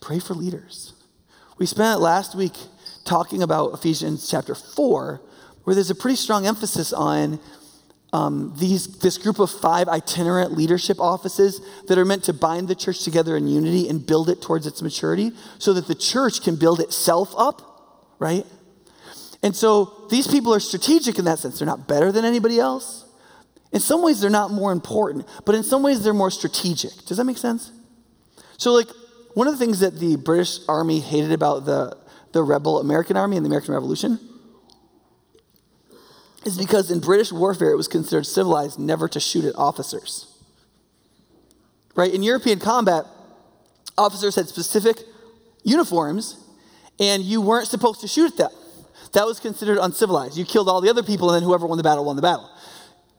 Pray 0.00 0.18
for 0.18 0.34
leaders. 0.34 0.92
We 1.56 1.66
spent 1.66 2.00
last 2.00 2.34
week 2.34 2.56
talking 3.04 3.42
about 3.42 3.74
Ephesians 3.74 4.28
chapter 4.28 4.54
4 4.54 5.20
where 5.64 5.74
there's 5.74 5.90
a 5.90 5.94
pretty 5.94 6.16
strong 6.16 6.46
emphasis 6.46 6.92
on 6.92 7.40
um, 8.12 8.54
these, 8.58 8.98
this 8.98 9.18
group 9.18 9.40
of 9.40 9.50
five 9.50 9.88
itinerant 9.88 10.52
leadership 10.52 11.00
offices 11.00 11.60
that 11.88 11.98
are 11.98 12.04
meant 12.04 12.22
to 12.24 12.32
bind 12.32 12.68
the 12.68 12.74
church 12.74 13.02
together 13.02 13.36
in 13.36 13.48
unity 13.48 13.88
and 13.88 14.06
build 14.06 14.30
it 14.30 14.40
towards 14.40 14.66
its 14.66 14.82
maturity 14.82 15.32
so 15.58 15.72
that 15.72 15.88
the 15.88 15.96
church 15.96 16.42
can 16.42 16.54
build 16.54 16.78
itself 16.78 17.34
up, 17.36 18.14
right? 18.20 18.46
And 19.42 19.56
so 19.56 20.06
these 20.10 20.28
people 20.28 20.54
are 20.54 20.60
strategic 20.60 21.18
in 21.18 21.24
that 21.24 21.40
sense. 21.40 21.58
They're 21.58 21.66
not 21.66 21.88
better 21.88 22.12
than 22.12 22.24
anybody 22.24 22.60
else. 22.60 23.04
In 23.72 23.80
some 23.80 24.02
ways, 24.02 24.20
they're 24.20 24.30
not 24.30 24.52
more 24.52 24.70
important, 24.70 25.26
but 25.44 25.56
in 25.56 25.64
some 25.64 25.82
ways, 25.82 26.04
they're 26.04 26.14
more 26.14 26.30
strategic. 26.30 26.92
Does 27.06 27.16
that 27.16 27.24
make 27.24 27.38
sense? 27.38 27.72
So, 28.56 28.72
like, 28.72 28.86
one 29.34 29.48
of 29.48 29.54
the 29.54 29.58
things 29.58 29.80
that 29.80 29.98
the 29.98 30.14
British 30.14 30.60
Army 30.68 31.00
hated 31.00 31.32
about 31.32 31.66
the, 31.66 31.96
the 32.34 32.42
rebel 32.42 32.80
American 32.80 33.16
Army 33.16 33.36
and 33.36 33.46
the 33.46 33.48
American 33.48 33.72
Revolution 33.72 34.18
is 36.44 36.58
because 36.58 36.90
in 36.90 37.00
British 37.00 37.32
warfare 37.32 37.70
it 37.70 37.76
was 37.76 37.88
considered 37.88 38.26
civilized 38.26 38.78
never 38.78 39.08
to 39.08 39.20
shoot 39.20 39.44
at 39.44 39.54
officers. 39.56 40.26
Right? 41.94 42.12
In 42.12 42.22
European 42.22 42.58
combat, 42.58 43.04
officers 43.96 44.34
had 44.34 44.48
specific 44.48 44.98
uniforms 45.62 46.44
and 47.00 47.22
you 47.22 47.40
weren't 47.40 47.68
supposed 47.68 48.00
to 48.00 48.08
shoot 48.08 48.32
at 48.32 48.36
them. 48.36 48.50
That 49.12 49.26
was 49.26 49.38
considered 49.38 49.78
uncivilized. 49.80 50.36
You 50.36 50.44
killed 50.44 50.68
all 50.68 50.80
the 50.80 50.90
other 50.90 51.04
people 51.04 51.30
and 51.30 51.36
then 51.36 51.48
whoever 51.48 51.66
won 51.66 51.78
the 51.78 51.84
battle 51.84 52.04
won 52.04 52.16
the 52.16 52.22
battle. 52.22 52.50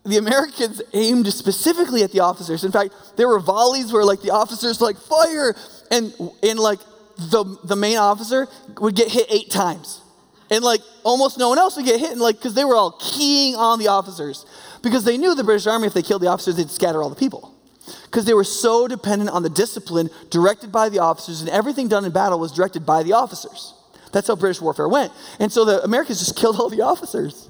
The 0.05 0.17
Americans 0.17 0.81
aimed 0.93 1.25
specifically 1.33 2.03
at 2.03 2.11
the 2.11 2.19
officers. 2.19 2.65
In 2.65 2.71
fact, 2.71 2.93
there 3.15 3.29
were 3.29 3.39
volleys 3.39 3.93
where 3.93 4.03
like 4.03 4.21
the 4.21 4.31
officers 4.31 4.81
like 4.81 4.97
fire 4.97 5.55
and 5.89 6.13
and 6.43 6.59
like 6.59 6.79
the 7.17 7.57
the 7.63 7.75
main 7.75 7.97
officer 7.97 8.47
would 8.79 8.95
get 8.95 9.09
hit 9.09 9.27
8 9.29 9.49
times 9.49 10.01
and 10.49 10.63
like 10.63 10.81
almost 11.03 11.37
no 11.37 11.49
one 11.49 11.57
else 11.57 11.75
would 11.75 11.85
get 11.85 11.99
hit, 11.99 12.11
and 12.11 12.21
like 12.21 12.37
because 12.37 12.53
they 12.53 12.65
were 12.65 12.75
all 12.75 12.97
keying 12.99 13.55
on 13.55 13.79
the 13.79 13.87
officers 13.87 14.45
because 14.83 15.03
they 15.03 15.17
knew 15.17 15.33
the 15.33 15.43
British 15.43 15.65
Army, 15.65 15.87
if 15.87 15.93
they 15.93 16.03
killed 16.03 16.21
the 16.21 16.27
officers, 16.27 16.57
they'd 16.57 16.69
scatter 16.69 17.01
all 17.01 17.09
the 17.09 17.15
people. 17.15 17.51
Because 18.05 18.25
they 18.25 18.33
were 18.33 18.43
so 18.43 18.87
dependent 18.87 19.29
on 19.29 19.43
the 19.43 19.49
discipline 19.49 20.09
directed 20.29 20.71
by 20.71 20.89
the 20.89 20.99
officers, 20.99 21.41
and 21.41 21.49
everything 21.49 21.87
done 21.87 22.05
in 22.05 22.11
battle 22.11 22.39
was 22.39 22.51
directed 22.51 22.85
by 22.85 23.03
the 23.03 23.13
officers. 23.13 23.73
That's 24.11 24.27
how 24.27 24.35
British 24.35 24.61
warfare 24.61 24.87
went. 24.87 25.11
And 25.39 25.51
so 25.51 25.65
the 25.65 25.83
Americans 25.83 26.19
just 26.19 26.35
killed 26.39 26.59
all 26.59 26.69
the 26.69 26.81
officers. 26.81 27.49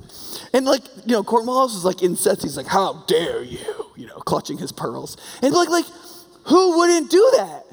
And 0.54 0.66
like, 0.66 0.84
you 1.06 1.14
know, 1.14 1.24
Cornwallis 1.24 1.74
was 1.74 1.86
like 1.86 2.02
incensed. 2.02 2.44
He's 2.44 2.58
like, 2.58 2.68
how 2.68 3.04
dare 3.08 3.44
you, 3.44 3.60
you 3.96 4.08
know, 4.08 4.16
clutching 4.20 4.58
his 4.58 4.72
pearls. 4.72 5.18
And 5.42 5.54
like, 5.54 5.70
like, 5.70 5.86
who 6.46 6.78
wouldn't 6.78 7.12
do 7.12 7.34
that? 7.38 7.65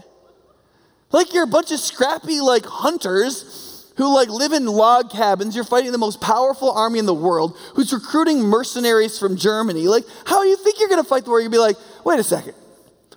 Like 1.13 1.35
you're 1.35 1.45
a 1.45 1.49
bunch 1.49 1.71
of 1.71 1.79
scrappy 1.79 2.41
like 2.41 2.65
hunters 2.65 3.93
who 3.97 4.15
like 4.15 4.29
live 4.29 4.53
in 4.53 4.67
log 4.67 5.11
cabins. 5.11 5.55
You're 5.55 5.65
fighting 5.65 5.93
the 5.93 5.99
most 5.99 6.21
powerful 6.21 6.71
army 6.73 6.99
in 6.99 7.07
the 7.07 7.15
world 7.15 7.57
who's 7.75 7.93
recruiting 7.93 8.41
mercenaries 8.41 9.19
from 9.19 9.37
Germany. 9.37 9.87
Like, 9.89 10.05
how 10.25 10.43
do 10.43 10.49
you 10.49 10.57
think 10.57 10.81
you're 10.81 10.89
going 10.89 11.03
to 11.03 11.09
fight 11.09 11.25
the 11.25 11.31
war? 11.31 11.41
You'd 11.41 11.53
be 11.53 11.59
like, 11.59 11.77
wait 12.05 12.19
a 12.19 12.25
second. 12.25 12.55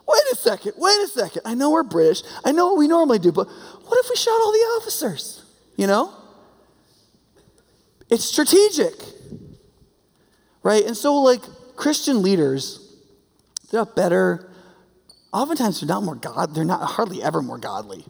Wait 0.08 0.21
a 0.31 0.36
second. 0.36 0.73
Wait 0.77 1.01
a 1.01 1.08
second. 1.08 1.41
I 1.45 1.55
know 1.55 1.71
we're 1.71 1.84
British. 1.84 2.21
I 2.43 2.51
know 2.51 2.67
what 2.67 2.77
we 2.77 2.88
normally 2.88 3.19
do, 3.19 3.31
but 3.31 3.47
what 3.47 4.03
if 4.03 4.10
we 4.10 4.15
shot 4.15 4.31
all 4.31 4.51
the 4.51 4.58
officers? 4.77 5.43
You 5.77 5.88
know? 5.88 6.13
It's 8.10 8.25
strategic. 8.25 8.93
Right? 10.62 10.86
And 10.86 10.95
so, 10.95 11.15
like, 11.15 11.41
Christian 11.75 12.21
leaders, 12.21 12.95
they're 13.71 13.81
not 13.81 13.95
better. 13.95 14.51
Oftentimes, 15.35 15.81
they're 15.81 15.87
not 15.87 16.03
more 16.03 16.15
God. 16.15 16.55
They're 16.55 16.63
not 16.63 16.81
hardly 16.91 17.21
ever 17.21 17.41
more 17.41 17.57
godly 17.57 18.05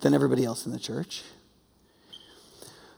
than 0.00 0.14
everybody 0.14 0.44
else 0.44 0.66
in 0.66 0.72
the 0.72 0.80
church. 0.80 1.22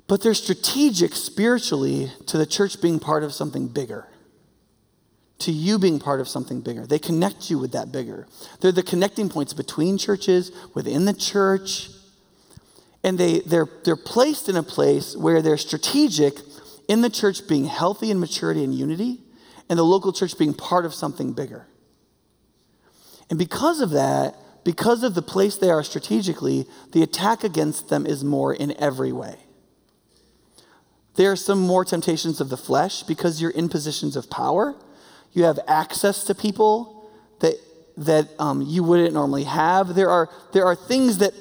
but 0.09 0.22
they're 0.22 0.35
strategic 0.35 1.14
spiritually 1.14 2.11
to 2.26 2.38
the 2.38 2.46
church 2.46 2.81
being 2.81 2.98
part 2.98 3.22
of 3.22 3.33
something 3.33 3.68
bigger, 3.68 4.09
to 5.38 5.52
you 5.52 5.78
being 5.78 6.00
part 6.00 6.18
of 6.18 6.26
something 6.26 6.62
bigger. 6.62 6.87
They 6.87 6.98
connect 6.98 7.50
you 7.50 7.59
with 7.59 7.72
that 7.72 7.92
bigger. 7.92 8.26
They're 8.61 8.72
the 8.72 8.83
connecting 8.83 9.28
points 9.28 9.52
between 9.52 9.98
churches, 9.98 10.50
within 10.74 11.04
the 11.04 11.12
church, 11.12 11.90
and 13.04 13.18
they, 13.18 13.40
they're, 13.40 13.68
they're 13.85 13.96
placed 13.96 14.48
in 14.48 14.57
a 14.57 14.62
place 14.62 15.14
where 15.14 15.42
they're 15.42 15.59
strategic 15.59 16.35
in 16.88 17.02
the 17.02 17.11
church 17.11 17.46
being 17.46 17.66
healthy 17.66 18.11
in 18.11 18.18
maturity 18.18 18.64
and 18.64 18.74
unity, 18.74 19.20
and 19.68 19.78
the 19.78 19.85
local 19.85 20.12
church 20.12 20.38
being 20.38 20.54
part 20.54 20.87
of 20.87 20.94
something 20.94 21.35
bigger. 21.35 21.66
And 23.31 23.38
because 23.38 23.81
of 23.81 23.91
that, 23.91 24.37
because 24.64 25.03
of 25.03 25.14
the 25.14 25.23
place 25.23 25.57
they 25.57 25.71
are 25.71 25.83
strategically, 25.83 26.67
the 26.93 27.03
attack 27.03 27.45
against 27.45 27.88
them 27.88 28.07
is 28.07 28.25
more 28.25 28.53
in 28.55 28.77
every 28.79 29.12
way. 29.12 29.37
There 31.17 31.33
are 31.33 31.37
some 31.37 31.61
more 31.61 31.85
temptations 31.85 32.41
of 32.41 32.49
the 32.49 32.57
flesh 32.57 33.03
because 33.03 33.41
you're 33.41 33.51
in 33.51 33.69
positions 33.69 34.14
of 34.14 34.31
power. 34.31 34.77
You 35.33 35.45
have 35.45 35.59
access 35.67 36.25
to 36.25 36.35
people 36.35 37.11
that, 37.41 37.55
that 37.97 38.29
um, 38.38 38.62
you 38.62 38.83
wouldn't 38.85 39.12
normally 39.14 39.45
have. 39.45 39.95
There 39.95 40.11
are, 40.11 40.29
there 40.53 40.64
are 40.64 40.77
things 40.77 41.19
that, 41.19 41.33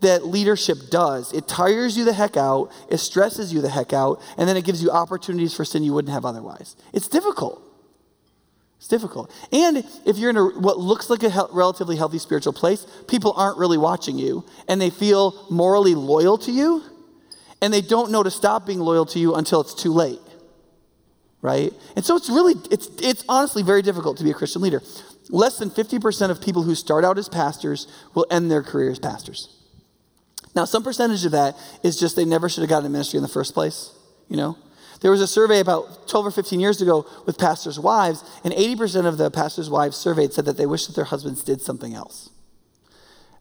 that 0.00 0.26
leadership 0.26 0.90
does. 0.90 1.32
It 1.32 1.48
tires 1.48 1.96
you 1.96 2.04
the 2.04 2.12
heck 2.12 2.36
out, 2.36 2.70
it 2.90 2.98
stresses 2.98 3.52
you 3.52 3.62
the 3.62 3.70
heck 3.70 3.92
out, 3.92 4.20
and 4.36 4.48
then 4.48 4.56
it 4.56 4.64
gives 4.64 4.82
you 4.82 4.90
opportunities 4.90 5.54
for 5.54 5.64
sin 5.64 5.82
you 5.82 5.94
wouldn't 5.94 6.12
have 6.12 6.24
otherwise. 6.24 6.76
It's 6.92 7.08
difficult. 7.08 7.65
It's 8.78 8.88
difficult. 8.88 9.32
And 9.52 9.84
if 10.04 10.18
you're 10.18 10.30
in 10.30 10.36
a, 10.36 10.44
what 10.44 10.78
looks 10.78 11.08
like 11.08 11.22
a 11.22 11.30
he- 11.30 11.40
relatively 11.52 11.96
healthy 11.96 12.18
spiritual 12.18 12.52
place, 12.52 12.86
people 13.08 13.32
aren't 13.36 13.58
really 13.58 13.78
watching 13.78 14.18
you 14.18 14.44
and 14.68 14.80
they 14.80 14.90
feel 14.90 15.46
morally 15.50 15.94
loyal 15.94 16.36
to 16.38 16.52
you 16.52 16.82
and 17.62 17.72
they 17.72 17.80
don't 17.80 18.10
know 18.10 18.22
to 18.22 18.30
stop 18.30 18.66
being 18.66 18.80
loyal 18.80 19.06
to 19.06 19.18
you 19.18 19.34
until 19.34 19.60
it's 19.60 19.74
too 19.74 19.92
late. 19.92 20.20
Right? 21.40 21.72
And 21.94 22.04
so 22.04 22.16
it's 22.16 22.28
really, 22.28 22.54
it's, 22.70 22.88
it's 23.00 23.24
honestly 23.28 23.62
very 23.62 23.82
difficult 23.82 24.18
to 24.18 24.24
be 24.24 24.30
a 24.30 24.34
Christian 24.34 24.62
leader. 24.62 24.82
Less 25.30 25.58
than 25.58 25.70
50% 25.70 26.30
of 26.30 26.40
people 26.40 26.62
who 26.62 26.74
start 26.74 27.04
out 27.04 27.18
as 27.18 27.28
pastors 27.28 27.86
will 28.14 28.26
end 28.30 28.50
their 28.50 28.62
career 28.62 28.90
as 28.90 28.98
pastors. 28.98 29.54
Now, 30.54 30.64
some 30.64 30.82
percentage 30.82 31.24
of 31.24 31.32
that 31.32 31.56
is 31.82 31.98
just 31.98 32.16
they 32.16 32.24
never 32.24 32.48
should 32.48 32.62
have 32.62 32.70
gotten 32.70 32.86
a 32.86 32.90
ministry 32.90 33.18
in 33.18 33.22
the 33.22 33.28
first 33.28 33.52
place, 33.54 33.90
you 34.28 34.36
know? 34.36 34.56
There 35.06 35.12
was 35.12 35.20
a 35.20 35.28
survey 35.28 35.60
about 35.60 36.08
12 36.08 36.26
or 36.26 36.30
15 36.32 36.58
years 36.58 36.82
ago 36.82 37.06
with 37.26 37.38
pastors' 37.38 37.78
wives, 37.78 38.24
and 38.42 38.52
80% 38.52 39.06
of 39.06 39.18
the 39.18 39.30
pastors' 39.30 39.70
wives 39.70 39.96
surveyed 39.96 40.32
said 40.32 40.46
that 40.46 40.56
they 40.56 40.66
wish 40.66 40.86
that 40.86 40.96
their 40.96 41.04
husbands 41.04 41.44
did 41.44 41.62
something 41.62 41.94
else. 41.94 42.30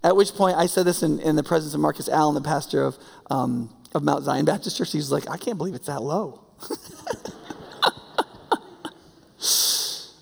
At 0.04 0.15
which 0.15 0.36
point, 0.36 0.58
I 0.58 0.67
said 0.67 0.86
this 0.86 1.01
in, 1.01 1.19
in 1.19 1.36
the 1.36 1.41
presence 1.41 1.73
of 1.73 1.80
Marcus 1.80 2.08
Allen, 2.08 2.36
the 2.36 2.41
pastor 2.41 2.84
of, 2.84 2.99
um, 3.32 3.73
of 3.95 4.04
Mount 4.04 4.23
Zion 4.25 4.45
Baptist 4.45 4.78
Church. 4.78 4.91
He 4.91 4.99
was 4.99 5.12
like, 5.12 5.28
I 5.28 5.38
can't 5.38 5.58
believe 5.58 5.73
it's 5.73 5.88
that 5.88 6.04
low. 6.04 6.41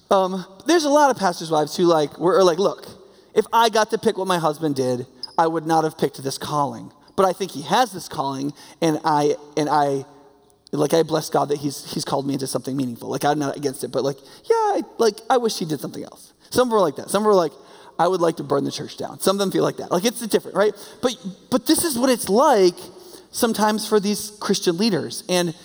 um, 0.11 0.45
there's 0.65 0.85
a 0.85 0.89
lot 0.89 1.09
of 1.09 1.17
pastors' 1.17 1.51
wives 1.51 1.75
who 1.75 1.83
like, 1.83 2.17
were 2.17 2.41
like, 2.41 2.57
look, 2.57 2.87
if 3.35 3.45
I 3.51 3.67
got 3.67 3.89
to 3.89 3.97
pick 3.97 4.17
what 4.17 4.27
my 4.27 4.37
husband 4.37 4.77
did, 4.77 5.05
I 5.37 5.47
would 5.47 5.65
not 5.65 5.83
have 5.83 5.97
picked 5.97 6.23
this 6.23 6.37
calling. 6.37 6.93
But 7.17 7.25
I 7.25 7.33
think 7.33 7.51
he 7.51 7.63
has 7.63 7.91
this 7.91 8.07
calling, 8.07 8.53
and 8.81 9.01
I, 9.03 9.35
and 9.57 9.67
I 9.69 10.05
like 10.79 10.93
I 10.93 11.03
bless 11.03 11.29
God 11.29 11.49
that 11.49 11.57
he's 11.59 11.93
he's 11.93 12.03
called 12.03 12.25
me 12.25 12.33
into 12.33 12.47
something 12.47 12.75
meaningful. 12.75 13.09
Like 13.09 13.25
I'm 13.25 13.39
not 13.39 13.55
against 13.55 13.83
it, 13.83 13.91
but 13.91 14.03
like 14.03 14.17
yeah, 14.45 14.55
I, 14.55 14.81
like 14.97 15.19
I 15.29 15.37
wish 15.37 15.59
he 15.59 15.65
did 15.65 15.79
something 15.79 16.03
else. 16.03 16.33
Some 16.49 16.69
were 16.69 16.79
like 16.79 16.95
that. 16.95 17.09
Some 17.09 17.23
were 17.23 17.33
like 17.33 17.51
I 17.99 18.07
would 18.07 18.21
like 18.21 18.37
to 18.37 18.43
burn 18.43 18.63
the 18.63 18.71
church 18.71 18.97
down. 18.97 19.19
Some 19.19 19.35
of 19.35 19.39
them 19.39 19.51
feel 19.51 19.63
like 19.63 19.77
that. 19.77 19.91
Like 19.91 20.05
it's 20.05 20.25
different, 20.27 20.57
right? 20.57 20.73
But 21.01 21.15
but 21.51 21.67
this 21.67 21.83
is 21.83 21.97
what 21.97 22.09
it's 22.09 22.29
like 22.29 22.75
sometimes 23.31 23.87
for 23.87 23.99
these 23.99 24.31
Christian 24.39 24.77
leaders. 24.77 25.23
And 25.29 25.55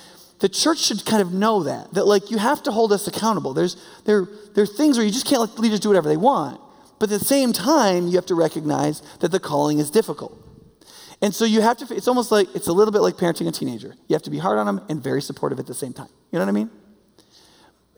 the 0.40 0.49
church 0.49 0.79
should 0.79 1.05
kind 1.05 1.23
of 1.23 1.33
know 1.33 1.62
that 1.64 1.94
that 1.94 2.07
like 2.07 2.31
you 2.31 2.38
have 2.38 2.62
to 2.64 2.73
hold 2.73 2.92
us 2.92 3.07
accountable. 3.07 3.55
There's 3.55 3.77
there 4.05 4.29
there 4.55 4.64
are 4.64 4.66
things 4.66 4.99
where 4.99 5.07
you 5.07 5.12
just 5.12 5.27
can't 5.27 5.40
let 5.40 5.59
leaders 5.59 5.81
do 5.81 5.88
whatever 5.88 6.09
they 6.09 6.16
want. 6.16 6.61
But 6.99 7.11
at 7.12 7.21
the 7.21 7.25
same 7.25 7.53
time, 7.53 8.09
you 8.09 8.16
have 8.16 8.27
to 8.27 8.35
recognize 8.35 9.03
that 9.21 9.31
the 9.31 9.38
calling 9.38 9.79
is 9.79 9.90
difficult. 9.90 10.37
And 11.21 11.35
so 11.35 11.45
you 11.45 11.61
have 11.61 11.77
to, 11.79 11.95
it's 11.95 12.07
almost 12.07 12.31
like, 12.31 12.55
it's 12.55 12.69
a 12.69 12.73
little 12.73 12.93
bit 12.93 13.01
like 13.01 13.15
parenting 13.15 13.49
a 13.49 13.53
teenager. 13.53 13.95
You 14.07 14.15
have 14.15 14.23
to 14.23 14.31
be 14.31 14.39
hard 14.39 14.59
on 14.59 14.67
them 14.67 14.81
and 14.89 15.03
very 15.03 15.21
supportive 15.21 15.59
at 15.59 15.67
the 15.67 15.75
same 15.75 15.93
time. 15.93 16.09
You 16.31 16.39
know 16.39 16.45
what 16.45 16.51
I 16.51 16.53
mean? 16.53 16.71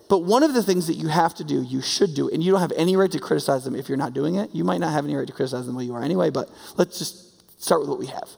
But 0.09 0.25
one 0.25 0.43
of 0.43 0.55
the 0.55 0.63
things 0.63 0.87
that 0.89 0.95
you 0.95 1.09
have 1.09 1.35
to 1.35 1.45
do, 1.45 1.63
you 1.63 1.83
should 1.83 2.15
do, 2.15 2.29
and 2.31 2.43
you 2.43 2.51
don't 2.51 2.61
have 2.61 2.73
any 2.77 2.97
right 2.97 3.11
to 3.13 3.21
criticize 3.21 3.65
them 3.65 3.77
if 3.77 3.89
you're 3.89 3.99
not 3.99 4.13
doing 4.13 4.37
it. 4.37 4.51
You 4.53 4.65
might 4.65 4.81
not 4.81 4.93
have 4.93 5.05
any 5.05 5.15
right 5.15 5.27
to 5.27 5.33
criticize 5.33 5.67
them 5.67 5.75
the 5.75 5.79
way 5.79 5.85
you 5.85 5.95
are 5.95 6.03
anyway, 6.03 6.31
but 6.31 6.51
let's 6.77 6.99
just 6.99 7.63
start 7.63 7.81
with 7.81 7.89
what 7.89 7.99
we 7.99 8.07
have. 8.07 8.29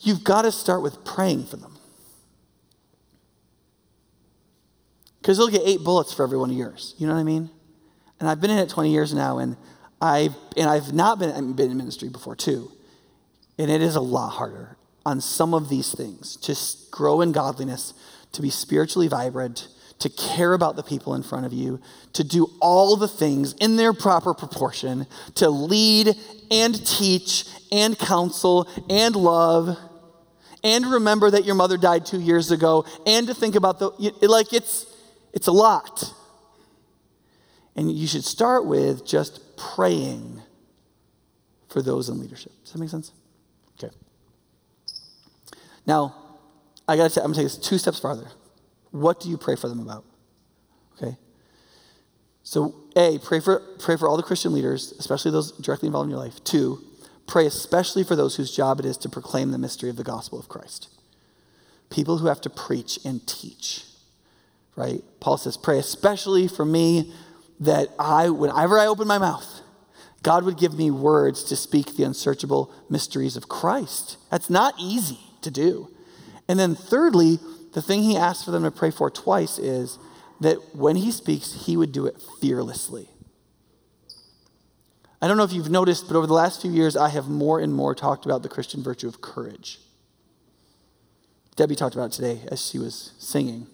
You've 0.00 0.24
got 0.24 0.42
to 0.42 0.50
start 0.50 0.82
with 0.82 1.04
praying 1.04 1.44
for 1.44 1.56
them. 1.56 1.76
Because 5.20 5.38
they'll 5.38 5.48
get 5.48 5.62
eight 5.64 5.84
bullets 5.84 6.12
for 6.12 6.22
every 6.22 6.38
one 6.38 6.50
of 6.50 6.56
yours. 6.56 6.94
You 6.98 7.06
know 7.06 7.14
what 7.14 7.20
I 7.20 7.24
mean? 7.24 7.50
And 8.18 8.28
I've 8.28 8.40
been 8.40 8.50
in 8.50 8.58
it 8.58 8.68
20 8.68 8.90
years 8.90 9.12
now, 9.12 9.38
and 9.38 9.56
I've, 10.00 10.34
and 10.56 10.68
I've 10.68 10.92
not 10.92 11.18
been, 11.18 11.52
been 11.52 11.70
in 11.70 11.76
ministry 11.76 12.08
before, 12.08 12.34
too. 12.34 12.72
And 13.58 13.70
it 13.70 13.80
is 13.80 13.96
a 13.96 14.00
lot 14.00 14.30
harder 14.30 14.76
on 15.04 15.20
some 15.20 15.54
of 15.54 15.68
these 15.68 15.94
things 15.94 16.36
to 16.36 16.56
grow 16.90 17.20
in 17.20 17.32
godliness, 17.32 17.94
to 18.32 18.42
be 18.42 18.50
spiritually 18.50 19.08
vibrant, 19.08 19.68
to 19.98 20.10
care 20.10 20.52
about 20.52 20.76
the 20.76 20.82
people 20.82 21.14
in 21.14 21.22
front 21.22 21.46
of 21.46 21.52
you, 21.52 21.80
to 22.12 22.22
do 22.22 22.50
all 22.60 22.96
the 22.96 23.08
things 23.08 23.54
in 23.54 23.76
their 23.76 23.94
proper 23.94 24.34
proportion, 24.34 25.06
to 25.34 25.48
lead 25.48 26.14
and 26.50 26.86
teach 26.86 27.46
and 27.72 27.98
counsel 27.98 28.68
and 28.90 29.16
love 29.16 29.78
and 30.66 30.84
remember 30.86 31.30
that 31.30 31.44
your 31.44 31.54
mother 31.54 31.76
died 31.76 32.04
2 32.04 32.20
years 32.20 32.50
ago 32.50 32.84
and 33.06 33.28
to 33.28 33.34
think 33.34 33.54
about 33.54 33.78
the 33.78 33.90
like 34.22 34.52
it's 34.52 34.86
it's 35.32 35.46
a 35.46 35.52
lot. 35.52 36.12
And 37.76 37.92
you 37.92 38.06
should 38.06 38.24
start 38.24 38.66
with 38.66 39.06
just 39.06 39.56
praying 39.56 40.42
for 41.68 41.82
those 41.82 42.08
in 42.08 42.18
leadership. 42.18 42.52
Does 42.64 42.72
that 42.72 42.78
make 42.78 42.88
sense? 42.88 43.12
Now, 45.86 46.14
I 46.88 46.96
gotta 46.96 47.10
say, 47.10 47.20
I'm 47.20 47.28
gonna 47.28 47.36
take 47.36 47.44
this 47.44 47.56
two 47.56 47.78
steps 47.78 47.98
farther. 47.98 48.28
What 48.90 49.20
do 49.20 49.28
you 49.28 49.36
pray 49.36 49.56
for 49.56 49.68
them 49.68 49.80
about? 49.80 50.04
Okay? 50.96 51.16
So, 52.42 52.74
A, 52.96 53.18
pray 53.18 53.40
for, 53.40 53.60
pray 53.78 53.96
for 53.96 54.08
all 54.08 54.16
the 54.16 54.22
Christian 54.22 54.52
leaders, 54.52 54.92
especially 54.98 55.30
those 55.30 55.52
directly 55.52 55.86
involved 55.86 56.06
in 56.06 56.10
your 56.10 56.20
life. 56.20 56.42
Two, 56.44 56.82
pray 57.26 57.46
especially 57.46 58.04
for 58.04 58.16
those 58.16 58.36
whose 58.36 58.54
job 58.54 58.80
it 58.80 58.86
is 58.86 58.96
to 58.98 59.08
proclaim 59.08 59.50
the 59.50 59.58
mystery 59.58 59.90
of 59.90 59.96
the 59.96 60.04
gospel 60.04 60.38
of 60.38 60.48
Christ. 60.48 60.88
People 61.90 62.18
who 62.18 62.26
have 62.26 62.40
to 62.42 62.50
preach 62.50 62.98
and 63.04 63.26
teach, 63.26 63.84
right? 64.74 65.02
Paul 65.20 65.38
says, 65.38 65.56
pray 65.56 65.78
especially 65.78 66.48
for 66.48 66.64
me 66.64 67.12
that 67.60 67.88
I, 67.98 68.30
whenever 68.30 68.78
I 68.78 68.86
open 68.86 69.06
my 69.06 69.18
mouth, 69.18 69.62
God 70.22 70.44
would 70.44 70.58
give 70.58 70.76
me 70.76 70.90
words 70.90 71.44
to 71.44 71.56
speak 71.56 71.96
the 71.96 72.02
unsearchable 72.02 72.72
mysteries 72.88 73.36
of 73.36 73.48
Christ. 73.48 74.18
That's 74.30 74.50
not 74.50 74.74
easy 74.78 75.25
to 75.46 75.50
do. 75.50 75.90
And 76.48 76.58
then, 76.58 76.74
thirdly, 76.74 77.38
the 77.72 77.82
thing 77.82 78.02
he 78.02 78.16
asked 78.16 78.44
for 78.44 78.50
them 78.50 78.62
to 78.62 78.70
pray 78.70 78.90
for 78.90 79.10
twice 79.10 79.58
is 79.58 79.98
that 80.40 80.74
when 80.74 80.96
he 80.96 81.10
speaks, 81.10 81.64
he 81.66 81.76
would 81.76 81.92
do 81.92 82.06
it 82.06 82.16
fearlessly. 82.40 83.08
I 85.20 85.28
don't 85.28 85.36
know 85.36 85.44
if 85.44 85.52
you've 85.52 85.70
noticed, 85.70 86.06
but 86.08 86.16
over 86.16 86.26
the 86.26 86.34
last 86.34 86.60
few 86.60 86.70
years, 86.70 86.96
I 86.96 87.08
have 87.08 87.28
more 87.28 87.58
and 87.58 87.74
more 87.74 87.94
talked 87.94 88.26
about 88.26 88.42
the 88.42 88.48
Christian 88.48 88.82
virtue 88.82 89.08
of 89.08 89.20
courage. 89.20 89.80
Debbie 91.56 91.74
talked 91.74 91.94
about 91.94 92.06
it 92.06 92.12
today 92.12 92.42
as 92.50 92.64
she 92.64 92.78
was 92.78 93.12
singing. 93.18 93.66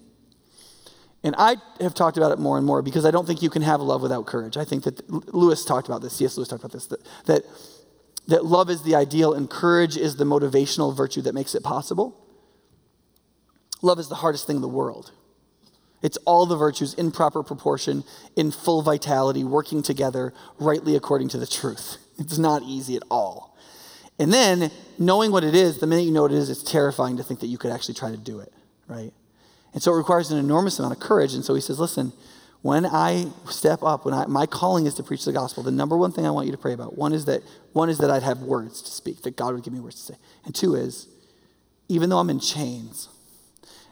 And 1.23 1.35
I 1.37 1.57
have 1.79 1.93
talked 1.93 2.17
about 2.17 2.31
it 2.31 2.39
more 2.39 2.57
and 2.57 2.65
more 2.65 2.81
because 2.81 3.05
I 3.05 3.11
don't 3.11 3.25
think 3.25 3.41
you 3.41 3.49
can 3.49 3.61
have 3.61 3.81
love 3.81 4.01
without 4.01 4.25
courage. 4.25 4.57
I 4.57 4.65
think 4.65 4.83
that 4.83 5.33
Lewis 5.33 5.63
talked 5.63 5.87
about 5.87 6.01
this, 6.01 6.13
C.S. 6.13 6.37
Lewis 6.37 6.49
talked 6.49 6.63
about 6.63 6.73
this, 6.73 6.87
that, 6.87 6.99
that 7.25 7.43
that 8.27 8.45
love 8.45 8.69
is 8.69 8.83
the 8.83 8.95
ideal 8.95 9.33
and 9.33 9.49
courage 9.49 9.97
is 9.97 10.15
the 10.15 10.23
motivational 10.23 10.95
virtue 10.95 11.21
that 11.21 11.33
makes 11.33 11.55
it 11.55 11.63
possible. 11.63 12.19
Love 13.81 13.99
is 13.99 14.07
the 14.07 14.15
hardest 14.15 14.47
thing 14.47 14.57
in 14.57 14.61
the 14.61 14.67
world. 14.67 15.11
It's 16.01 16.17
all 16.25 16.45
the 16.45 16.55
virtues 16.55 16.93
in 16.93 17.11
proper 17.11 17.43
proportion, 17.43 18.03
in 18.35 18.51
full 18.51 18.81
vitality, 18.81 19.43
working 19.43 19.81
together 19.81 20.33
rightly 20.59 20.95
according 20.95 21.29
to 21.29 21.37
the 21.37 21.47
truth. 21.47 21.97
It's 22.19 22.37
not 22.37 22.61
easy 22.61 22.95
at 22.95 23.01
all. 23.09 23.57
And 24.19 24.31
then 24.31 24.69
knowing 24.99 25.31
what 25.31 25.43
it 25.43 25.55
is, 25.55 25.79
the 25.79 25.87
minute 25.87 26.03
you 26.03 26.11
know 26.11 26.21
what 26.21 26.31
it 26.31 26.37
is, 26.37 26.51
it's 26.51 26.61
terrifying 26.61 27.17
to 27.17 27.23
think 27.23 27.39
that 27.39 27.47
you 27.47 27.57
could 27.57 27.71
actually 27.71 27.95
try 27.95 28.11
to 28.11 28.17
do 28.17 28.39
it, 28.39 28.53
right? 28.87 29.11
And 29.73 29.81
so 29.81 29.91
it 29.91 29.97
requires 29.97 30.29
an 30.29 30.37
enormous 30.37 30.77
amount 30.77 30.93
of 30.93 30.99
courage. 30.99 31.33
And 31.33 31.43
so 31.43 31.55
he 31.55 31.61
says, 31.61 31.79
listen, 31.79 32.13
when 32.63 32.85
I 32.85 33.25
step 33.49 33.83
up, 33.83 34.05
when 34.05 34.13
I, 34.13 34.25
my 34.25 34.45
calling 34.45 34.85
is 34.85 34.93
to 34.95 35.03
preach 35.03 35.25
the 35.25 35.33
gospel, 35.33 35.63
the 35.63 35.71
number 35.71 35.97
one 35.97 36.13
thing 36.13 36.25
I 36.25 36.31
want 36.31 36.45
you 36.45 36.53
to 36.53 36.57
pray 36.57 36.71
about, 36.71 36.97
one 36.97 37.11
is 37.11 37.25
that 37.25 37.43
one 37.73 37.89
is 37.89 37.97
that 37.97 38.09
I'd 38.09 38.23
have 38.23 38.39
words 38.39 38.81
to 38.83 38.89
speak, 38.89 39.21
that 39.23 39.35
God 39.35 39.53
would 39.53 39.65
give 39.65 39.73
me 39.73 39.81
words 39.81 39.97
to 39.97 40.13
say. 40.13 40.19
And 40.45 40.55
two 40.55 40.73
is, 40.73 41.09
even 41.89 42.09
though 42.09 42.19
I'm 42.19 42.29
in 42.29 42.39
chains 42.39 43.09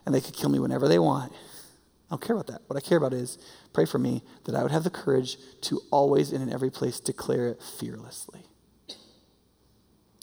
and 0.05 0.15
they 0.15 0.21
could 0.21 0.33
kill 0.33 0.49
me 0.49 0.57
whenever 0.57 0.87
they 0.87 0.99
want, 0.99 1.33
I 1.33 2.11
don't 2.11 2.21
care 2.21 2.33
about 2.33 2.47
that. 2.47 2.61
What 2.67 2.77
I 2.77 2.79
care 2.79 2.97
about 2.97 3.11
is 3.11 3.37
pray 3.73 3.85
for 3.85 3.99
me 3.99 4.23
that 4.45 4.55
I 4.55 4.63
would 4.63 4.71
have 4.71 4.85
the 4.85 4.89
courage 4.89 5.35
to 5.63 5.81
always 5.91 6.31
and 6.31 6.41
in 6.41 6.51
every 6.53 6.71
place 6.71 7.01
declare 7.01 7.49
it 7.49 7.61
fearlessly. 7.61 8.45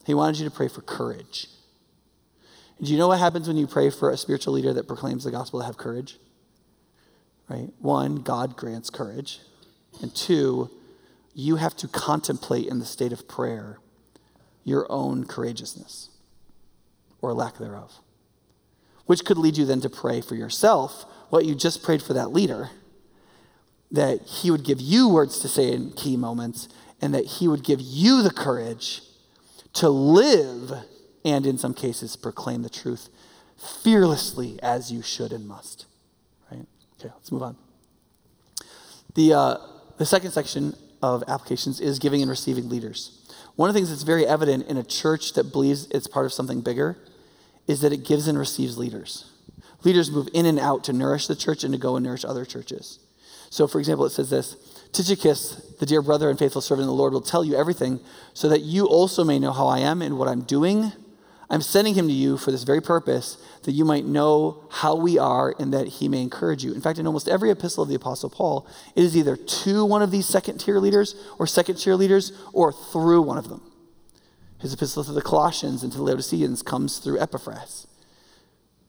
He 0.07 0.15
wanted 0.15 0.39
you 0.39 0.49
to 0.49 0.55
pray 0.55 0.69
for 0.69 0.81
courage. 0.81 1.49
Do 2.83 2.91
you 2.91 2.97
know 2.97 3.09
what 3.09 3.19
happens 3.19 3.47
when 3.47 3.59
you 3.59 3.67
pray 3.67 3.91
for 3.91 4.09
a 4.11 4.17
spiritual 4.17 4.55
leader 4.55 4.73
that 4.73 4.89
proclaims 4.89 5.25
the 5.25 5.31
gospel 5.31 5.61
to 5.61 5.67
have 5.67 5.77
courage? 5.77 6.17
Right? 7.49 7.71
One, 7.79 8.17
God 8.17 8.57
grants 8.57 8.91
courage. 8.91 9.41
And 10.03 10.15
two, 10.15 10.71
you 11.35 11.57
have 11.57 11.77
to 11.79 11.89
contemplate 11.89 12.67
in 12.67 12.79
the 12.79 12.85
state 12.85 13.13
of 13.13 13.27
prayer 13.27 13.79
your 14.65 14.87
own 14.91 15.25
courageousness 15.25 16.11
or 17.23 17.33
lack 17.33 17.59
thereof, 17.59 18.01
which 19.07 19.25
could 19.25 19.39
lead 19.39 19.57
you 19.57 19.65
then 19.65 19.81
to 19.81 19.89
pray 19.89 20.21
for 20.21 20.35
yourself 20.35 21.05
what 21.31 21.45
you 21.45 21.55
just 21.55 21.83
prayed 21.83 22.03
for 22.03 22.13
that 22.13 22.33
leader, 22.33 22.71
that 23.91 24.23
he 24.23 24.51
would 24.51 24.65
give 24.65 24.81
you 24.81 25.09
words 25.09 25.39
to 25.41 25.49
say 25.49 25.73
in 25.73 25.91
key 25.93 26.17
moments, 26.17 26.69
and 27.01 27.15
that 27.15 27.25
he 27.25 27.49
would 27.49 27.65
give 27.65 27.81
you 27.81 28.23
the 28.23 28.31
courage 28.31 29.03
to 29.73 29.89
live 29.89 30.73
and, 31.25 31.47
in 31.47 31.59
some 31.59 31.75
cases, 31.75 32.17
proclaim 32.17 32.63
the 32.63 32.71
truth 32.71 33.09
fearlessly 33.83 34.59
as 34.63 34.93
you 34.93 35.03
should 35.03 35.33
and 35.33 35.47
must. 35.47 35.87
Okay, 36.99 37.13
let's 37.15 37.31
move 37.31 37.43
on. 37.43 37.57
The, 39.15 39.33
uh, 39.33 39.57
the 39.99 40.07
second 40.07 40.33
section 40.33 40.75
of 41.03 41.23
applications 41.29 41.81
is 41.81 41.99
giving 41.99 42.23
and 42.23 42.31
receiving 42.31 42.69
leaders. 42.69 43.15
One 43.57 43.69
of 43.69 43.75
the 43.75 43.79
things 43.79 43.91
that's 43.91 44.03
very 44.03 44.27
evident 44.27 44.67
in 44.67 44.77
a 44.77 44.85
church 44.85 45.33
that 45.35 45.53
believes 45.53 45.87
it's 45.91 46.07
part 46.07 46.27
of 46.27 46.33
something 46.33 46.61
bigger 46.61 46.97
is 47.67 47.81
that 47.83 47.93
it 47.93 48.05
gives 48.05 48.27
and 48.29 48.39
receives 48.39 48.79
leaders. 48.79 49.31
Leaders 49.85 50.11
move 50.11 50.29
in 50.35 50.47
and 50.47 50.59
out 50.59 50.83
to 50.85 50.93
nourish 50.93 51.27
the 51.27 51.37
church 51.37 51.63
and 51.63 51.73
to 51.73 51.79
go 51.79 51.97
and 51.97 52.05
nourish 52.05 52.25
other 52.25 52.45
churches. 52.45 52.99
So, 53.51 53.67
for 53.67 53.79
example, 53.79 54.07
it 54.07 54.11
says 54.11 54.31
this 54.31 54.57
Tychicus, 54.93 55.77
the 55.79 55.87
dear 55.87 56.03
brother 56.03 56.31
and 56.31 56.39
faithful 56.39 56.61
servant 56.61 56.85
of 56.85 56.89
the 56.89 56.95
Lord, 56.95 57.13
will 57.13 57.21
tell 57.21 57.45
you 57.45 57.57
everything 57.57 58.01
so 58.35 58.49
that 58.49 58.63
you 58.63 58.87
also 58.87 59.23
may 59.23 59.39
know 59.39 59.53
how 59.53 59.67
I 59.67 59.81
am 59.81 60.03
and 60.03 60.19
what 60.19 60.29
I'm 60.29 60.43
doing. 60.43 60.93
I'm 61.51 61.63
sending 61.63 61.95
him 61.95 62.09
to 62.09 62.13
you 62.13 62.37
for 62.37 62.51
this 62.51 62.65
very 62.65 62.83
purpose, 62.83 63.39
that 63.69 63.75
you 63.75 63.85
might 63.85 64.07
know 64.07 64.65
how 64.71 64.95
we 64.95 65.19
are 65.19 65.55
and 65.59 65.75
that 65.75 65.87
he 65.87 66.09
may 66.09 66.23
encourage 66.23 66.65
you. 66.65 66.73
In 66.73 66.81
fact, 66.81 66.99
in 66.99 67.07
almost 67.07 67.29
every 67.29 67.51
epistle 67.51 67.83
of 67.83 67.91
the 67.91 67.95
Apostle 67.97 68.31
Paul, 68.31 68.67
it 68.97 69.05
is 69.05 69.15
either 69.15 69.37
to 69.37 69.85
one 69.85 70.01
of 70.01 70.11
these 70.11 70.25
second 70.25 70.57
tier 70.57 70.79
leaders 70.79 71.15
or 71.39 71.47
second 71.47 71.75
tier 71.75 71.95
leaders 71.95 72.33
or 72.55 72.73
through 72.73 73.21
one 73.21 73.37
of 73.37 73.51
them. 73.51 73.61
His 74.59 74.73
epistle 74.73 75.05
to 75.05 75.13
the 75.13 75.21
Colossians 75.21 75.83
and 75.83 75.93
to 75.93 75.99
the 75.99 76.03
Laodiceans 76.03 76.63
comes 76.63 76.97
through 76.97 77.21
Epaphras. 77.21 77.87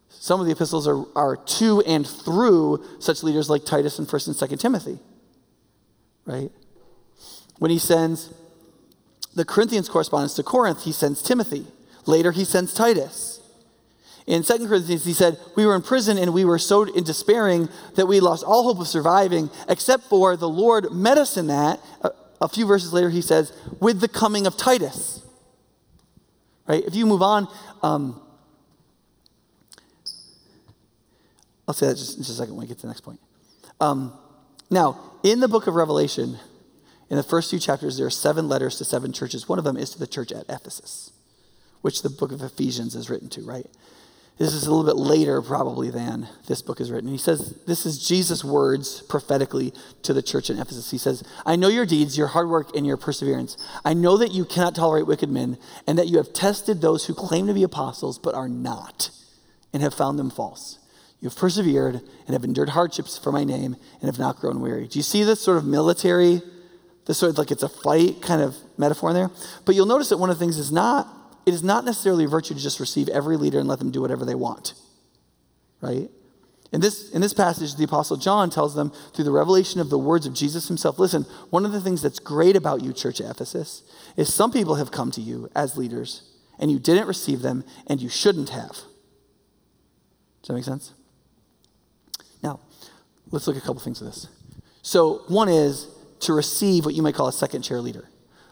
Some 0.08 0.40
of 0.40 0.46
the 0.46 0.54
epistles 0.54 0.88
are, 0.88 1.04
are 1.14 1.36
to 1.36 1.82
and 1.82 2.08
through 2.08 2.82
such 3.00 3.22
leaders 3.22 3.50
like 3.50 3.66
Titus 3.66 4.00
and 4.00 4.08
1st 4.08 4.28
and 4.28 4.50
2nd 4.50 4.62
Timothy. 4.62 5.00
Right? 6.26 6.52
When 7.58 7.70
he 7.70 7.80
sends 7.80 8.34
the 9.36 9.44
Corinthians 9.44 9.90
correspondence 9.90 10.36
to 10.36 10.44
Corinth, 10.44 10.84
he 10.84 10.94
sends 10.94 11.22
Timothy. 11.22 11.68
Later, 12.06 12.32
he 12.32 12.46
sends 12.46 12.74
Titus. 12.74 13.29
In 14.30 14.44
2 14.44 14.68
Corinthians, 14.68 15.06
he 15.06 15.14
said, 15.14 15.40
We 15.56 15.66
were 15.66 15.76
in 15.76 15.82
prison 15.82 16.20
and 16.20 16.36
we 16.36 16.46
were 16.46 16.60
so 16.60 16.84
in 16.84 17.04
despairing 17.04 17.68
that 17.96 18.06
we 18.06 18.20
lost 18.20 18.44
all 18.44 18.64
hope 18.64 18.80
of 18.80 18.88
surviving, 18.88 19.50
except 19.68 20.04
for 20.04 20.38
the 20.38 20.48
Lord 20.48 20.92
met 20.92 21.18
us 21.18 21.36
in 21.36 21.48
that. 21.48 21.80
A, 22.04 22.12
a 22.40 22.48
few 22.48 22.68
verses 22.68 22.94
later, 22.94 23.10
he 23.10 23.24
says, 23.24 23.52
With 23.80 24.02
the 24.02 24.08
coming 24.08 24.46
of 24.46 24.56
Titus. 24.56 25.26
Right? 26.68 26.84
If 26.86 26.94
you 26.94 27.08
move 27.08 27.24
on, 27.24 27.48
um, 27.82 28.22
I'll 31.68 31.74
say 31.74 31.88
that 31.88 31.98
just 31.98 32.18
in 32.18 32.22
just 32.22 32.30
a 32.30 32.34
second 32.34 32.54
when 32.54 32.62
we 32.62 32.68
get 32.68 32.78
to 32.78 32.84
the 32.84 32.90
next 32.90 33.02
point. 33.02 33.20
Um, 33.82 34.14
now, 34.70 35.00
in 35.24 35.40
the 35.40 35.48
book 35.48 35.66
of 35.66 35.74
Revelation, 35.74 36.38
in 37.10 37.18
the 37.18 37.24
first 37.24 37.50
few 37.50 37.58
chapters, 37.58 37.98
there 37.98 38.06
are 38.06 38.12
seven 38.12 38.48
letters 38.48 38.78
to 38.78 38.86
seven 38.86 39.12
churches. 39.12 39.50
One 39.50 39.58
of 39.58 39.66
them 39.66 39.76
is 39.76 39.90
to 39.90 39.98
the 39.98 40.06
church 40.06 40.32
at 40.32 40.46
Ephesus 40.48 41.14
which 41.82 42.02
the 42.02 42.10
book 42.10 42.32
of 42.32 42.42
Ephesians 42.42 42.96
is 42.96 43.10
written 43.10 43.30
to, 43.30 43.42
right? 43.42 43.68
This 44.40 44.54
is 44.54 44.66
a 44.66 44.74
little 44.74 44.86
bit 44.86 44.96
later, 44.96 45.42
probably, 45.42 45.90
than 45.90 46.30
this 46.48 46.62
book 46.62 46.80
is 46.80 46.90
written. 46.90 47.10
He 47.10 47.18
says, 47.18 47.60
This 47.68 47.86
is 47.86 48.08
Jesus' 48.08 48.42
words 48.42 49.02
prophetically 49.02 49.74
to 50.04 50.14
the 50.14 50.22
church 50.22 50.50
in 50.50 50.58
Ephesus. 50.58 50.92
He 50.92 50.98
says, 50.98 51.24
I 51.46 51.58
know 51.58 51.68
your 51.68 51.86
deeds, 51.86 52.18
your 52.18 52.28
hard 52.28 52.48
work, 52.48 52.74
and 52.74 52.88
your 52.88 52.96
perseverance. 52.96 53.58
I 53.84 53.94
know 53.94 54.16
that 54.16 54.32
you 54.32 54.46
cannot 54.46 54.76
tolerate 54.76 55.08
wicked 55.08 55.30
men, 55.30 55.58
and 55.86 56.00
that 56.00 56.08
you 56.08 56.16
have 56.16 56.32
tested 56.32 56.80
those 56.80 57.06
who 57.06 57.14
claim 57.14 57.48
to 57.48 57.54
be 57.54 57.64
apostles 57.64 58.18
but 58.18 58.34
are 58.34 58.48
not, 58.48 59.10
and 59.74 59.84
have 59.84 59.94
found 59.94 60.18
them 60.18 60.30
false. 60.30 60.80
You 61.20 61.28
have 61.28 61.38
persevered 61.38 61.96
and 61.96 62.30
have 62.30 62.46
endured 62.46 62.70
hardships 62.70 63.18
for 63.18 63.34
my 63.34 63.44
name, 63.44 63.76
and 64.00 64.04
have 64.04 64.20
not 64.20 64.38
grown 64.38 64.62
weary. 64.62 64.88
Do 64.88 65.00
you 65.00 65.04
see 65.04 65.26
this 65.26 65.42
sort 65.42 65.58
of 65.58 65.66
military, 65.66 66.42
this 67.08 67.18
sort 67.18 67.32
of 67.32 67.38
like 67.38 67.52
it's 67.52 67.64
a 67.64 67.68
fight 67.68 68.22
kind 68.22 68.42
of 68.42 68.56
metaphor 68.78 69.10
in 69.10 69.16
there? 69.18 69.32
But 69.66 69.76
you'll 69.76 69.86
notice 69.86 70.08
that 70.10 70.18
one 70.18 70.30
of 70.30 70.40
the 70.40 70.46
things 70.46 70.58
is 70.58 70.72
not 70.72 71.14
it 71.50 71.56
is 71.56 71.64
not 71.64 71.84
necessarily 71.84 72.26
a 72.26 72.28
virtue 72.28 72.54
to 72.54 72.60
just 72.62 72.80
receive 72.80 73.10
every 73.10 73.36
leader 73.36 73.58
and 73.58 73.68
let 73.68 73.80
them 73.80 73.90
do 73.90 74.02
whatever 74.02 74.24
they 74.24 74.36
want. 74.36 74.76
Right? 75.82 76.12
In 76.72 76.80
this, 76.80 77.10
in 77.10 77.22
this 77.22 77.34
passage, 77.34 77.76
the 77.76 77.86
Apostle 77.86 78.18
John 78.18 78.52
tells 78.52 78.76
them 78.76 78.92
through 79.16 79.26
the 79.26 79.32
revelation 79.32 79.82
of 79.82 79.90
the 79.90 79.98
words 79.98 80.28
of 80.28 80.36
Jesus 80.36 80.68
himself 80.68 81.00
listen, 81.00 81.24
one 81.50 81.66
of 81.66 81.72
the 81.72 81.82
things 81.82 82.04
that's 82.04 82.20
great 82.20 82.56
about 82.56 82.84
you, 82.84 82.94
church 82.94 83.20
Ephesus, 83.20 83.82
is 84.16 84.32
some 84.32 84.52
people 84.52 84.76
have 84.76 84.92
come 84.92 85.10
to 85.10 85.22
you 85.22 85.50
as 85.56 85.76
leaders 85.76 86.22
and 86.60 86.70
you 86.70 86.78
didn't 86.78 87.08
receive 87.08 87.42
them 87.42 87.64
and 87.88 88.00
you 88.00 88.10
shouldn't 88.10 88.50
have. 88.50 88.74
Does 90.42 90.50
that 90.50 90.54
make 90.54 90.64
sense? 90.64 90.94
Now, 92.44 92.60
let's 93.32 93.48
look 93.48 93.56
at 93.56 93.64
a 93.64 93.66
couple 93.66 93.82
things 93.82 94.02
of 94.02 94.06
this. 94.06 94.28
So, 94.84 95.24
one 95.30 95.50
is 95.50 95.88
to 96.20 96.34
receive 96.34 96.86
what 96.86 96.94
you 96.94 97.02
might 97.02 97.16
call 97.16 97.28
a 97.28 97.34
second 97.34 97.64
chair 97.64 97.82
leader 97.82 98.09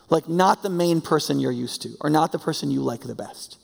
like 0.09 0.29
not 0.29 0.63
the 0.63 0.69
main 0.69 1.01
person 1.01 1.39
you're 1.39 1.51
used 1.51 1.81
to 1.81 1.89
or 2.01 2.09
not 2.09 2.31
the 2.31 2.39
person 2.39 2.71
you 2.71 2.81
like 2.81 3.01
the 3.01 3.15
best. 3.15 3.57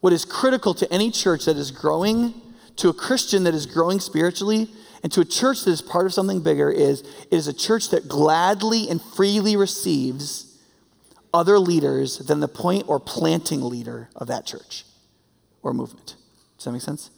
What 0.00 0.12
is 0.12 0.24
critical 0.24 0.74
to 0.74 0.92
any 0.92 1.10
church 1.10 1.44
that 1.46 1.56
is 1.56 1.70
growing, 1.70 2.34
to 2.76 2.88
a 2.88 2.94
Christian 2.94 3.44
that 3.44 3.54
is 3.54 3.66
growing 3.66 4.00
spiritually, 4.00 4.68
and 5.02 5.12
to 5.12 5.20
a 5.20 5.24
church 5.24 5.64
that 5.64 5.70
is 5.70 5.82
part 5.82 6.06
of 6.06 6.14
something 6.14 6.40
bigger 6.40 6.70
is 6.70 7.00
it 7.00 7.32
is 7.32 7.48
a 7.48 7.52
church 7.52 7.90
that 7.90 8.08
gladly 8.08 8.88
and 8.88 9.00
freely 9.00 9.56
receives 9.56 10.58
other 11.32 11.58
leaders 11.58 12.18
than 12.18 12.40
the 12.40 12.48
point 12.48 12.84
or 12.86 12.98
planting 12.98 13.62
leader 13.62 14.08
of 14.16 14.28
that 14.28 14.46
church 14.46 14.84
or 15.62 15.72
movement. 15.74 16.16
Does 16.56 16.64
that 16.64 16.72
make 16.72 16.82
sense? 16.82 17.10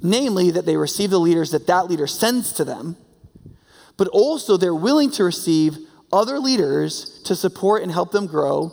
Namely, 0.00 0.50
that 0.52 0.64
they 0.64 0.76
receive 0.76 1.10
the 1.10 1.20
leaders 1.20 1.50
that 1.50 1.66
that 1.66 1.88
leader 1.88 2.06
sends 2.06 2.52
to 2.52 2.64
them, 2.64 2.96
but 3.96 4.08
also 4.08 4.56
they're 4.56 4.74
willing 4.74 5.10
to 5.12 5.24
receive 5.24 5.76
other 6.12 6.38
leaders 6.38 7.20
to 7.24 7.36
support 7.36 7.82
and 7.82 7.92
help 7.92 8.12
them 8.12 8.26
grow, 8.26 8.72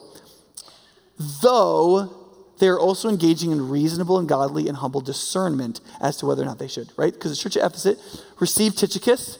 though 1.41 2.25
they're 2.59 2.79
also 2.79 3.09
engaging 3.09 3.51
in 3.51 3.69
reasonable 3.69 4.17
and 4.17 4.29
godly 4.29 4.67
and 4.67 4.77
humble 4.77 5.01
discernment 5.01 5.81
as 6.01 6.17
to 6.17 6.25
whether 6.25 6.41
or 6.41 6.45
not 6.45 6.59
they 6.59 6.67
should, 6.67 6.91
right? 6.97 7.13
Because 7.13 7.31
the 7.31 7.37
church 7.37 7.57
at 7.57 7.65
Ephesus 7.65 8.23
received 8.39 8.77
Tychicus, 8.77 9.39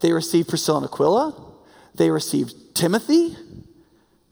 they 0.00 0.12
received 0.12 0.48
Priscilla 0.48 0.78
and 0.78 0.86
Aquila, 0.86 1.34
they 1.94 2.10
received 2.10 2.74
Timothy, 2.74 3.36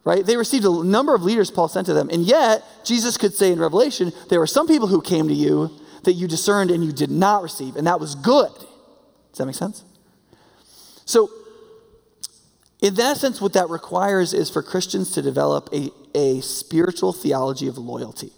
right? 0.04 0.24
They 0.24 0.36
received 0.36 0.64
a 0.64 0.84
number 0.84 1.14
of 1.14 1.22
leaders 1.22 1.50
Paul 1.50 1.68
sent 1.68 1.86
to 1.86 1.94
them. 1.94 2.08
And 2.10 2.22
yet, 2.22 2.64
Jesus 2.84 3.16
could 3.16 3.34
say 3.34 3.52
in 3.52 3.58
Revelation, 3.58 4.12
there 4.28 4.38
were 4.38 4.46
some 4.46 4.66
people 4.66 4.88
who 4.88 5.02
came 5.02 5.28
to 5.28 5.34
you 5.34 5.70
that 6.04 6.12
you 6.12 6.26
discerned 6.26 6.70
and 6.70 6.84
you 6.84 6.92
did 6.92 7.10
not 7.10 7.42
receive, 7.42 7.76
and 7.76 7.86
that 7.86 8.00
was 8.00 8.14
good. 8.14 8.52
Does 8.52 9.38
that 9.38 9.46
make 9.46 9.54
sense? 9.54 9.84
So, 11.04 11.28
in 12.82 12.94
that 12.94 13.18
sense, 13.18 13.40
what 13.40 13.52
that 13.52 13.68
requires 13.68 14.32
is 14.32 14.48
for 14.50 14.62
Christians 14.62 15.10
to 15.12 15.22
develop 15.22 15.68
a, 15.72 15.90
a 16.14 16.40
spiritual 16.40 17.12
theology 17.12 17.68
of 17.68 17.76
loyalty. 17.76 18.32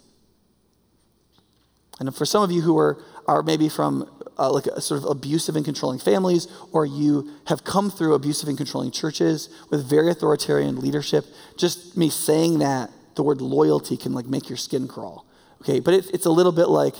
And 1.99 2.13
for 2.13 2.25
some 2.25 2.43
of 2.43 2.51
you 2.51 2.61
who 2.61 2.77
are, 2.77 3.01
are 3.27 3.43
maybe 3.43 3.69
from 3.69 4.09
uh, 4.37 4.51
like 4.51 4.65
a 4.65 4.81
sort 4.81 5.01
of 5.01 5.09
abusive 5.09 5.55
and 5.55 5.63
controlling 5.63 5.99
families, 5.99 6.47
or 6.71 6.85
you 6.85 7.29
have 7.47 7.63
come 7.63 7.89
through 7.89 8.13
abusive 8.15 8.49
and 8.49 8.57
controlling 8.57 8.91
churches 8.91 9.49
with 9.69 9.87
very 9.87 10.09
authoritarian 10.09 10.79
leadership, 10.79 11.25
just 11.57 11.95
me 11.95 12.09
saying 12.09 12.59
that, 12.59 12.89
the 13.15 13.23
word 13.23 13.41
loyalty 13.41 13.95
can 13.95 14.11
like 14.11 14.25
make 14.25 14.49
your 14.49 14.57
skin 14.57 14.87
crawl. 14.87 15.25
Okay, 15.61 15.79
but 15.79 15.93
it, 15.93 16.09
it's 16.13 16.25
a 16.25 16.31
little 16.31 16.51
bit 16.51 16.67
like 16.67 16.95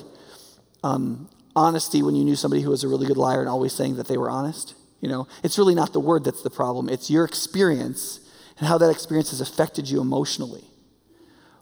um, 0.83 1.27
honesty 1.55 2.01
when 2.03 2.15
you 2.15 2.23
knew 2.23 2.35
somebody 2.35 2.61
who 2.61 2.69
was 2.69 2.83
a 2.83 2.87
really 2.87 3.07
good 3.07 3.17
liar 3.17 3.39
and 3.39 3.49
always 3.49 3.73
saying 3.73 3.95
that 3.95 4.07
they 4.07 4.17
were 4.17 4.29
honest. 4.29 4.75
You 5.03 5.09
know, 5.09 5.27
it's 5.43 5.57
really 5.57 5.75
not 5.75 5.91
the 5.91 5.99
word 5.99 6.23
that's 6.23 6.43
the 6.43 6.49
problem, 6.49 6.87
it's 6.87 7.09
your 7.09 7.25
experience 7.25 8.21
and 8.57 8.65
how 8.65 8.77
that 8.77 8.89
experience 8.89 9.31
has 9.31 9.41
affected 9.41 9.89
you 9.89 9.99
emotionally. 9.99 10.63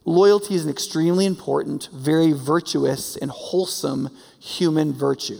Loyalty 0.05 0.53
is 0.53 0.63
an 0.63 0.69
extremely 0.69 1.25
important, 1.25 1.89
very 1.91 2.33
virtuous, 2.33 3.17
and 3.17 3.31
wholesome 3.31 4.15
human 4.39 4.93
virtue. 4.93 5.39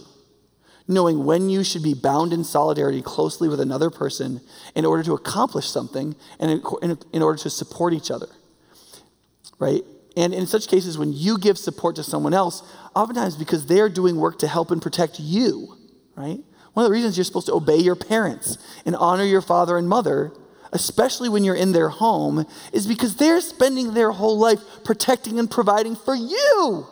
Knowing 0.88 1.24
when 1.24 1.48
you 1.48 1.62
should 1.62 1.84
be 1.84 1.94
bound 1.94 2.32
in 2.32 2.42
solidarity 2.42 3.02
closely 3.02 3.48
with 3.48 3.60
another 3.60 3.88
person 3.88 4.40
in 4.74 4.84
order 4.84 5.04
to 5.04 5.14
accomplish 5.14 5.68
something 5.68 6.16
and 6.40 6.50
in, 7.12 7.22
order 7.22 7.38
to 7.38 7.50
support 7.50 7.92
each 7.92 8.10
other. 8.10 8.26
Right? 9.60 9.82
And 10.16 10.34
in 10.34 10.48
such 10.48 10.66
cases, 10.66 10.98
when 10.98 11.12
you 11.12 11.38
give 11.38 11.56
support 11.56 11.94
to 11.96 12.02
someone 12.02 12.34
else, 12.34 12.64
oftentimes 12.96 13.36
because 13.36 13.66
they're 13.66 13.88
doing 13.88 14.16
work 14.16 14.40
to 14.40 14.48
help 14.48 14.72
and 14.72 14.82
protect 14.82 15.20
you, 15.20 15.76
right? 16.16 16.40
One 16.74 16.84
of 16.84 16.90
the 16.90 16.94
reasons 16.94 17.16
you're 17.16 17.24
supposed 17.24 17.46
to 17.46 17.54
obey 17.54 17.76
your 17.76 17.96
parents 17.96 18.56
and 18.86 18.96
honor 18.96 19.24
your 19.24 19.42
father 19.42 19.76
and 19.76 19.88
mother, 19.88 20.32
especially 20.72 21.28
when 21.28 21.44
you're 21.44 21.54
in 21.54 21.72
their 21.72 21.90
home, 21.90 22.46
is 22.72 22.86
because 22.86 23.16
they're 23.16 23.40
spending 23.42 23.94
their 23.94 24.12
whole 24.12 24.38
life 24.38 24.60
protecting 24.84 25.38
and 25.38 25.50
providing 25.50 25.94
for 25.94 26.14
you. 26.14 26.86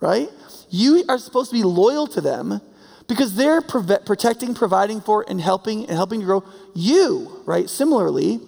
right? 0.00 0.28
You 0.70 1.04
are 1.08 1.18
supposed 1.18 1.50
to 1.50 1.56
be 1.56 1.64
loyal 1.64 2.06
to 2.08 2.20
them 2.20 2.60
because 3.08 3.34
they're 3.34 3.60
protecting, 3.60 4.54
providing 4.54 5.00
for, 5.00 5.24
and 5.28 5.40
helping 5.40 5.86
and 5.86 5.96
helping 5.96 6.20
to 6.20 6.26
grow 6.26 6.44
you, 6.74 7.42
right? 7.44 7.68
Similarly, 7.70 8.40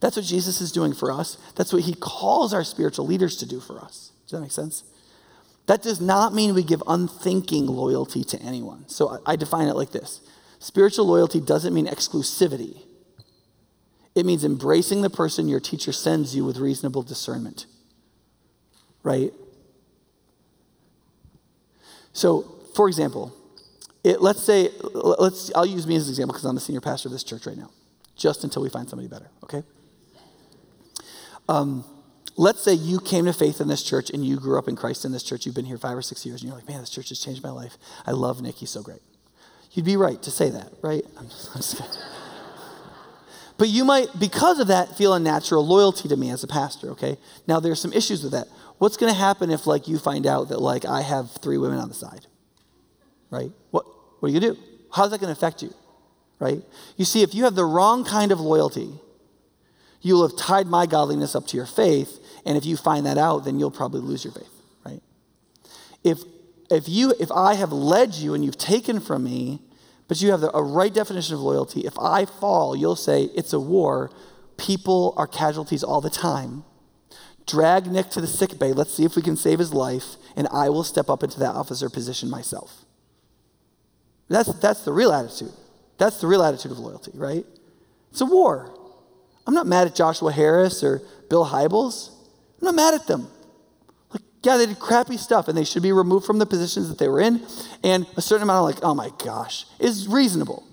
that's 0.00 0.16
what 0.16 0.24
Jesus 0.24 0.60
is 0.60 0.72
doing 0.72 0.92
for 0.92 1.12
us. 1.12 1.36
That's 1.56 1.72
what 1.72 1.82
he 1.82 1.94
calls 1.94 2.54
our 2.54 2.64
spiritual 2.64 3.06
leaders 3.06 3.36
to 3.38 3.46
do 3.46 3.60
for 3.60 3.78
us. 3.80 4.12
Does 4.26 4.32
that 4.32 4.40
make 4.40 4.52
sense? 4.52 4.84
That 5.66 5.82
does 5.82 6.00
not 6.00 6.34
mean 6.34 6.54
we 6.54 6.62
give 6.62 6.82
unthinking 6.86 7.66
loyalty 7.66 8.24
to 8.24 8.42
anyone. 8.42 8.88
So 8.88 9.10
I, 9.26 9.32
I 9.32 9.36
define 9.36 9.68
it 9.68 9.76
like 9.76 9.90
this 9.90 10.20
spiritual 10.58 11.06
loyalty 11.06 11.40
doesn't 11.40 11.74
mean 11.74 11.86
exclusivity, 11.86 12.82
it 14.14 14.26
means 14.26 14.44
embracing 14.44 15.02
the 15.02 15.10
person 15.10 15.48
your 15.48 15.60
teacher 15.60 15.92
sends 15.92 16.36
you 16.36 16.44
with 16.44 16.58
reasonable 16.58 17.02
discernment. 17.02 17.66
Right? 19.02 19.32
So, 22.12 22.42
for 22.74 22.88
example, 22.88 23.32
it, 24.02 24.20
let's 24.20 24.42
say, 24.42 24.70
let's, 24.92 25.50
I'll 25.54 25.64
use 25.64 25.86
me 25.86 25.96
as 25.96 26.06
an 26.06 26.12
example 26.12 26.32
because 26.32 26.44
I'm 26.44 26.54
the 26.54 26.60
senior 26.60 26.80
pastor 26.80 27.08
of 27.08 27.12
this 27.12 27.24
church 27.24 27.46
right 27.46 27.56
now, 27.56 27.70
just 28.16 28.44
until 28.44 28.62
we 28.62 28.68
find 28.68 28.88
somebody 28.88 29.08
better, 29.08 29.30
okay? 29.44 29.62
Um, 31.48 31.84
let's 32.40 32.62
say 32.62 32.72
you 32.72 32.98
came 32.98 33.26
to 33.26 33.34
faith 33.34 33.60
in 33.60 33.68
this 33.68 33.82
church 33.82 34.08
and 34.08 34.24
you 34.24 34.36
grew 34.38 34.58
up 34.58 34.66
in 34.66 34.74
Christ 34.74 35.04
in 35.04 35.12
this 35.12 35.22
church. 35.22 35.44
You've 35.44 35.54
been 35.54 35.66
here 35.66 35.76
five 35.76 35.96
or 35.96 36.00
six 36.00 36.24
years 36.24 36.40
and 36.40 36.48
you're 36.48 36.56
like, 36.56 36.66
man, 36.66 36.80
this 36.80 36.88
church 36.88 37.10
has 37.10 37.18
changed 37.18 37.42
my 37.42 37.50
life. 37.50 37.76
I 38.06 38.12
love 38.12 38.40
Nick. 38.40 38.54
He's 38.54 38.70
so 38.70 38.82
great. 38.82 39.02
You'd 39.72 39.84
be 39.84 39.98
right 39.98 40.20
to 40.22 40.30
say 40.30 40.48
that, 40.48 40.72
right? 40.80 41.04
I'm 41.18 41.28
just, 41.28 41.50
I'm 41.54 41.60
just 41.60 41.82
but 43.58 43.68
you 43.68 43.84
might, 43.84 44.08
because 44.18 44.58
of 44.58 44.68
that, 44.68 44.96
feel 44.96 45.12
a 45.12 45.20
natural 45.20 45.66
loyalty 45.66 46.08
to 46.08 46.16
me 46.16 46.30
as 46.30 46.42
a 46.42 46.46
pastor, 46.46 46.88
okay? 46.92 47.18
Now, 47.46 47.60
there's 47.60 47.78
some 47.78 47.92
issues 47.92 48.22
with 48.22 48.32
that. 48.32 48.48
What's 48.78 48.96
going 48.96 49.12
to 49.12 49.18
happen 49.18 49.50
if, 49.50 49.66
like, 49.66 49.86
you 49.86 49.98
find 49.98 50.26
out 50.26 50.48
that, 50.48 50.62
like, 50.62 50.86
I 50.86 51.02
have 51.02 51.30
three 51.42 51.58
women 51.58 51.78
on 51.78 51.88
the 51.88 51.94
side, 51.94 52.24
right? 53.28 53.50
What, 53.70 53.84
what 54.18 54.30
are 54.30 54.32
you 54.32 54.40
going 54.40 54.54
to 54.54 54.58
do? 54.58 54.66
How's 54.90 55.10
that 55.10 55.20
going 55.20 55.32
to 55.32 55.38
affect 55.38 55.62
you, 55.62 55.74
right? 56.38 56.62
You 56.96 57.04
see, 57.04 57.22
if 57.22 57.34
you 57.34 57.44
have 57.44 57.54
the 57.54 57.66
wrong 57.66 58.02
kind 58.02 58.32
of 58.32 58.40
loyalty, 58.40 58.94
you 60.00 60.14
will 60.14 60.26
have 60.26 60.38
tied 60.38 60.66
my 60.66 60.86
godliness 60.86 61.34
up 61.34 61.46
to 61.48 61.56
your 61.58 61.66
faith, 61.66 62.18
and 62.44 62.56
if 62.56 62.64
you 62.64 62.76
find 62.76 63.06
that 63.06 63.18
out, 63.18 63.44
then 63.44 63.58
you'll 63.58 63.70
probably 63.70 64.00
lose 64.00 64.24
your 64.24 64.32
faith, 64.32 64.52
right? 64.84 65.02
If 66.04 66.20
if 66.70 66.88
you 66.88 67.14
if 67.18 67.30
I 67.32 67.54
have 67.54 67.72
led 67.72 68.14
you 68.14 68.34
and 68.34 68.44
you've 68.44 68.58
taken 68.58 69.00
from 69.00 69.24
me, 69.24 69.60
but 70.08 70.20
you 70.20 70.30
have 70.30 70.40
the, 70.40 70.54
a 70.56 70.62
right 70.62 70.92
definition 70.92 71.34
of 71.34 71.40
loyalty, 71.40 71.80
if 71.80 71.98
I 71.98 72.24
fall, 72.24 72.76
you'll 72.76 72.96
say 72.96 73.24
it's 73.34 73.52
a 73.52 73.60
war. 73.60 74.10
People 74.56 75.14
are 75.16 75.26
casualties 75.26 75.82
all 75.82 76.00
the 76.00 76.10
time. 76.10 76.64
Drag 77.46 77.86
Nick 77.86 78.10
to 78.10 78.20
the 78.20 78.26
sick 78.26 78.58
bay. 78.58 78.72
Let's 78.72 78.94
see 78.94 79.04
if 79.04 79.16
we 79.16 79.22
can 79.22 79.36
save 79.36 79.58
his 79.58 79.72
life, 79.72 80.16
and 80.36 80.46
I 80.52 80.68
will 80.68 80.84
step 80.84 81.08
up 81.08 81.22
into 81.22 81.38
that 81.40 81.54
officer 81.54 81.88
position 81.88 82.30
myself. 82.30 82.84
That's, 84.28 84.54
that's 84.60 84.84
the 84.84 84.92
real 84.92 85.12
attitude. 85.12 85.52
That's 85.98 86.20
the 86.20 86.28
real 86.28 86.42
attitude 86.42 86.70
of 86.70 86.78
loyalty, 86.78 87.10
right? 87.14 87.44
It's 88.10 88.20
a 88.20 88.26
war. 88.26 88.72
I'm 89.46 89.54
not 89.54 89.66
mad 89.66 89.88
at 89.88 89.94
Joshua 89.96 90.32
Harris 90.32 90.84
or 90.84 91.02
Bill 91.28 91.46
Hybels. 91.46 92.10
I'm 92.60 92.66
not 92.66 92.74
mad 92.74 92.94
at 92.94 93.06
them. 93.06 93.28
Like, 94.12 94.22
yeah, 94.42 94.56
they 94.56 94.66
did 94.66 94.78
crappy 94.78 95.16
stuff 95.16 95.48
and 95.48 95.56
they 95.56 95.64
should 95.64 95.82
be 95.82 95.92
removed 95.92 96.26
from 96.26 96.38
the 96.38 96.46
positions 96.46 96.88
that 96.88 96.98
they 96.98 97.08
were 97.08 97.20
in. 97.20 97.44
And 97.82 98.06
a 98.16 98.22
certain 98.22 98.42
amount 98.42 98.68
of 98.68 98.74
like, 98.74 98.84
oh 98.84 98.94
my 98.94 99.10
gosh, 99.24 99.64
is 99.78 100.06
reasonable. 100.06 100.66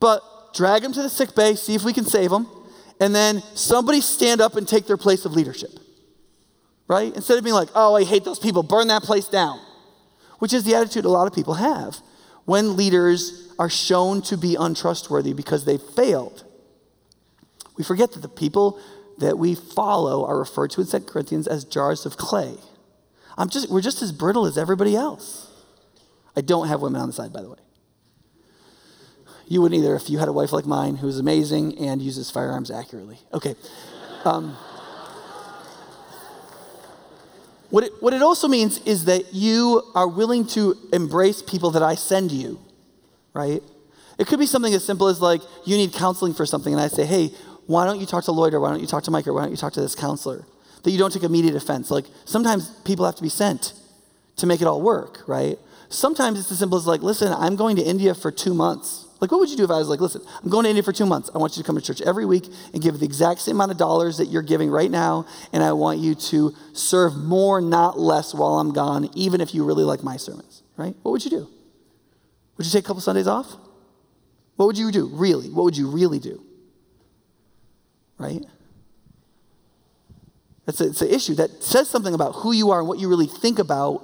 But 0.00 0.22
drag 0.54 0.82
them 0.82 0.92
to 0.92 1.02
the 1.02 1.08
sick 1.08 1.34
bay, 1.34 1.54
see 1.54 1.74
if 1.74 1.84
we 1.84 1.92
can 1.92 2.04
save 2.04 2.30
them, 2.30 2.48
and 3.00 3.14
then 3.14 3.42
somebody 3.54 4.00
stand 4.00 4.40
up 4.40 4.56
and 4.56 4.66
take 4.66 4.86
their 4.86 4.96
place 4.96 5.24
of 5.24 5.32
leadership. 5.32 5.70
Right? 6.86 7.14
Instead 7.14 7.38
of 7.38 7.44
being 7.44 7.54
like, 7.54 7.70
oh, 7.74 7.94
I 7.94 8.04
hate 8.04 8.24
those 8.24 8.38
people, 8.38 8.62
burn 8.62 8.88
that 8.88 9.02
place 9.02 9.26
down. 9.26 9.60
Which 10.38 10.52
is 10.52 10.64
the 10.64 10.74
attitude 10.74 11.04
a 11.04 11.08
lot 11.08 11.26
of 11.26 11.32
people 11.32 11.54
have 11.54 11.96
when 12.44 12.76
leaders 12.76 13.52
are 13.58 13.70
shown 13.70 14.20
to 14.22 14.36
be 14.36 14.56
untrustworthy 14.58 15.32
because 15.32 15.64
they 15.64 15.78
failed. 15.78 16.44
We 17.76 17.84
forget 17.84 18.12
that 18.12 18.20
the 18.20 18.28
people 18.28 18.78
that 19.18 19.38
we 19.38 19.54
follow 19.54 20.24
are 20.26 20.38
referred 20.38 20.70
to 20.72 20.80
in 20.80 20.86
2 20.86 21.00
Corinthians 21.00 21.46
as 21.46 21.64
jars 21.64 22.06
of 22.06 22.16
clay. 22.16 22.56
I'm 23.36 23.48
just, 23.48 23.70
we're 23.70 23.80
just 23.80 24.02
as 24.02 24.12
brittle 24.12 24.46
as 24.46 24.58
everybody 24.58 24.96
else. 24.96 25.50
I 26.36 26.40
don't 26.40 26.68
have 26.68 26.80
women 26.80 27.00
on 27.00 27.08
the 27.08 27.12
side, 27.12 27.32
by 27.32 27.42
the 27.42 27.50
way. 27.50 27.58
You 29.46 29.60
wouldn't 29.60 29.78
either 29.78 29.94
if 29.94 30.08
you 30.08 30.18
had 30.18 30.28
a 30.28 30.32
wife 30.32 30.52
like 30.52 30.66
mine 30.66 30.96
who 30.96 31.08
is 31.08 31.18
amazing 31.18 31.78
and 31.78 32.00
uses 32.00 32.30
firearms 32.30 32.70
accurately. 32.70 33.18
Okay. 33.32 33.54
Um, 34.24 34.56
what, 37.70 37.84
it, 37.84 37.92
what 38.00 38.14
it 38.14 38.22
also 38.22 38.48
means 38.48 38.78
is 38.86 39.04
that 39.04 39.34
you 39.34 39.82
are 39.94 40.08
willing 40.08 40.46
to 40.48 40.76
embrace 40.92 41.42
people 41.42 41.72
that 41.72 41.82
I 41.82 41.94
send 41.94 42.32
you, 42.32 42.58
right? 43.34 43.62
It 44.18 44.26
could 44.26 44.38
be 44.38 44.46
something 44.46 44.72
as 44.72 44.84
simple 44.84 45.08
as 45.08 45.20
like 45.20 45.42
you 45.64 45.76
need 45.76 45.92
counseling 45.92 46.34
for 46.34 46.46
something, 46.46 46.72
and 46.72 46.80
I 46.80 46.88
say, 46.88 47.04
hey, 47.04 47.32
why 47.66 47.84
don't 47.84 48.00
you 48.00 48.06
talk 48.06 48.24
to 48.24 48.32
Lloyd 48.32 48.54
or 48.54 48.60
why 48.60 48.70
don't 48.70 48.80
you 48.80 48.86
talk 48.86 49.04
to 49.04 49.10
Mike 49.10 49.26
or 49.26 49.32
why 49.32 49.42
don't 49.42 49.50
you 49.50 49.56
talk 49.56 49.72
to 49.74 49.80
this 49.80 49.94
counselor? 49.94 50.46
That 50.82 50.90
you 50.90 50.98
don't 50.98 51.12
take 51.12 51.22
immediate 51.22 51.54
offense. 51.54 51.90
Like 51.90 52.06
sometimes 52.24 52.70
people 52.84 53.04
have 53.06 53.16
to 53.16 53.22
be 53.22 53.28
sent 53.28 53.72
to 54.36 54.46
make 54.46 54.60
it 54.60 54.66
all 54.66 54.82
work, 54.82 55.22
right? 55.26 55.58
Sometimes 55.88 56.40
it's 56.40 56.50
as 56.50 56.58
simple 56.58 56.76
as 56.76 56.86
like, 56.86 57.02
listen, 57.02 57.32
I'm 57.32 57.56
going 57.56 57.76
to 57.76 57.82
India 57.82 58.14
for 58.14 58.30
two 58.30 58.54
months. 58.54 59.06
Like, 59.20 59.30
what 59.30 59.40
would 59.40 59.48
you 59.48 59.56
do 59.56 59.64
if 59.64 59.70
I 59.70 59.78
was 59.78 59.88
like, 59.88 60.00
listen, 60.00 60.20
I'm 60.42 60.50
going 60.50 60.64
to 60.64 60.68
India 60.68 60.82
for 60.82 60.92
two 60.92 61.06
months. 61.06 61.30
I 61.34 61.38
want 61.38 61.56
you 61.56 61.62
to 61.62 61.66
come 61.66 61.76
to 61.76 61.82
church 61.82 62.02
every 62.02 62.26
week 62.26 62.46
and 62.74 62.82
give 62.82 62.98
the 62.98 63.06
exact 63.06 63.40
same 63.40 63.56
amount 63.56 63.70
of 63.70 63.78
dollars 63.78 64.18
that 64.18 64.26
you're 64.26 64.42
giving 64.42 64.70
right 64.70 64.90
now, 64.90 65.26
and 65.52 65.62
I 65.62 65.72
want 65.72 66.00
you 66.00 66.14
to 66.14 66.52
serve 66.74 67.16
more, 67.16 67.60
not 67.60 67.98
less, 67.98 68.34
while 68.34 68.58
I'm 68.58 68.72
gone, 68.72 69.08
even 69.14 69.40
if 69.40 69.54
you 69.54 69.64
really 69.64 69.84
like 69.84 70.02
my 70.02 70.18
sermons, 70.18 70.62
right? 70.76 70.94
What 71.02 71.12
would 71.12 71.24
you 71.24 71.30
do? 71.30 71.48
Would 72.56 72.66
you 72.66 72.72
take 72.72 72.84
a 72.84 72.86
couple 72.86 73.00
Sundays 73.00 73.26
off? 73.26 73.56
What 74.56 74.66
would 74.66 74.78
you 74.78 74.90
do, 74.92 75.06
really? 75.06 75.48
What 75.48 75.64
would 75.64 75.76
you 75.76 75.88
really 75.88 76.18
do? 76.18 76.44
Right? 78.18 78.44
It's, 80.66 80.80
a, 80.80 80.86
it's 80.86 81.02
an 81.02 81.10
issue 81.10 81.34
that 81.34 81.62
says 81.62 81.88
something 81.88 82.14
about 82.14 82.32
who 82.36 82.52
you 82.52 82.70
are 82.70 82.80
and 82.80 82.88
what 82.88 82.98
you 82.98 83.08
really 83.08 83.26
think 83.26 83.58
about 83.58 84.02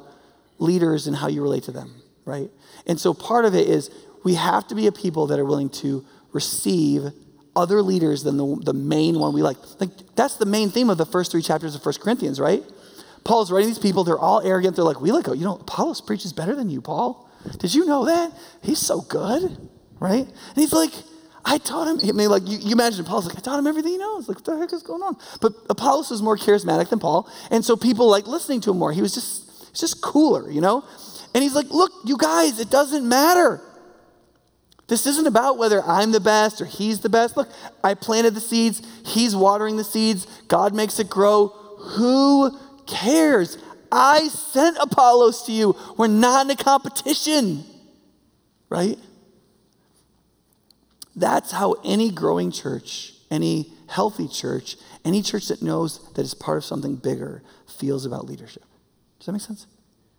leaders 0.59 1.07
and 1.07 1.17
how 1.17 1.29
you 1.29 1.43
relate 1.43 1.65
to 1.65 1.73
them, 1.73 1.95
right? 2.25 2.51
And 2.87 3.01
so 3.01 3.15
part 3.15 3.45
of 3.45 3.55
it 3.55 3.69
is 3.69 3.91
we 4.25 4.35
have 4.35 4.67
to 4.69 4.75
be 4.75 4.87
a 4.87 4.93
people 4.93 5.27
that 5.29 5.39
are 5.39 5.45
willing 5.45 5.71
to 5.71 6.05
receive 6.33 7.05
other 7.57 7.83
leaders 7.83 8.23
than 8.23 8.37
the, 8.37 8.61
the 8.65 8.73
main 8.73 9.19
one 9.19 9.33
we 9.33 9.43
like. 9.43 9.57
Like 9.81 9.91
that's 10.15 10.37
the 10.37 10.47
main 10.47 10.71
theme 10.71 10.91
of 10.91 10.99
the 10.99 11.07
first 11.07 11.33
three 11.33 11.43
chapters 11.43 11.75
of 11.75 11.83
First 11.83 12.01
Corinthians, 12.01 12.39
right? 12.39 12.63
Paul's 13.25 13.51
writing 13.51 13.69
these 13.69 13.79
people, 13.79 14.05
they're 14.05 14.19
all 14.19 14.41
arrogant. 14.41 14.77
They're 14.77 14.85
like, 14.85 15.01
we 15.01 15.13
like, 15.13 15.27
you 15.27 15.45
know, 15.45 15.57
Apollos 15.57 16.01
preaches 16.01 16.33
better 16.33 16.55
than 16.55 16.71
you, 16.71 16.81
Paul. 16.81 17.29
Did 17.59 17.75
you 17.75 17.87
know 17.87 18.05
that? 18.07 18.33
He's 18.63 18.79
so 18.79 19.01
good, 19.01 19.69
right? 19.99 20.27
And 20.27 20.57
he's 20.57 20.73
like, 20.73 20.93
I 21.45 21.59
taught 21.59 21.89
him. 21.89 22.09
I 22.09 22.13
mean, 22.13 22.29
like 22.29 22.47
you, 22.47 22.59
you 22.59 22.73
imagine 22.73 23.05
Paul's 23.05 23.27
like, 23.27 23.37
I 23.37 23.41
taught 23.41 23.59
him 23.59 23.67
everything 23.67 23.93
he 23.93 23.99
knows. 23.99 24.29
Like, 24.29 24.39
what 24.39 24.45
the 24.45 24.59
heck 24.59 24.73
is 24.73 24.83
going 24.83 25.03
on? 25.03 25.17
But 25.41 25.53
Apollos 25.69 26.11
was 26.11 26.23
more 26.23 26.37
charismatic 26.37 26.91
than 26.91 26.99
Paul, 26.99 27.29
and 27.51 27.65
so 27.65 27.77
people 27.77 28.09
like 28.09 28.27
listening 28.27 28.61
to 28.63 28.71
him 28.71 28.79
more. 28.79 28.93
He 28.93 29.03
was 29.03 29.15
just, 29.15 29.69
he's 29.71 29.81
just 29.81 30.03
cooler, 30.03 30.51
you 30.51 30.61
know. 30.61 30.85
And 31.35 31.43
he's 31.43 31.55
like, 31.55 31.71
look, 31.71 31.93
you 32.05 32.17
guys, 32.17 32.59
it 32.59 32.71
doesn't 32.71 33.09
matter. 33.09 33.61
This 34.89 35.07
isn't 35.07 35.29
about 35.29 35.57
whether 35.57 35.81
I'm 35.85 36.11
the 36.11 36.21
best 36.21 36.61
or 36.61 36.65
he's 36.65 36.99
the 37.01 37.09
best. 37.09 37.37
Look, 37.37 37.49
I 37.85 37.95
planted 37.95 38.35
the 38.35 38.41
seeds. 38.41 38.83
He's 39.07 39.37
watering 39.37 39.77
the 39.77 39.85
seeds. 39.85 40.27
God 40.49 40.75
makes 40.75 40.99
it 40.99 41.09
grow. 41.09 41.49
Who 41.97 42.59
cares? 42.89 43.57
I 43.93 44.27
sent 44.27 44.79
Apollos 44.81 45.43
to 45.47 45.53
you. 45.53 45.77
We're 45.97 46.09
not 46.09 46.47
in 46.47 46.51
a 46.51 46.57
competition, 46.57 47.65
right? 48.69 48.99
That's 51.21 51.53
how 51.53 51.77
any 51.85 52.11
growing 52.11 52.51
church, 52.51 53.13
any 53.31 53.75
healthy 53.89 54.27
church, 54.27 54.77
any 55.05 55.21
church 55.21 55.49
that 55.49 55.61
knows 55.61 56.11
that 56.15 56.23
it's 56.23 56.33
part 56.33 56.57
of 56.57 56.65
something 56.65 56.97
bigger 56.97 57.43
feels 57.79 58.07
about 58.07 58.25
leadership. 58.25 58.65
Does 59.19 59.27
that 59.27 59.33
make 59.33 59.43
sense? 59.43 59.67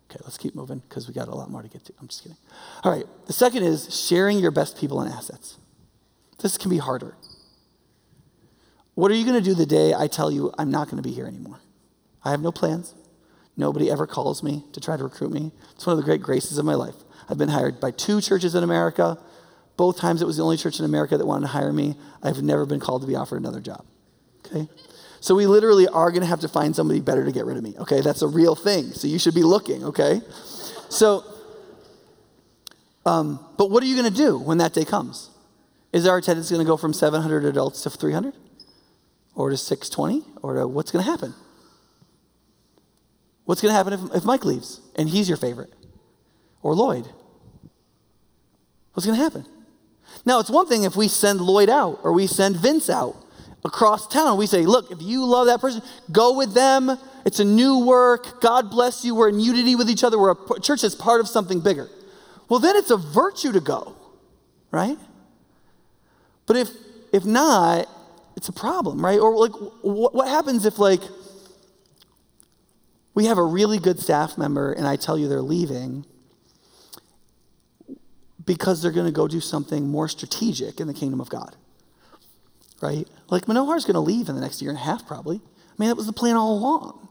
Okay, 0.08 0.20
let's 0.22 0.38
keep 0.38 0.54
moving 0.54 0.80
because 0.88 1.08
we 1.08 1.14
got 1.14 1.26
a 1.26 1.34
lot 1.34 1.50
more 1.50 1.60
to 1.60 1.68
get 1.68 1.84
to. 1.86 1.92
I'm 2.00 2.06
just 2.06 2.22
kidding. 2.22 2.38
All 2.84 2.92
right, 2.92 3.04
the 3.26 3.32
second 3.32 3.64
is 3.64 3.92
sharing 4.06 4.38
your 4.38 4.52
best 4.52 4.78
people 4.78 5.00
and 5.00 5.12
assets. 5.12 5.58
This 6.40 6.56
can 6.56 6.70
be 6.70 6.78
harder. 6.78 7.16
What 8.94 9.10
are 9.10 9.14
you 9.14 9.24
going 9.24 9.42
to 9.42 9.44
do 9.44 9.54
the 9.56 9.66
day 9.66 9.92
I 9.94 10.06
tell 10.06 10.30
you 10.30 10.52
I'm 10.56 10.70
not 10.70 10.88
going 10.88 11.02
to 11.02 11.08
be 11.08 11.14
here 11.14 11.26
anymore? 11.26 11.58
I 12.24 12.30
have 12.30 12.42
no 12.42 12.52
plans. 12.52 12.94
Nobody 13.56 13.90
ever 13.90 14.06
calls 14.06 14.44
me 14.44 14.64
to 14.72 14.80
try 14.80 14.96
to 14.96 15.02
recruit 15.02 15.32
me. 15.32 15.50
It's 15.74 15.84
one 15.84 15.94
of 15.94 15.98
the 15.98 16.04
great 16.04 16.22
graces 16.22 16.58
of 16.58 16.64
my 16.64 16.74
life. 16.74 16.94
I've 17.28 17.38
been 17.38 17.48
hired 17.48 17.80
by 17.80 17.90
two 17.90 18.20
churches 18.20 18.54
in 18.54 18.62
America 18.62 19.18
both 19.82 19.98
times 19.98 20.22
it 20.22 20.26
was 20.26 20.36
the 20.36 20.44
only 20.44 20.56
church 20.56 20.78
in 20.78 20.84
America 20.84 21.18
that 21.18 21.26
wanted 21.26 21.40
to 21.48 21.52
hire 21.52 21.72
me. 21.72 21.96
I've 22.22 22.40
never 22.40 22.64
been 22.64 22.78
called 22.78 23.02
to 23.02 23.08
be 23.08 23.16
offered 23.16 23.38
another 23.38 23.58
job. 23.58 23.84
Okay? 24.46 24.68
So 25.18 25.34
we 25.34 25.44
literally 25.46 25.88
are 25.88 26.12
going 26.12 26.20
to 26.20 26.28
have 26.28 26.38
to 26.42 26.48
find 26.48 26.76
somebody 26.76 27.00
better 27.00 27.24
to 27.24 27.32
get 27.32 27.46
rid 27.46 27.56
of 27.56 27.64
me. 27.64 27.74
Okay? 27.76 28.00
That's 28.00 28.22
a 28.22 28.28
real 28.28 28.54
thing. 28.54 28.92
So 28.92 29.08
you 29.08 29.18
should 29.18 29.34
be 29.34 29.42
looking. 29.42 29.82
Okay? 29.86 30.20
So, 30.88 31.24
um, 33.04 33.44
but 33.58 33.70
what 33.72 33.82
are 33.82 33.86
you 33.86 34.00
going 34.00 34.08
to 34.08 34.16
do 34.16 34.38
when 34.38 34.58
that 34.58 34.72
day 34.72 34.84
comes? 34.84 35.30
Is 35.92 36.06
our 36.06 36.18
attendance 36.18 36.48
going 36.48 36.64
to 36.64 36.64
go 36.64 36.76
from 36.76 36.92
700 36.92 37.44
adults 37.44 37.82
to 37.82 37.90
300? 37.90 38.34
Or 39.34 39.50
to 39.50 39.56
620? 39.56 40.22
Or 40.42 40.54
to 40.54 40.68
what's 40.68 40.92
going 40.92 41.04
to 41.04 41.10
happen? 41.10 41.34
What's 43.46 43.60
going 43.60 43.72
to 43.72 43.76
happen 43.76 43.94
if, 43.94 44.14
if 44.14 44.24
Mike 44.24 44.44
leaves 44.44 44.80
and 44.94 45.08
he's 45.08 45.28
your 45.28 45.38
favorite? 45.38 45.72
Or 46.62 46.72
Lloyd? 46.72 47.08
What's 48.92 49.06
going 49.06 49.18
to 49.18 49.24
happen? 49.24 49.44
Now, 50.24 50.38
it's 50.38 50.50
one 50.50 50.66
thing 50.66 50.84
if 50.84 50.96
we 50.96 51.08
send 51.08 51.40
Lloyd 51.40 51.68
out 51.68 52.00
or 52.02 52.12
we 52.12 52.26
send 52.26 52.56
Vince 52.56 52.88
out 52.88 53.16
across 53.64 54.06
town. 54.06 54.38
We 54.38 54.46
say, 54.46 54.64
look, 54.66 54.90
if 54.90 55.02
you 55.02 55.24
love 55.24 55.46
that 55.46 55.60
person, 55.60 55.82
go 56.10 56.36
with 56.36 56.54
them. 56.54 56.96
It's 57.24 57.40
a 57.40 57.44
new 57.44 57.84
work. 57.84 58.40
God 58.40 58.70
bless 58.70 59.04
you. 59.04 59.14
We're 59.14 59.28
in 59.28 59.40
unity 59.40 59.76
with 59.76 59.88
each 59.88 60.04
other. 60.04 60.18
We're 60.18 60.32
a 60.32 60.60
church 60.60 60.82
that's 60.82 60.94
part 60.94 61.20
of 61.20 61.28
something 61.28 61.60
bigger. 61.60 61.88
Well, 62.48 62.60
then 62.60 62.76
it's 62.76 62.90
a 62.90 62.96
virtue 62.96 63.52
to 63.52 63.60
go, 63.60 63.96
right? 64.70 64.98
But 66.46 66.56
if 66.56 66.70
if 67.12 67.24
not, 67.24 67.88
it's 68.36 68.48
a 68.48 68.52
problem, 68.52 69.04
right? 69.04 69.20
Or 69.20 69.36
like, 69.36 69.52
what, 69.82 70.14
what 70.14 70.28
happens 70.28 70.64
if 70.64 70.78
like 70.78 71.00
we 73.14 73.26
have 73.26 73.38
a 73.38 73.44
really 73.44 73.78
good 73.78 74.00
staff 74.00 74.38
member 74.38 74.72
and 74.72 74.86
I 74.86 74.96
tell 74.96 75.18
you 75.18 75.28
they're 75.28 75.42
leaving 75.42 76.06
because 78.44 78.82
they're 78.82 78.92
going 78.92 79.06
to 79.06 79.12
go 79.12 79.28
do 79.28 79.40
something 79.40 79.88
more 79.88 80.08
strategic 80.08 80.80
in 80.80 80.86
the 80.86 80.94
kingdom 80.94 81.20
of 81.20 81.28
God, 81.28 81.56
right? 82.80 83.06
Like 83.28 83.46
Manohar's 83.46 83.84
going 83.84 83.94
to 83.94 84.00
leave 84.00 84.28
in 84.28 84.34
the 84.34 84.40
next 84.40 84.60
year 84.60 84.70
and 84.70 84.78
a 84.78 84.82
half, 84.82 85.06
probably. 85.06 85.36
I 85.36 85.74
mean, 85.78 85.88
that 85.88 85.96
was 85.96 86.06
the 86.06 86.12
plan 86.12 86.36
all 86.36 86.58
along. 86.58 87.08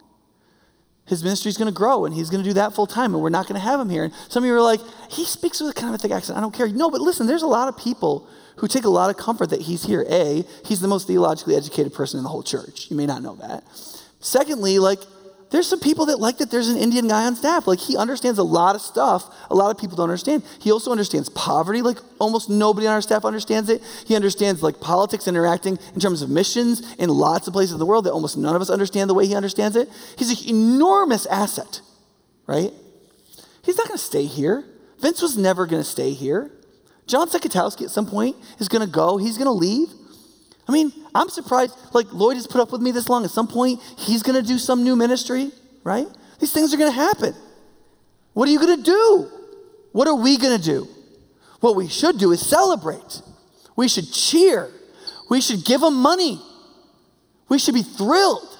His 1.08 1.24
ministry 1.24 1.50
is 1.50 1.58
going 1.58 1.72
to 1.72 1.78
grow 1.78 2.06
and 2.06 2.14
he's 2.14 2.30
going 2.30 2.44
to 2.44 2.50
do 2.50 2.54
that 2.54 2.74
full 2.74 2.88
time, 2.88 3.14
and 3.14 3.22
we're 3.22 3.30
not 3.30 3.48
going 3.48 3.60
to 3.60 3.66
have 3.66 3.80
him 3.80 3.90
here. 3.90 4.06
And 4.06 4.14
some 4.30 4.44
of 4.44 4.48
you 4.48 4.54
are 4.54 4.62
like, 4.62 4.80
he 5.10 5.26
speaks 5.26 5.60
with 5.60 5.72
a 5.72 5.74
kind 5.74 5.90
of 5.90 5.96
a 5.96 5.98
thick 5.98 6.12
accent. 6.12 6.38
I 6.38 6.42
don't 6.42 6.54
care. 6.54 6.68
No, 6.68 6.90
but 6.90 7.02
listen, 7.02 7.28
there's 7.28 7.42
a 7.42 7.48
lot 7.48 7.68
of 7.68 7.78
people 7.78 8.28
who 8.58 8.68
take 8.68 8.84
a 8.86 8.90
lot 8.90 9.10
of 9.10 9.18
comfort 9.18 9.50
that 9.50 9.62
he's 9.62 9.84
here. 9.84 10.06
A, 10.10 10.46
he's 10.64 10.80
the 10.80 10.88
most 10.88 11.08
theologically 11.08 11.56
educated 11.56 11.94
person 11.94 12.18
in 12.18 12.24
the 12.24 12.30
whole 12.30 12.44
church. 12.44 12.90
You 12.90 12.96
may 12.96 13.06
not 13.06 13.24
know 13.24 13.36
that. 13.36 13.64
Secondly, 14.20 14.78
like, 14.80 15.00
there's 15.52 15.68
some 15.68 15.80
people 15.80 16.06
that 16.08 16.20
like 16.20 16.38
that 16.38 16.50
there's 16.50 16.70
an 16.70 16.78
Indian 16.78 17.08
guy 17.08 17.26
on 17.26 17.36
staff. 17.36 17.68
Like 17.68 17.80
he 17.80 17.98
understands 17.98 18.40
a 18.40 18.44
lot 18.44 18.76
of 18.76 18.82
stuff 18.82 19.30
a 19.52 19.56
lot 19.56 19.70
of 19.70 19.78
people 19.78 19.98
don't 19.98 20.06
understand. 20.06 20.44
He 20.60 20.72
also 20.72 20.92
understands 20.92 21.30
poverty, 21.30 21.82
like 21.82 21.98
almost 22.20 22.50
nobody 22.50 22.88
on 22.88 22.94
our 22.94 23.02
staff 23.02 23.26
understands 23.26 23.70
it. 23.70 23.84
He 24.06 24.16
understands 24.16 24.64
like 24.64 24.80
politics 24.80 25.28
interacting 25.28 25.78
in 25.94 26.00
terms 26.00 26.22
of 26.22 26.30
missions 26.30 26.96
in 26.96 27.10
lots 27.10 27.48
of 27.48 27.54
places 27.54 27.74
in 27.74 27.80
the 27.80 27.86
world 27.86 28.06
that 28.06 28.14
almost 28.14 28.38
none 28.38 28.56
of 28.56 28.62
us 28.62 28.70
understand 28.70 29.10
the 29.10 29.14
way 29.14 29.28
he 29.28 29.36
understands 29.36 29.76
it. 29.76 29.90
He's 30.18 30.42
an 30.42 30.56
enormous 30.56 31.26
asset, 31.26 31.82
right? 32.48 32.72
He's 33.64 33.78
not 33.78 33.88
going 33.88 33.98
to 33.98 34.04
stay 34.04 34.26
here. 34.26 34.64
Vince 35.00 35.22
was 35.22 35.38
never 35.38 35.66
going 35.66 35.84
to 35.84 35.88
stay 35.88 36.14
here. 36.14 36.50
John 37.08 37.28
Sekatowski 37.28 37.84
at 37.84 37.92
some 37.92 38.06
point 38.06 38.38
is 38.60 38.70
going 38.70 38.86
to 38.86 38.92
go. 38.92 39.18
He's 39.18 39.38
going 39.38 39.48
to 39.48 39.52
leave. 39.52 39.90
I 40.72 40.74
mean, 40.74 40.94
I'm 41.14 41.28
surprised, 41.28 41.78
like 41.94 42.14
Lloyd 42.14 42.38
has 42.38 42.48
put 42.48 42.62
up 42.62 42.72
with 42.72 42.80
me 42.82 42.92
this 42.92 43.10
long. 43.10 43.26
At 43.26 43.32
some 43.32 43.48
point, 43.48 43.82
he's 43.98 44.24
going 44.24 44.42
to 44.42 44.48
do 44.48 44.58
some 44.58 44.86
new 44.86 44.96
ministry, 44.96 45.52
right? 45.84 46.08
These 46.40 46.54
things 46.54 46.74
are 46.74 46.78
going 46.78 46.90
to 46.90 46.96
happen. 46.96 47.36
What 48.32 48.48
are 48.48 48.54
you 48.54 48.60
going 48.60 48.78
to 48.78 48.84
do? 48.84 49.30
What 49.92 50.08
are 50.08 50.16
we 50.16 50.38
going 50.38 50.58
to 50.58 50.64
do? 50.64 50.88
What 51.60 51.76
we 51.76 51.90
should 51.90 52.18
do 52.18 52.32
is 52.32 52.40
celebrate. 52.40 53.22
We 53.76 53.90
should 53.90 54.14
cheer. 54.14 54.72
We 55.30 55.42
should 55.42 55.66
give 55.66 55.82
them 55.82 55.96
money. 55.96 56.42
We 57.50 57.60
should 57.60 57.76
be 57.76 57.84
thrilled, 57.84 58.58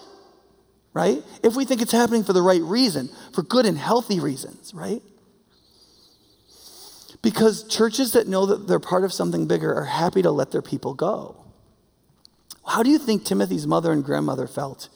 right? 0.94 1.24
If 1.44 1.56
we 1.56 1.64
think 1.64 1.82
it's 1.82 1.94
happening 1.94 2.26
for 2.26 2.34
the 2.34 2.42
right 2.42 2.62
reason, 2.62 3.10
for 3.34 3.42
good 3.42 3.66
and 3.66 3.78
healthy 3.78 4.20
reasons, 4.20 4.74
right? 4.74 5.02
Because 7.22 7.66
churches 7.70 8.12
that 8.12 8.28
know 8.28 8.46
that 8.48 8.68
they're 8.68 8.82
part 8.82 9.06
of 9.06 9.14
something 9.14 9.48
bigger 9.48 9.74
are 9.74 9.86
happy 9.86 10.22
to 10.24 10.32
let 10.32 10.52
their 10.52 10.62
people 10.62 10.94
go. 10.94 11.41
How 12.66 12.84
do 12.84 12.90
you 12.90 12.98
think 12.98 13.26
Timothy's 13.26 13.68
mother 13.68 13.92
and 13.92 14.04
grandmother 14.04 14.48
felt 14.48 14.90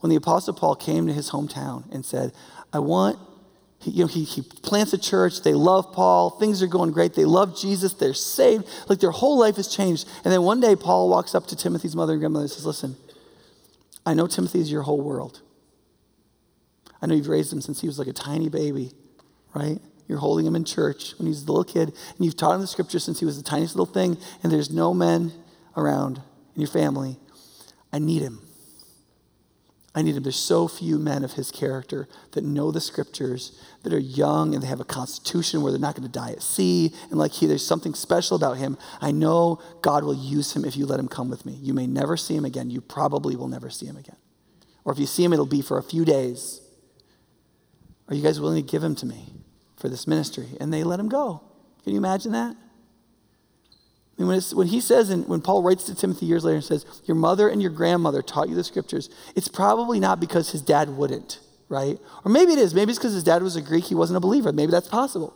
when 0.00 0.10
the 0.10 0.16
Apostle 0.16 0.54
Paul 0.54 0.74
came 0.74 1.06
to 1.06 1.12
his 1.12 1.30
hometown 1.30 1.90
and 1.92 2.04
said, 2.04 2.32
I 2.72 2.78
want, 2.78 3.18
he, 3.78 3.90
you 3.90 4.04
know, 4.04 4.06
he, 4.06 4.24
he 4.24 4.42
plants 4.42 4.92
a 4.92 4.98
church, 4.98 5.42
they 5.42 5.52
love 5.52 5.92
Paul, 5.92 6.30
things 6.30 6.62
are 6.62 6.66
going 6.66 6.90
great, 6.90 7.14
they 7.14 7.26
love 7.26 7.58
Jesus, 7.58 7.92
they're 7.92 8.14
saved, 8.14 8.66
like 8.88 9.00
their 9.00 9.10
whole 9.10 9.38
life 9.38 9.56
has 9.56 9.68
changed. 9.68 10.08
And 10.24 10.32
then 10.32 10.42
one 10.42 10.60
day 10.60 10.74
Paul 10.74 11.08
walks 11.08 11.34
up 11.34 11.46
to 11.48 11.56
Timothy's 11.56 11.94
mother 11.94 12.14
and 12.14 12.20
grandmother 12.20 12.44
and 12.44 12.50
says, 12.50 12.66
Listen, 12.66 12.96
I 14.06 14.14
know 14.14 14.26
Timothy 14.26 14.60
is 14.60 14.72
your 14.72 14.82
whole 14.82 15.00
world. 15.00 15.42
I 17.02 17.06
know 17.06 17.14
you've 17.14 17.28
raised 17.28 17.52
him 17.52 17.60
since 17.60 17.80
he 17.80 17.86
was 17.86 17.98
like 17.98 18.08
a 18.08 18.12
tiny 18.12 18.48
baby, 18.48 18.92
right? 19.54 19.78
You're 20.08 20.18
holding 20.18 20.46
him 20.46 20.56
in 20.56 20.64
church 20.64 21.14
when 21.18 21.26
he's 21.26 21.44
a 21.44 21.46
little 21.46 21.64
kid, 21.64 21.88
and 21.88 22.24
you've 22.24 22.36
taught 22.36 22.54
him 22.54 22.60
the 22.60 22.66
scripture 22.66 22.98
since 22.98 23.20
he 23.20 23.24
was 23.24 23.36
the 23.36 23.48
tiniest 23.48 23.76
little 23.76 23.92
thing, 23.92 24.18
and 24.42 24.52
there's 24.52 24.70
no 24.70 24.92
men 24.92 25.32
around 25.76 26.20
your 26.60 26.70
family, 26.70 27.18
I 27.92 27.98
need 27.98 28.22
him. 28.22 28.40
I 29.92 30.02
need 30.02 30.14
him. 30.14 30.22
There's 30.22 30.36
so 30.36 30.68
few 30.68 30.98
men 30.98 31.24
of 31.24 31.32
his 31.32 31.50
character 31.50 32.08
that 32.32 32.44
know 32.44 32.70
the 32.70 32.80
scriptures, 32.80 33.60
that 33.82 33.92
are 33.92 33.98
young 33.98 34.54
and 34.54 34.62
they 34.62 34.68
have 34.68 34.80
a 34.80 34.84
constitution 34.84 35.62
where 35.62 35.72
they're 35.72 35.80
not 35.80 35.96
going 35.96 36.06
to 36.06 36.12
die 36.12 36.30
at 36.30 36.42
sea. 36.42 36.94
And 37.10 37.18
like 37.18 37.32
he, 37.32 37.46
there's 37.46 37.66
something 37.66 37.94
special 37.94 38.36
about 38.36 38.56
him. 38.56 38.78
I 39.00 39.10
know 39.10 39.60
God 39.82 40.04
will 40.04 40.14
use 40.14 40.54
him 40.54 40.64
if 40.64 40.76
you 40.76 40.86
let 40.86 41.00
him 41.00 41.08
come 41.08 41.28
with 41.28 41.44
me. 41.44 41.54
You 41.54 41.74
may 41.74 41.88
never 41.88 42.16
see 42.16 42.36
him 42.36 42.44
again. 42.44 42.70
You 42.70 42.80
probably 42.80 43.34
will 43.34 43.48
never 43.48 43.68
see 43.68 43.86
him 43.86 43.96
again. 43.96 44.16
Or 44.84 44.92
if 44.92 44.98
you 44.98 45.06
see 45.06 45.24
him, 45.24 45.32
it'll 45.32 45.44
be 45.44 45.62
for 45.62 45.76
a 45.76 45.82
few 45.82 46.04
days. 46.04 46.60
Are 48.08 48.14
you 48.14 48.22
guys 48.22 48.40
willing 48.40 48.64
to 48.64 48.70
give 48.70 48.82
him 48.82 48.94
to 48.96 49.06
me 49.06 49.34
for 49.76 49.88
this 49.88 50.06
ministry? 50.06 50.48
And 50.60 50.72
they 50.72 50.84
let 50.84 51.00
him 51.00 51.08
go. 51.08 51.42
Can 51.82 51.92
you 51.92 51.98
imagine 51.98 52.32
that? 52.32 52.56
And 54.20 54.28
when, 54.28 54.38
when 54.52 54.66
he 54.66 54.82
says, 54.82 55.08
and 55.08 55.26
when 55.26 55.40
Paul 55.40 55.62
writes 55.62 55.84
to 55.84 55.94
Timothy 55.94 56.26
years 56.26 56.44
later 56.44 56.56
and 56.56 56.64
says, 56.64 56.84
Your 57.06 57.14
mother 57.14 57.48
and 57.48 57.62
your 57.62 57.70
grandmother 57.70 58.20
taught 58.20 58.50
you 58.50 58.54
the 58.54 58.62
scriptures, 58.62 59.08
it's 59.34 59.48
probably 59.48 59.98
not 59.98 60.20
because 60.20 60.50
his 60.50 60.60
dad 60.60 60.90
wouldn't, 60.90 61.40
right? 61.70 61.98
Or 62.22 62.30
maybe 62.30 62.52
it 62.52 62.58
is. 62.58 62.74
Maybe 62.74 62.90
it's 62.90 62.98
because 62.98 63.14
his 63.14 63.24
dad 63.24 63.42
was 63.42 63.56
a 63.56 63.62
Greek, 63.62 63.84
he 63.84 63.94
wasn't 63.94 64.18
a 64.18 64.20
believer. 64.20 64.52
Maybe 64.52 64.70
that's 64.72 64.88
possible. 64.88 65.34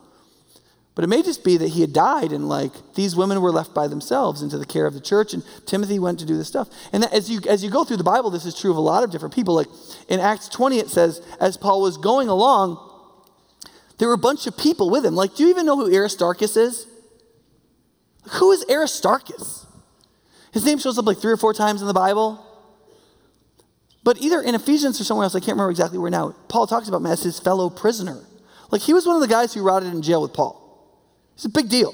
But 0.95 1.03
it 1.03 1.07
may 1.07 1.23
just 1.23 1.45
be 1.45 1.57
that 1.57 1.69
he 1.69 1.81
had 1.81 1.95
died 1.95 2.31
and 2.31 2.47
like 2.47 2.73
these 2.95 3.17
women 3.17 3.41
were 3.41 3.51
left 3.51 3.73
by 3.75 3.89
themselves 3.89 4.43
into 4.43 4.59
the 4.59 4.67
care 4.67 4.85
of 4.85 4.93
the 4.93 5.01
church 5.01 5.33
and 5.33 5.43
Timothy 5.65 5.99
went 5.99 6.19
to 6.19 6.27
do 6.27 6.37
this 6.37 6.47
stuff. 6.47 6.69
And 6.93 7.05
that, 7.05 7.13
as 7.15 7.31
you 7.31 7.41
as 7.49 7.65
you 7.65 7.71
go 7.71 7.85
through 7.85 7.97
the 7.97 8.05
Bible, 8.05 8.29
this 8.29 8.45
is 8.45 8.55
true 8.55 8.71
of 8.71 8.77
a 8.77 8.81
lot 8.81 9.03
of 9.03 9.11
different 9.11 9.35
people. 9.35 9.55
Like 9.55 9.67
in 10.11 10.21
Acts 10.21 10.47
20, 10.51 10.79
it 10.79 10.89
says, 10.89 11.23
as 11.41 11.57
Paul 11.57 11.81
was 11.81 11.97
going 11.97 12.29
along, 12.29 12.79
there 13.99 14.09
were 14.09 14.15
a 14.15 14.19
bunch 14.19 14.47
of 14.47 14.59
people 14.59 14.91
with 14.91 15.07
him. 15.07 15.17
Like, 15.17 15.35
do 15.37 15.45
you 15.45 15.49
even 15.49 15.65
know 15.65 15.77
who 15.77 15.93
Aristarchus 15.93 16.59
is? 16.59 16.87
Who 18.33 18.53
is 18.53 18.65
Aristarchus? 18.71 19.67
His 20.53 20.65
name 20.65 20.79
shows 20.79 20.99
up 20.99 21.07
like 21.07 21.19
three 21.19 21.33
or 21.33 21.37
four 21.37 21.53
times 21.53 21.81
in 21.81 21.87
the 21.87 21.95
Bible. 21.95 22.45
But 24.03 24.19
either 24.19 24.41
in 24.41 24.55
Ephesians 24.55 25.01
or 25.01 25.05
somewhere 25.05 25.25
else, 25.25 25.35
I 25.35 25.41
can't 25.41 25.53
remember 25.53 25.71
exactly 25.71 25.99
where 25.99 26.11
now, 26.11 26.35
Paul 26.49 26.67
talks 26.67 26.89
about 26.89 26.99
him 26.99 27.07
as 27.07 27.23
his 27.23 27.41
fellow 27.41 27.71
prisoner. 27.71 28.21
Like 28.71 28.83
he 28.83 28.93
was 28.93 29.07
one 29.07 29.17
of 29.17 29.23
the 29.23 29.29
guys 29.29 29.55
who 29.55 29.63
rotted 29.63 29.93
in 29.93 30.03
jail 30.03 30.23
with 30.23 30.33
Paul. 30.33 30.61
It's 31.35 31.45
a 31.45 31.49
big 31.49 31.69
deal. 31.69 31.93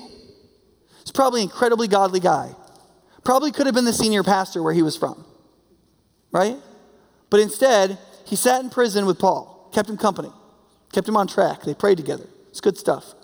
He's 1.01 1.13
probably 1.13 1.43
an 1.43 1.49
incredibly 1.49 1.89
godly 1.89 2.21
guy. 2.21 2.55
Probably 3.25 3.53
could 3.53 3.67
have 3.67 3.75
been 3.75 3.85
the 3.85 3.93
senior 3.93 4.23
pastor 4.23 4.63
where 4.63 4.73
he 4.75 4.83
was 4.83 4.97
from. 4.97 5.25
Right? 6.33 6.57
But 7.31 7.41
instead, 7.41 7.99
he 8.27 8.37
sat 8.37 8.63
in 8.63 8.71
prison 8.71 9.07
with 9.07 9.19
Paul, 9.19 9.71
kept 9.73 9.89
him 9.89 9.97
company, 9.97 10.31
kept 10.93 11.09
him 11.09 11.17
on 11.17 11.27
track. 11.27 11.63
They 11.63 11.75
prayed 11.75 11.97
together. 11.97 12.27
It's 12.51 12.61
good 12.61 12.77
stuff. 12.77 13.15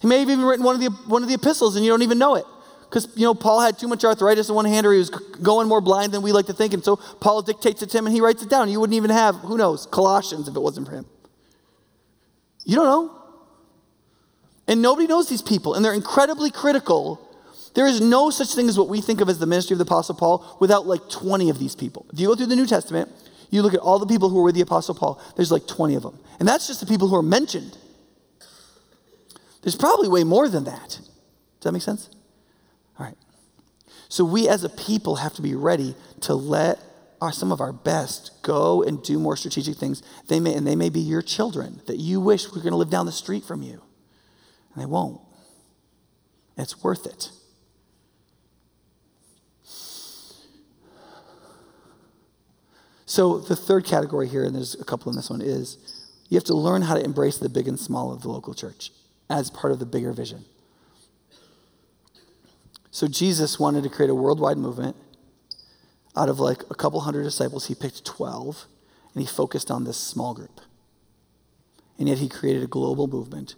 He 0.00 0.06
may 0.06 0.20
have 0.20 0.30
even 0.30 0.44
written 0.44 0.64
one 0.64 0.74
of 0.74 0.80
the, 0.80 0.90
one 1.08 1.22
of 1.22 1.28
the 1.28 1.34
epistles 1.34 1.76
and 1.76 1.84
you 1.84 1.90
don't 1.90 2.02
even 2.02 2.18
know 2.18 2.34
it. 2.34 2.44
Because, 2.88 3.08
you 3.16 3.24
know, 3.24 3.34
Paul 3.34 3.60
had 3.60 3.78
too 3.78 3.88
much 3.88 4.04
arthritis 4.04 4.48
in 4.48 4.54
one 4.54 4.64
hand 4.64 4.86
or 4.86 4.92
he 4.92 4.98
was 4.98 5.10
going 5.10 5.66
more 5.68 5.80
blind 5.80 6.12
than 6.12 6.22
we 6.22 6.32
like 6.32 6.46
to 6.46 6.52
think. 6.52 6.72
And 6.72 6.84
so 6.84 6.96
Paul 6.96 7.42
dictates 7.42 7.82
it 7.82 7.90
to 7.90 7.98
him 7.98 8.06
and 8.06 8.14
he 8.14 8.20
writes 8.20 8.42
it 8.42 8.50
down. 8.50 8.68
You 8.68 8.78
wouldn't 8.78 8.96
even 8.96 9.10
have, 9.10 9.36
who 9.36 9.56
knows, 9.56 9.86
Colossians 9.86 10.46
if 10.46 10.54
it 10.54 10.60
wasn't 10.60 10.86
for 10.86 10.94
him. 10.94 11.06
You 12.64 12.76
don't 12.76 12.86
know. 12.86 13.12
And 14.68 14.82
nobody 14.82 15.06
knows 15.06 15.28
these 15.28 15.42
people. 15.42 15.74
And 15.74 15.84
they're 15.84 15.94
incredibly 15.94 16.50
critical. 16.50 17.20
There 17.74 17.86
is 17.86 18.00
no 18.00 18.30
such 18.30 18.54
thing 18.54 18.68
as 18.68 18.78
what 18.78 18.88
we 18.88 19.00
think 19.00 19.20
of 19.20 19.28
as 19.28 19.38
the 19.38 19.46
ministry 19.46 19.74
of 19.74 19.78
the 19.78 19.84
Apostle 19.84 20.14
Paul 20.14 20.56
without 20.60 20.86
like 20.86 21.08
20 21.08 21.50
of 21.50 21.58
these 21.58 21.74
people. 21.74 22.06
If 22.12 22.20
you 22.20 22.28
go 22.28 22.34
through 22.34 22.46
the 22.46 22.56
New 22.56 22.66
Testament, 22.66 23.10
you 23.50 23.62
look 23.62 23.74
at 23.74 23.80
all 23.80 23.98
the 23.98 24.06
people 24.06 24.28
who 24.28 24.36
were 24.36 24.44
with 24.44 24.54
the 24.54 24.60
Apostle 24.60 24.94
Paul, 24.94 25.20
there's 25.36 25.52
like 25.52 25.66
20 25.66 25.94
of 25.94 26.02
them. 26.02 26.18
And 26.38 26.48
that's 26.48 26.66
just 26.66 26.80
the 26.80 26.86
people 26.86 27.08
who 27.08 27.16
are 27.16 27.22
mentioned. 27.22 27.76
There's 29.66 29.74
probably 29.74 30.06
way 30.06 30.22
more 30.22 30.48
than 30.48 30.62
that. 30.62 30.90
Does 30.90 31.64
that 31.64 31.72
make 31.72 31.82
sense? 31.82 32.08
All 32.96 33.04
right. 33.04 33.16
So 34.08 34.24
we 34.24 34.48
as 34.48 34.62
a 34.62 34.68
people 34.68 35.16
have 35.16 35.34
to 35.34 35.42
be 35.42 35.56
ready 35.56 35.96
to 36.20 36.34
let 36.36 36.78
our, 37.20 37.32
some 37.32 37.50
of 37.50 37.60
our 37.60 37.72
best 37.72 38.30
go 38.42 38.84
and 38.84 39.02
do 39.02 39.18
more 39.18 39.36
strategic 39.36 39.76
things. 39.76 40.04
They 40.28 40.38
may, 40.38 40.54
and 40.54 40.64
they 40.64 40.76
may 40.76 40.88
be 40.88 41.00
your 41.00 41.20
children 41.20 41.80
that 41.88 41.96
you 41.96 42.20
wish 42.20 42.44
were 42.52 42.60
going 42.60 42.70
to 42.70 42.76
live 42.76 42.90
down 42.90 43.06
the 43.06 43.12
street 43.12 43.42
from 43.42 43.60
you. 43.60 43.82
And 44.72 44.84
they 44.84 44.86
won't. 44.86 45.20
It's 46.56 46.84
worth 46.84 47.04
it. 47.04 47.32
So 53.04 53.40
the 53.40 53.56
third 53.56 53.84
category 53.84 54.28
here, 54.28 54.44
and 54.44 54.54
there's 54.54 54.80
a 54.80 54.84
couple 54.84 55.10
in 55.10 55.16
this 55.16 55.28
one, 55.28 55.40
is 55.40 55.76
you 56.28 56.36
have 56.36 56.44
to 56.44 56.54
learn 56.54 56.82
how 56.82 56.94
to 56.94 57.04
embrace 57.04 57.38
the 57.38 57.48
big 57.48 57.66
and 57.66 57.80
small 57.80 58.12
of 58.12 58.22
the 58.22 58.28
local 58.28 58.54
church 58.54 58.92
as 59.28 59.50
part 59.50 59.72
of 59.72 59.78
the 59.78 59.86
bigger 59.86 60.12
vision. 60.12 60.44
So 62.90 63.06
Jesus 63.08 63.58
wanted 63.58 63.82
to 63.82 63.90
create 63.90 64.10
a 64.10 64.14
worldwide 64.14 64.56
movement. 64.56 64.96
Out 66.16 66.28
of 66.30 66.40
like 66.40 66.62
a 66.70 66.74
couple 66.74 67.00
hundred 67.00 67.24
disciples, 67.24 67.66
he 67.66 67.74
picked 67.74 68.04
12 68.04 68.66
and 69.14 69.20
he 69.22 69.26
focused 69.26 69.70
on 69.70 69.84
this 69.84 69.98
small 69.98 70.34
group. 70.34 70.60
and 71.98 72.08
yet 72.08 72.18
he 72.18 72.28
created 72.28 72.62
a 72.62 72.66
global 72.66 73.06
movement. 73.06 73.54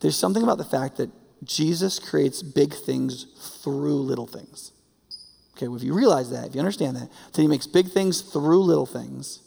There's 0.00 0.16
something 0.16 0.42
about 0.42 0.58
the 0.58 0.64
fact 0.64 0.96
that 0.96 1.10
Jesus 1.44 1.98
creates 1.98 2.42
big 2.42 2.74
things 2.74 3.26
through 3.62 3.96
little 3.96 4.26
things. 4.26 4.72
Okay, 5.56 5.68
well, 5.68 5.76
if 5.76 5.82
you 5.82 5.94
realize 5.94 6.30
that, 6.30 6.48
if 6.48 6.54
you 6.54 6.60
understand 6.60 6.96
that, 6.96 7.08
that 7.32 7.40
he 7.42 7.48
makes 7.48 7.66
big 7.66 7.88
things 7.88 8.20
through 8.20 8.62
little 8.62 8.86
things, 8.86 9.40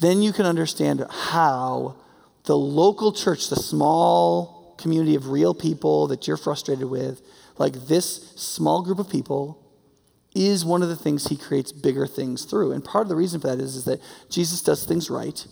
then 0.00 0.22
you 0.22 0.32
can 0.32 0.46
understand 0.46 1.04
how 1.10 1.96
the 2.44 2.56
local 2.56 3.12
church, 3.12 3.48
the 3.48 3.56
small 3.56 4.57
community 4.78 5.14
of 5.14 5.28
real 5.28 5.54
people 5.54 6.06
that 6.08 6.26
you're 6.26 6.36
frustrated 6.36 6.88
with, 6.88 7.20
like 7.58 7.74
this 7.88 8.32
small 8.36 8.82
group 8.82 8.98
of 8.98 9.10
people, 9.10 9.64
is 10.34 10.64
one 10.64 10.82
of 10.82 10.88
the 10.88 10.96
things 10.96 11.26
he 11.26 11.36
creates 11.36 11.72
bigger 11.72 12.06
things 12.06 12.44
through. 12.44 12.72
And 12.72 12.84
part 12.84 13.02
of 13.02 13.08
the 13.08 13.16
reason 13.16 13.40
for 13.40 13.48
that 13.48 13.60
is, 13.60 13.74
is 13.74 13.84
that 13.84 14.00
Jesus 14.30 14.62
does 14.62 14.84
things 14.84 15.10
right. 15.10 15.46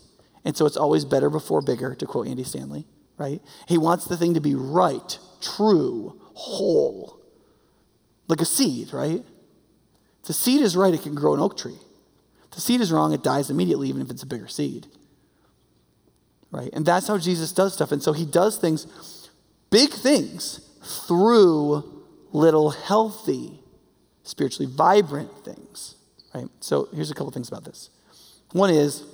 And 0.44 0.56
so 0.56 0.64
it's 0.66 0.76
always 0.76 1.04
better 1.04 1.28
before 1.28 1.60
bigger, 1.60 1.94
to 1.94 2.06
quote 2.06 2.28
Andy 2.28 2.44
Stanley, 2.44 2.86
right? 3.18 3.40
He 3.66 3.78
wants 3.78 4.04
the 4.04 4.16
thing 4.16 4.34
to 4.34 4.40
be 4.40 4.54
right, 4.54 5.18
true, 5.40 6.20
whole, 6.34 7.20
like 8.28 8.40
a 8.40 8.44
seed, 8.44 8.92
right? 8.92 9.24
If 10.20 10.26
the 10.26 10.32
seed 10.32 10.60
is 10.60 10.76
right, 10.76 10.94
it 10.94 11.02
can 11.02 11.14
grow 11.14 11.34
an 11.34 11.40
oak 11.40 11.56
tree. 11.56 11.78
If 12.44 12.50
the 12.50 12.60
seed 12.60 12.80
is 12.80 12.92
wrong, 12.92 13.12
it 13.12 13.24
dies 13.24 13.50
immediately, 13.50 13.88
even 13.88 14.02
if 14.02 14.10
it's 14.10 14.22
a 14.22 14.26
bigger 14.26 14.48
seed. 14.48 14.86
Right? 16.52 16.70
And 16.72 16.86
that's 16.86 17.08
how 17.08 17.18
Jesus 17.18 17.50
does 17.52 17.74
stuff. 17.74 17.90
And 17.90 18.02
so 18.02 18.12
he 18.12 18.24
does 18.24 18.56
things, 18.56 18.86
big 19.70 19.90
things, 19.90 20.60
through 21.06 22.04
little 22.32 22.70
healthy, 22.70 23.60
spiritually 24.22 24.70
vibrant 24.72 25.44
things. 25.44 25.96
Right? 26.34 26.48
So 26.60 26.88
here's 26.94 27.10
a 27.10 27.14
couple 27.14 27.30
things 27.32 27.48
about 27.48 27.64
this. 27.64 27.90
One 28.52 28.70
is, 28.70 29.04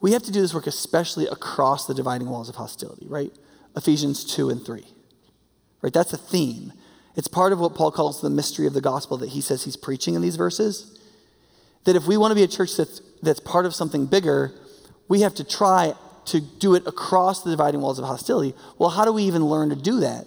we 0.00 0.12
have 0.12 0.22
to 0.22 0.32
do 0.32 0.40
this 0.40 0.54
work 0.54 0.66
especially 0.66 1.26
across 1.26 1.86
the 1.86 1.94
dividing 1.94 2.28
walls 2.28 2.48
of 2.48 2.56
hostility, 2.56 3.06
right? 3.08 3.32
Ephesians 3.76 4.24
2 4.24 4.50
and 4.50 4.64
3. 4.64 4.84
Right? 5.82 5.92
That's 5.92 6.12
a 6.12 6.18
theme. 6.18 6.72
It's 7.16 7.28
part 7.28 7.52
of 7.52 7.58
what 7.58 7.74
Paul 7.74 7.90
calls 7.90 8.20
the 8.20 8.30
mystery 8.30 8.66
of 8.66 8.72
the 8.72 8.80
gospel 8.80 9.16
that 9.18 9.30
he 9.30 9.40
says 9.40 9.64
he's 9.64 9.76
preaching 9.76 10.14
in 10.14 10.22
these 10.22 10.36
verses. 10.36 10.98
That 11.84 11.96
if 11.96 12.06
we 12.06 12.16
want 12.16 12.30
to 12.30 12.34
be 12.34 12.42
a 12.42 12.48
church 12.48 12.76
that's, 12.76 13.00
that's 13.22 13.40
part 13.40 13.66
of 13.66 13.74
something 13.74 14.06
bigger, 14.06 14.52
we 15.08 15.22
have 15.22 15.34
to 15.34 15.44
try 15.44 15.94
to 16.30 16.40
do 16.40 16.74
it 16.74 16.86
across 16.86 17.42
the 17.42 17.50
dividing 17.50 17.80
walls 17.80 17.98
of 17.98 18.04
hostility. 18.04 18.54
Well, 18.78 18.90
how 18.90 19.04
do 19.04 19.12
we 19.12 19.24
even 19.24 19.44
learn 19.44 19.70
to 19.70 19.76
do 19.76 20.00
that? 20.00 20.26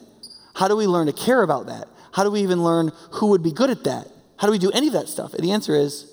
How 0.56 0.68
do 0.68 0.76
we 0.76 0.88
learn 0.88 1.08
to 1.08 1.14
care 1.14 1.42
about 1.42 1.68
that? 1.68 1.88
How 2.14 2.24
do 2.24 2.32
we 2.32 2.42
even 2.42 2.64
learn 2.64 2.92
who 3.14 3.28
would 3.28 3.44
be 3.44 3.52
good 3.52 3.70
at 3.70 3.84
that? 3.86 4.08
How 4.38 4.48
do 4.48 4.52
we 4.52 4.60
do 4.60 4.72
any 4.72 4.88
of 4.88 4.94
that 4.94 5.08
stuff? 5.08 5.34
And 5.34 5.44
the 5.44 5.52
answer 5.52 5.76
is, 5.76 6.12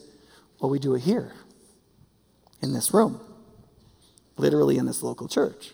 well, 0.60 0.70
we 0.70 0.78
do 0.78 0.94
it 0.94 1.00
here, 1.00 1.32
in 2.62 2.72
this 2.72 2.92
room 2.92 3.20
literally 4.40 4.78
in 4.78 4.86
this 4.86 5.02
local 5.02 5.28
church. 5.28 5.72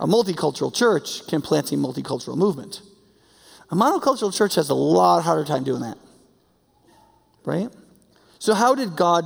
A 0.00 0.06
multicultural 0.06 0.74
church 0.74 1.26
can 1.26 1.40
plant 1.40 1.72
a 1.72 1.76
multicultural 1.76 2.36
movement. 2.36 2.82
A 3.70 3.74
monocultural 3.74 4.36
church 4.36 4.54
has 4.56 4.68
a 4.68 4.74
lot 4.74 5.22
harder 5.22 5.44
time 5.44 5.64
doing 5.64 5.82
that. 5.82 5.98
Right? 7.44 7.70
So, 8.38 8.54
how 8.54 8.74
did 8.74 8.94
God 8.94 9.24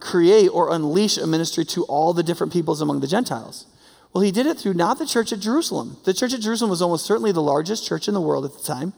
create 0.00 0.48
or 0.48 0.72
unleash 0.72 1.16
a 1.18 1.26
ministry 1.26 1.64
to 1.66 1.84
all 1.84 2.12
the 2.12 2.22
different 2.22 2.52
peoples 2.52 2.80
among 2.80 3.00
the 3.00 3.06
Gentiles? 3.06 3.66
Well, 4.12 4.22
he 4.22 4.32
did 4.32 4.46
it 4.46 4.58
through 4.58 4.74
not 4.74 4.98
the 4.98 5.06
church 5.06 5.32
at 5.32 5.40
Jerusalem. 5.40 5.98
The 6.04 6.14
church 6.14 6.32
at 6.32 6.40
Jerusalem 6.40 6.70
was 6.70 6.82
almost 6.82 7.06
certainly 7.06 7.32
the 7.32 7.42
largest 7.42 7.86
church 7.86 8.08
in 8.08 8.14
the 8.14 8.20
world 8.20 8.44
at 8.44 8.52
the 8.52 8.62
time. 8.62 8.94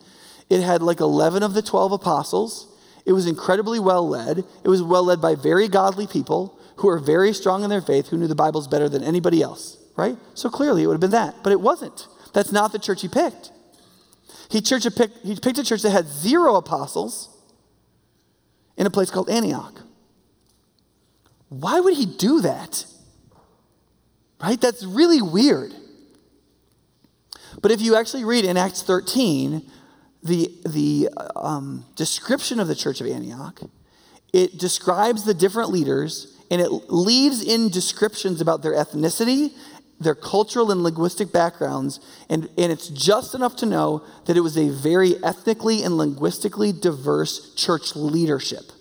It 0.48 0.62
had 0.62 0.82
like 0.82 1.01
11 1.01 1.42
of 1.42 1.55
the 1.55 1.62
12 1.62 1.92
apostles. 1.92 2.66
It 3.07 3.12
was 3.12 3.26
incredibly 3.26 3.78
well 3.80 4.09
led. 4.09 4.44
It 4.64 4.68
was 4.68 4.82
well 4.82 5.05
led 5.05 5.20
by 5.20 5.34
very 5.34 5.68
godly 5.68 6.07
people 6.07 6.59
who 6.76 6.88
are 6.88 6.98
very 6.98 7.32
strong 7.32 7.64
in 7.64 7.70
their 7.70 7.80
faith, 7.80 8.09
who 8.09 8.16
knew 8.16 8.26
the 8.26 8.34
Bibles 8.34 8.68
better 8.68 8.88
than 8.88 9.03
anybody 9.03 9.42
else, 9.42 9.76
right? 9.96 10.16
So 10.34 10.48
clearly 10.48 10.82
it 10.82 10.86
would 10.86 10.94
have 10.94 11.01
been 11.01 11.11
that. 11.11 11.36
But 11.42 11.53
it 11.53 11.61
wasn't. 11.61 12.07
That's 12.32 12.53
not 12.53 12.72
the 12.72 12.78
church 12.78 13.03
he 13.03 13.09
picked. 13.09 13.53
He, 14.48 14.61
church 14.61 14.84
he 15.22 15.36
picked 15.36 15.59
a 15.59 15.64
church 15.64 15.82
that 15.82 15.90
had 15.90 16.07
zero 16.07 16.57
apostles 16.57 17.28
in 18.76 18.86
a 18.86 18.90
place 18.90 19.11
called 19.11 19.28
Antioch. 19.28 19.82
Why 21.51 21.80
would 21.80 21.94
he 21.94 22.07
do 22.07 22.40
that? 22.40 22.86
Right? 24.40 24.59
That's 24.59 24.84
really 24.84 25.20
weird. 25.20 25.74
But 27.61 27.72
if 27.72 27.82
you 27.82 27.96
actually 27.96 28.24
read 28.24 28.44
in 28.44 28.57
Acts 28.57 28.82
13, 28.82 29.68
the, 30.22 30.51
the 30.64 31.11
um, 31.36 31.84
description 31.96 32.61
of 32.61 32.68
the 32.68 32.74
church 32.74 33.01
of 33.01 33.07
Antioch, 33.07 33.61
it 34.32 34.59
describes 34.59 35.24
the 35.24 35.34
different 35.34 35.70
leaders 35.70 36.38
and 36.51 36.61
it 36.61 36.70
leaves 36.88 37.42
in 37.42 37.68
descriptions 37.68 38.40
about 38.40 38.62
their 38.62 38.72
ethnicity, 38.72 39.53
their 40.01 40.14
cultural 40.14 40.70
and 40.70 40.82
linguistic 40.82 41.32
backgrounds, 41.32 42.01
and, 42.28 42.48
and 42.57 42.72
it's 42.72 42.88
just 42.88 43.34
enough 43.34 43.57
to 43.57 43.66
know 43.66 44.05
that 44.26 44.36
it 44.36 44.40
was 44.40 44.57
a 44.57 44.68
very 44.70 45.22
ethnically 45.22 45.82
and 45.82 45.96
linguistically 45.96 46.72
diverse 46.72 47.55
church 47.55 47.94
leadership. 47.94 48.72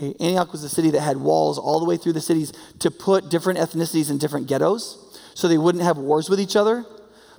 Antioch 0.00 0.52
was 0.52 0.64
a 0.64 0.68
city 0.68 0.90
that 0.90 1.00
had 1.00 1.16
walls 1.16 1.58
all 1.58 1.80
the 1.80 1.86
way 1.86 1.96
through 1.96 2.12
the 2.12 2.20
cities 2.20 2.52
to 2.78 2.90
put 2.90 3.28
different 3.28 3.58
ethnicities 3.58 4.10
in 4.10 4.18
different 4.18 4.46
ghettos 4.46 5.04
so 5.34 5.46
they 5.46 5.58
wouldn't 5.58 5.84
have 5.84 5.98
wars 5.98 6.28
with 6.28 6.40
each 6.40 6.56
other. 6.56 6.84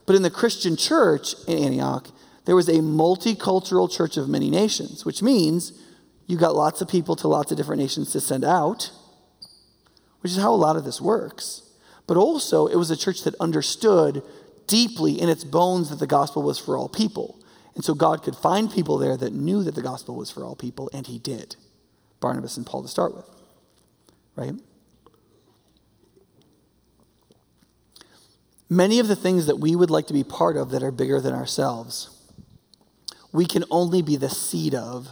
But 0.05 0.16
in 0.16 0.22
the 0.22 0.30
Christian 0.30 0.76
church 0.76 1.36
in 1.47 1.64
Antioch, 1.64 2.10
there 2.45 2.55
was 2.55 2.70
a 2.70 2.80
multicultural 2.80 3.91
church 3.91 4.18
of 4.18 4.28
many 4.28 4.49
nations, 4.49 5.05
which 5.05 5.22
means 5.22 5.74
you 6.26 6.38
got 6.38 6.55
lots 6.55 6.82
of 6.82 6.88
people 6.88 7.16
to 7.18 7.28
lots 7.28 7.51
of 7.51 7.57
different 7.57 7.82
nations 7.82 8.12
to 8.12 8.22
send 8.22 8.43
out, 8.43 8.91
which 10.22 10.32
is 10.32 10.38
how 10.38 10.53
a 10.53 10.55
lot 10.55 10.76
of 10.76 10.84
this 10.84 11.01
works. 11.01 11.64
But 12.07 12.18
also, 12.18 12.68
it 12.68 12.76
was 12.76 12.89
a 12.89 12.97
church 12.97 13.24
that 13.24 13.36
understood 13.39 14.24
deeply 14.66 15.20
in 15.20 15.30
its 15.30 15.43
bones 15.43 15.89
that 15.89 15.99
the 15.99 16.07
gospel 16.07 16.41
was 16.41 16.57
for 16.57 16.78
all 16.78 16.89
people. 16.89 17.39
And 17.76 17.84
so 17.84 17.93
God 17.93 18.24
could 18.24 18.36
find 18.36 18.72
people 18.72 18.97
there 18.97 19.18
that 19.18 19.34
knew 19.34 19.64
that 19.64 19.76
the 19.76 19.82
gospel 19.82 20.16
was 20.16 20.32
for 20.32 20.43
all 20.43 20.55
people, 20.55 20.89
and 20.93 21.05
he 21.05 21.20
did. 21.20 21.55
Barnabas 22.20 22.57
and 22.57 22.65
Paul 22.65 22.82
to 22.82 22.88
start 22.88 23.15
with, 23.15 23.26
right? 24.36 24.53
Many 28.70 28.99
of 28.99 29.07
the 29.07 29.15
things 29.15 29.47
that 29.47 29.59
we 29.59 29.76
would 29.76 29.89
like 29.89 30.07
to 30.07 30.13
be 30.13 30.24
part 30.24 30.55
of 30.55 30.70
that 30.72 30.84
are 30.84 30.91
bigger 30.91 31.20
than 31.20 31.34
ourselves, 31.34 32.09
we 33.32 33.45
can 33.45 33.63
only 33.72 34.01
be 34.01 34.15
the 34.15 34.30
seed 34.30 34.76
of 34.76 35.09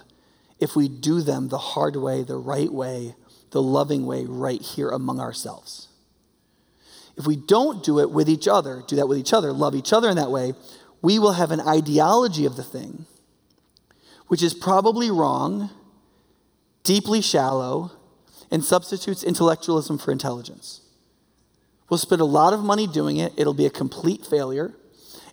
if 0.60 0.76
we 0.76 0.88
do 0.88 1.22
them 1.22 1.49
the 1.49 1.58
hard 1.58 1.95
way, 1.95 2.24
the 2.24 2.38
right 2.38 2.72
way, 2.72 3.16
the 3.51 3.62
loving 3.62 4.05
way, 4.05 4.26
right 4.26 4.62
here 4.62 4.89
among 4.89 5.20
ourselves. 5.20 5.88
If 7.16 7.26
we 7.26 7.36
don't 7.36 7.84
do 7.84 7.99
it 7.99 8.12
with 8.12 8.30
each 8.30 8.47
other, 8.47 8.84
do 8.88 8.95
that 8.95 9.08
with 9.08 9.18
each 9.18 9.34
other, 9.34 9.51
love 9.51 9.74
each 9.74 9.91
other 9.91 10.10
in 10.10 10.18
that 10.18 10.30
way, 10.30 10.53
we 11.01 11.18
will 11.18 11.34
have 11.34 11.51
an 11.51 11.62
ideology 11.62 12.45
of 12.45 12.55
the 12.55 12.64
thing, 12.64 13.05
which 14.28 14.43
is 14.43 14.53
probably 14.53 15.10
wrong, 15.10 15.72
deeply 16.88 17.21
shallow, 17.21 17.91
and 18.49 18.63
substitutes 18.63 19.21
intellectualism 19.21 19.97
for 19.97 20.13
intelligence. 20.13 20.79
We'll 21.89 21.97
spend 21.97 22.21
a 22.21 22.25
lot 22.25 22.53
of 22.53 22.61
money 22.63 22.88
doing 22.88 23.17
it, 23.17 23.33
it'll 23.35 23.53
be 23.53 23.65
a 23.65 23.69
complete 23.69 24.25
failure, 24.25 24.73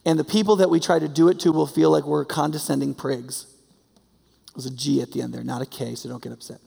and 0.04 0.18
the 0.18 0.24
people 0.24 0.56
that 0.56 0.68
we 0.68 0.80
try 0.80 0.98
to 0.98 1.06
do 1.06 1.28
it 1.28 1.38
to 1.40 1.52
will 1.52 1.68
feel 1.68 1.90
like 1.90 2.04
we're 2.04 2.24
condescending 2.24 2.92
prigs. 2.92 3.46
There's 4.54 4.66
a 4.66 4.74
G 4.74 5.00
at 5.00 5.12
the 5.12 5.22
end 5.22 5.32
there, 5.32 5.44
not 5.44 5.62
a 5.62 5.66
K, 5.66 5.94
so 5.94 6.08
don't 6.08 6.22
get 6.22 6.32
upset. 6.32 6.60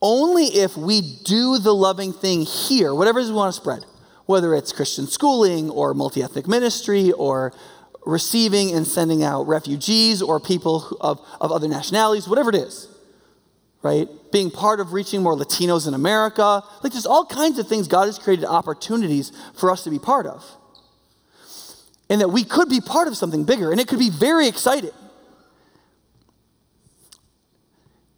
Only 0.00 0.44
if 0.44 0.76
we 0.76 1.00
do 1.24 1.58
the 1.58 1.74
loving 1.74 2.12
thing 2.12 2.42
here, 2.42 2.94
whatever 2.94 3.20
it 3.20 3.22
is 3.22 3.30
we 3.30 3.36
want 3.36 3.54
to 3.54 3.60
spread, 3.60 3.84
whether 4.26 4.54
it's 4.54 4.70
Christian 4.70 5.06
schooling 5.06 5.70
or 5.70 5.94
multi 5.94 6.22
ethnic 6.22 6.46
ministry 6.46 7.10
or 7.12 7.54
receiving 8.06 8.74
and 8.74 8.86
sending 8.86 9.22
out 9.22 9.46
refugees 9.46 10.22
or 10.22 10.40
people 10.40 10.96
of, 11.00 11.20
of 11.40 11.52
other 11.52 11.68
nationalities, 11.68 12.28
whatever 12.28 12.50
it 12.50 12.56
is, 12.56 12.88
right? 13.82 14.08
Being 14.32 14.50
part 14.50 14.80
of 14.80 14.92
reaching 14.92 15.22
more 15.22 15.36
Latinos 15.36 15.86
in 15.86 15.94
America. 15.94 16.62
Like 16.82 16.92
there's 16.92 17.06
all 17.06 17.26
kinds 17.26 17.58
of 17.58 17.68
things 17.68 17.88
God 17.88 18.06
has 18.06 18.18
created 18.18 18.44
opportunities 18.44 19.32
for 19.54 19.70
us 19.70 19.84
to 19.84 19.90
be 19.90 19.98
part 19.98 20.26
of. 20.26 20.44
And 22.10 22.20
that 22.20 22.28
we 22.28 22.44
could 22.44 22.70
be 22.70 22.80
part 22.80 23.06
of 23.06 23.16
something 23.16 23.44
bigger, 23.44 23.70
and 23.70 23.78
it 23.78 23.86
could 23.86 23.98
be 23.98 24.08
very 24.08 24.48
exciting. 24.48 24.92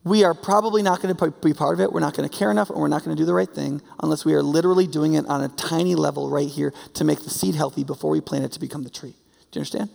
we 0.05 0.24
are 0.24 0.35
probably 0.35 0.83
not 0.83 1.03
going 1.03 1.14
to 1.14 1.31
be 1.43 1.53
part 1.53 1.74
of 1.74 1.81
it. 1.81 1.93
We're 1.93 2.01
not 2.01 2.16
going 2.16 2.28
to 2.28 2.35
care 2.37 2.51
enough, 2.51 2.70
and 2.70 2.78
we're 2.81 2.89
not 2.89 3.05
going 3.05 3.14
to 3.14 3.20
do 3.20 3.26
the 3.26 3.35
right 3.35 3.49
thing 3.49 3.83
unless 4.03 4.24
we 4.24 4.35
are 4.35 4.43
literally 4.43 4.87
doing 4.87 5.14
it 5.14 5.26
on 5.26 5.43
a 5.43 5.49
tiny 5.49 5.95
level 5.95 6.31
right 6.31 6.49
here 6.49 6.72
to 6.95 7.05
make 7.05 7.20
the 7.20 7.31
seed 7.31 7.55
healthy 7.55 7.85
before 7.85 8.11
we 8.11 8.20
plant 8.20 8.45
it 8.45 8.53
to 8.53 8.61
become 8.61 8.83
the 8.83 8.91
tree. 8.91 9.14
Do 9.51 9.59
you 9.59 9.61
understand? 9.61 9.90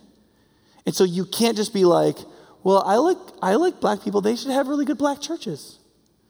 And 0.86 0.94
so 0.94 1.04
you 1.04 1.26
can't 1.26 1.58
just 1.58 1.74
be 1.74 1.86
like, 1.86 2.18
well, 2.64 2.84
I 2.86 2.96
like, 2.96 3.18
I 3.42 3.56
like 3.56 3.80
black 3.80 4.04
people. 4.04 4.22
They 4.22 4.36
should 4.36 4.52
have 4.52 4.68
really 4.68 4.86
good 4.86 4.98
black 4.98 5.22
churches. 5.22 5.80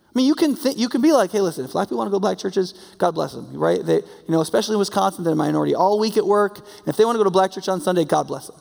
I 0.07 0.19
mean, 0.19 0.27
you 0.27 0.35
can, 0.35 0.55
think, 0.55 0.77
you 0.77 0.87
can 0.87 1.01
be 1.01 1.11
like, 1.11 1.31
hey, 1.31 1.41
listen, 1.41 1.65
if 1.65 1.73
black 1.73 1.87
people 1.87 1.97
want 1.97 2.07
to 2.07 2.11
go 2.11 2.17
to 2.17 2.21
black 2.21 2.37
churches, 2.37 2.73
God 2.97 3.11
bless 3.11 3.33
them, 3.33 3.53
right? 3.53 3.85
They, 3.85 3.95
you 3.95 4.29
know, 4.29 4.39
especially 4.39 4.75
in 4.75 4.79
Wisconsin, 4.79 5.25
they're 5.25 5.33
a 5.33 5.35
minority 5.35 5.75
all 5.75 5.99
week 5.99 6.15
at 6.15 6.25
work. 6.25 6.57
And 6.59 6.87
if 6.87 6.95
they 6.95 7.03
want 7.03 7.15
to 7.15 7.19
go 7.19 7.25
to 7.25 7.29
black 7.31 7.51
church 7.51 7.67
on 7.67 7.81
Sunday, 7.81 8.05
God 8.05 8.27
bless 8.27 8.47
them. 8.47 8.55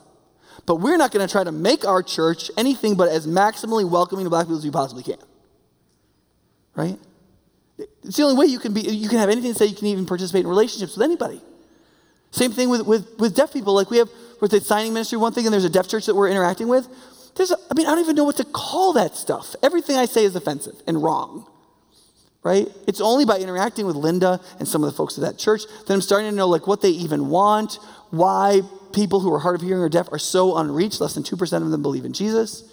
But 0.66 0.76
we're 0.76 0.96
not 0.96 1.12
going 1.12 1.26
to 1.26 1.30
try 1.30 1.44
to 1.44 1.52
make 1.52 1.84
our 1.84 2.02
church 2.02 2.50
anything 2.56 2.96
but 2.96 3.08
as 3.08 3.26
maximally 3.26 3.88
welcoming 3.88 4.24
to 4.24 4.30
black 4.30 4.46
people 4.46 4.58
as 4.58 4.64
we 4.64 4.70
possibly 4.70 5.02
can. 5.02 5.18
Right? 6.74 6.98
It's 8.02 8.16
the 8.16 8.24
only 8.24 8.36
way 8.36 8.46
you 8.46 8.58
can 8.58 8.72
be, 8.72 8.80
you 8.80 9.08
can 9.08 9.18
have 9.18 9.28
anything 9.28 9.52
to 9.52 9.58
say 9.58 9.66
you 9.66 9.76
can 9.76 9.86
even 9.86 10.06
participate 10.06 10.40
in 10.40 10.48
relationships 10.48 10.96
with 10.96 11.04
anybody. 11.04 11.40
Same 12.30 12.50
thing 12.50 12.68
with, 12.68 12.84
with, 12.84 13.18
with 13.18 13.36
deaf 13.36 13.52
people. 13.52 13.74
Like 13.74 13.90
we 13.90 13.98
have, 13.98 14.10
with 14.40 14.50
the 14.50 14.60
signing 14.60 14.92
ministry, 14.92 15.18
one 15.18 15.32
thing, 15.32 15.46
and 15.46 15.52
there's 15.52 15.64
a 15.64 15.70
deaf 15.70 15.88
church 15.88 16.06
that 16.06 16.14
we're 16.14 16.28
interacting 16.28 16.68
with. 16.68 16.88
There's 17.36 17.50
a, 17.50 17.56
I 17.70 17.74
mean, 17.74 17.86
I 17.86 17.90
don't 17.90 18.00
even 18.00 18.16
know 18.16 18.24
what 18.24 18.36
to 18.36 18.44
call 18.44 18.92
that 18.94 19.16
stuff. 19.16 19.56
Everything 19.62 19.96
I 19.96 20.06
say 20.06 20.24
is 20.24 20.36
offensive 20.36 20.80
and 20.86 21.02
wrong, 21.02 21.46
right? 22.42 22.68
It's 22.86 23.00
only 23.00 23.24
by 23.24 23.38
interacting 23.38 23.86
with 23.86 23.96
Linda 23.96 24.40
and 24.58 24.68
some 24.68 24.84
of 24.84 24.90
the 24.90 24.96
folks 24.96 25.18
at 25.18 25.22
that 25.22 25.38
church 25.38 25.62
that 25.86 25.92
I'm 25.92 26.00
starting 26.00 26.30
to 26.30 26.36
know 26.36 26.48
like 26.48 26.66
what 26.66 26.80
they 26.80 26.90
even 26.90 27.28
want, 27.28 27.78
why 28.10 28.62
people 28.92 29.20
who 29.20 29.32
are 29.34 29.40
hard 29.40 29.56
of 29.56 29.62
hearing 29.62 29.82
or 29.82 29.88
deaf 29.88 30.08
are 30.12 30.18
so 30.18 30.56
unreached. 30.56 31.00
Less 31.00 31.14
than 31.14 31.24
2% 31.24 31.62
of 31.62 31.70
them 31.70 31.82
believe 31.82 32.04
in 32.04 32.12
Jesus. 32.12 32.70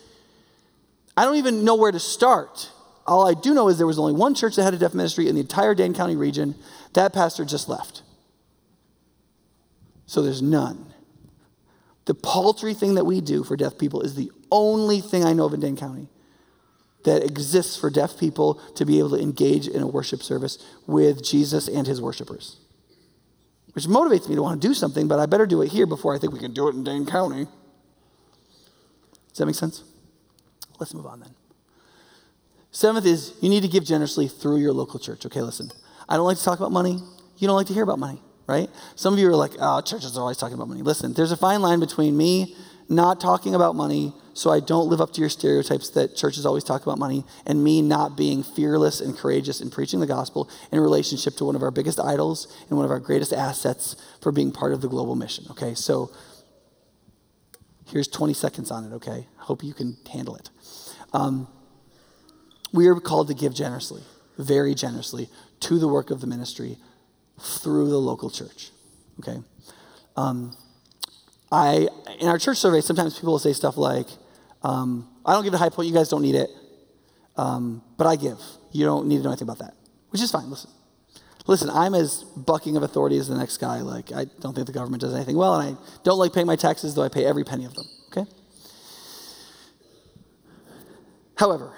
I 1.17 1.25
don't 1.25 1.35
even 1.35 1.65
know 1.65 1.75
where 1.75 1.91
to 1.91 1.99
start. 1.99 2.71
All 3.07 3.27
I 3.27 3.33
do 3.33 3.53
know 3.53 3.67
is 3.67 3.77
there 3.77 3.87
was 3.87 3.99
only 3.99 4.13
one 4.13 4.35
church 4.35 4.55
that 4.55 4.63
had 4.63 4.73
a 4.73 4.77
deaf 4.77 4.93
ministry 4.93 5.27
in 5.27 5.35
the 5.35 5.41
entire 5.41 5.73
Dane 5.73 5.93
County 5.93 6.15
region. 6.15 6.55
That 6.93 7.13
pastor 7.13 7.43
just 7.45 7.67
left. 7.67 8.03
So 10.05 10.21
there's 10.21 10.41
none. 10.41 10.90
The 12.05 12.15
paltry 12.15 12.73
thing 12.73 12.95
that 12.95 13.05
we 13.05 13.21
do 13.21 13.43
for 13.43 13.55
deaf 13.55 13.77
people 13.77 14.01
is 14.01 14.15
the 14.15 14.31
only 14.51 15.01
thing 15.01 15.23
I 15.23 15.33
know 15.33 15.45
of 15.45 15.53
in 15.53 15.59
Dane 15.59 15.77
County 15.77 16.09
that 17.03 17.23
exists 17.23 17.77
for 17.77 17.89
deaf 17.89 18.17
people 18.17 18.55
to 18.75 18.85
be 18.85 18.99
able 18.99 19.11
to 19.11 19.21
engage 19.21 19.67
in 19.67 19.81
a 19.81 19.87
worship 19.87 20.21
service 20.21 20.57
with 20.85 21.23
Jesus 21.23 21.67
and 21.67 21.87
his 21.87 22.01
worshipers. 22.01 22.57
Which 23.73 23.85
motivates 23.85 24.27
me 24.27 24.35
to 24.35 24.41
want 24.41 24.61
to 24.61 24.67
do 24.67 24.73
something, 24.73 25.07
but 25.07 25.19
I 25.19 25.25
better 25.25 25.45
do 25.45 25.61
it 25.61 25.71
here 25.71 25.85
before 25.85 26.13
I 26.13 26.19
think 26.19 26.33
we 26.33 26.39
can 26.39 26.53
do 26.53 26.67
it 26.67 26.75
in 26.75 26.83
Dane 26.83 27.05
County. 27.05 27.45
Does 29.29 29.37
that 29.37 29.45
make 29.45 29.55
sense? 29.55 29.83
Let's 30.79 30.93
move 30.93 31.05
on 31.05 31.21
then. 31.21 31.33
Seventh 32.71 33.05
is 33.05 33.33
you 33.41 33.49
need 33.49 33.61
to 33.61 33.67
give 33.67 33.83
generously 33.83 34.27
through 34.27 34.57
your 34.57 34.73
local 34.73 34.99
church. 34.99 35.25
Okay, 35.25 35.41
listen. 35.41 35.71
I 36.09 36.17
don't 36.17 36.25
like 36.25 36.37
to 36.37 36.43
talk 36.43 36.59
about 36.59 36.71
money. 36.71 36.99
You 37.37 37.47
don't 37.47 37.55
like 37.55 37.67
to 37.67 37.73
hear 37.73 37.83
about 37.83 37.99
money 37.99 38.21
right? 38.47 38.69
Some 38.95 39.13
of 39.13 39.19
you 39.19 39.29
are 39.29 39.35
like, 39.35 39.51
oh, 39.59 39.81
churches 39.81 40.17
are 40.17 40.21
always 40.21 40.37
talking 40.37 40.55
about 40.55 40.67
money. 40.67 40.81
Listen, 40.81 41.13
there's 41.13 41.31
a 41.31 41.37
fine 41.37 41.61
line 41.61 41.79
between 41.79 42.17
me 42.17 42.55
not 42.89 43.21
talking 43.21 43.55
about 43.55 43.75
money 43.75 44.13
so 44.33 44.49
I 44.49 44.59
don't 44.59 44.87
live 44.87 45.01
up 45.01 45.11
to 45.13 45.19
your 45.19 45.29
stereotypes 45.29 45.89
that 45.89 46.15
churches 46.15 46.45
always 46.45 46.63
talk 46.63 46.83
about 46.83 46.97
money, 46.97 47.25
and 47.45 47.63
me 47.63 47.81
not 47.81 48.15
being 48.15 48.43
fearless 48.43 49.01
and 49.01 49.17
courageous 49.17 49.61
in 49.61 49.69
preaching 49.69 49.99
the 49.99 50.07
gospel 50.07 50.49
in 50.71 50.79
relationship 50.79 51.35
to 51.37 51.45
one 51.45 51.55
of 51.55 51.63
our 51.63 51.71
biggest 51.71 51.99
idols 51.99 52.47
and 52.69 52.77
one 52.77 52.85
of 52.85 52.91
our 52.91 52.99
greatest 52.99 53.33
assets 53.33 53.95
for 54.21 54.31
being 54.31 54.51
part 54.51 54.73
of 54.73 54.81
the 54.81 54.87
global 54.87 55.15
mission, 55.15 55.45
okay? 55.51 55.73
So 55.73 56.11
here's 57.87 58.07
20 58.07 58.33
seconds 58.33 58.71
on 58.71 58.85
it, 58.85 58.95
okay? 58.95 59.27
Hope 59.37 59.63
you 59.63 59.73
can 59.73 59.97
handle 60.11 60.35
it. 60.35 60.49
Um, 61.13 61.47
we 62.71 62.87
are 62.87 62.95
called 62.95 63.27
to 63.27 63.33
give 63.33 63.53
generously, 63.53 64.03
very 64.37 64.75
generously, 64.75 65.29
to 65.61 65.77
the 65.77 65.89
work 65.89 66.09
of 66.09 66.21
the 66.21 66.27
ministry 66.27 66.77
through 67.41 67.89
the 67.89 67.97
local 67.97 68.29
church. 68.29 68.71
Okay? 69.19 69.39
Um, 70.15 70.55
I, 71.51 71.87
in 72.19 72.27
our 72.27 72.37
church 72.37 72.57
survey, 72.57 72.81
sometimes 72.81 73.15
people 73.15 73.33
will 73.33 73.39
say 73.39 73.53
stuff 73.53 73.77
like, 73.77 74.07
um, 74.63 75.09
I 75.25 75.33
don't 75.33 75.43
give 75.43 75.53
to 75.53 75.57
High 75.57 75.69
Point, 75.69 75.87
you 75.87 75.93
guys 75.93 76.09
don't 76.09 76.21
need 76.21 76.35
it, 76.35 76.49
um, 77.35 77.83
but 77.97 78.07
I 78.07 78.15
give. 78.15 78.39
You 78.71 78.85
don't 78.85 79.07
need 79.07 79.17
to 79.17 79.23
know 79.23 79.29
anything 79.29 79.47
about 79.47 79.59
that, 79.59 79.73
which 80.09 80.21
is 80.21 80.31
fine. 80.31 80.49
Listen. 80.49 80.69
Listen, 81.47 81.69
I'm 81.71 81.95
as 81.95 82.23
bucking 82.23 82.77
of 82.77 82.83
authority 82.83 83.17
as 83.17 83.27
the 83.27 83.35
next 83.35 83.57
guy. 83.57 83.81
Like, 83.81 84.11
I 84.11 84.25
don't 84.39 84.53
think 84.53 84.67
the 84.67 84.73
government 84.73 85.01
does 85.01 85.13
anything 85.13 85.35
well, 85.35 85.59
and 85.59 85.75
I 85.75 85.81
don't 86.03 86.19
like 86.19 86.33
paying 86.33 86.45
my 86.45 86.55
taxes, 86.55 86.93
though 86.93 87.01
I 87.01 87.09
pay 87.09 87.25
every 87.25 87.43
penny 87.43 87.65
of 87.65 87.73
them. 87.73 87.85
Okay? 88.11 88.29
However, 91.35 91.73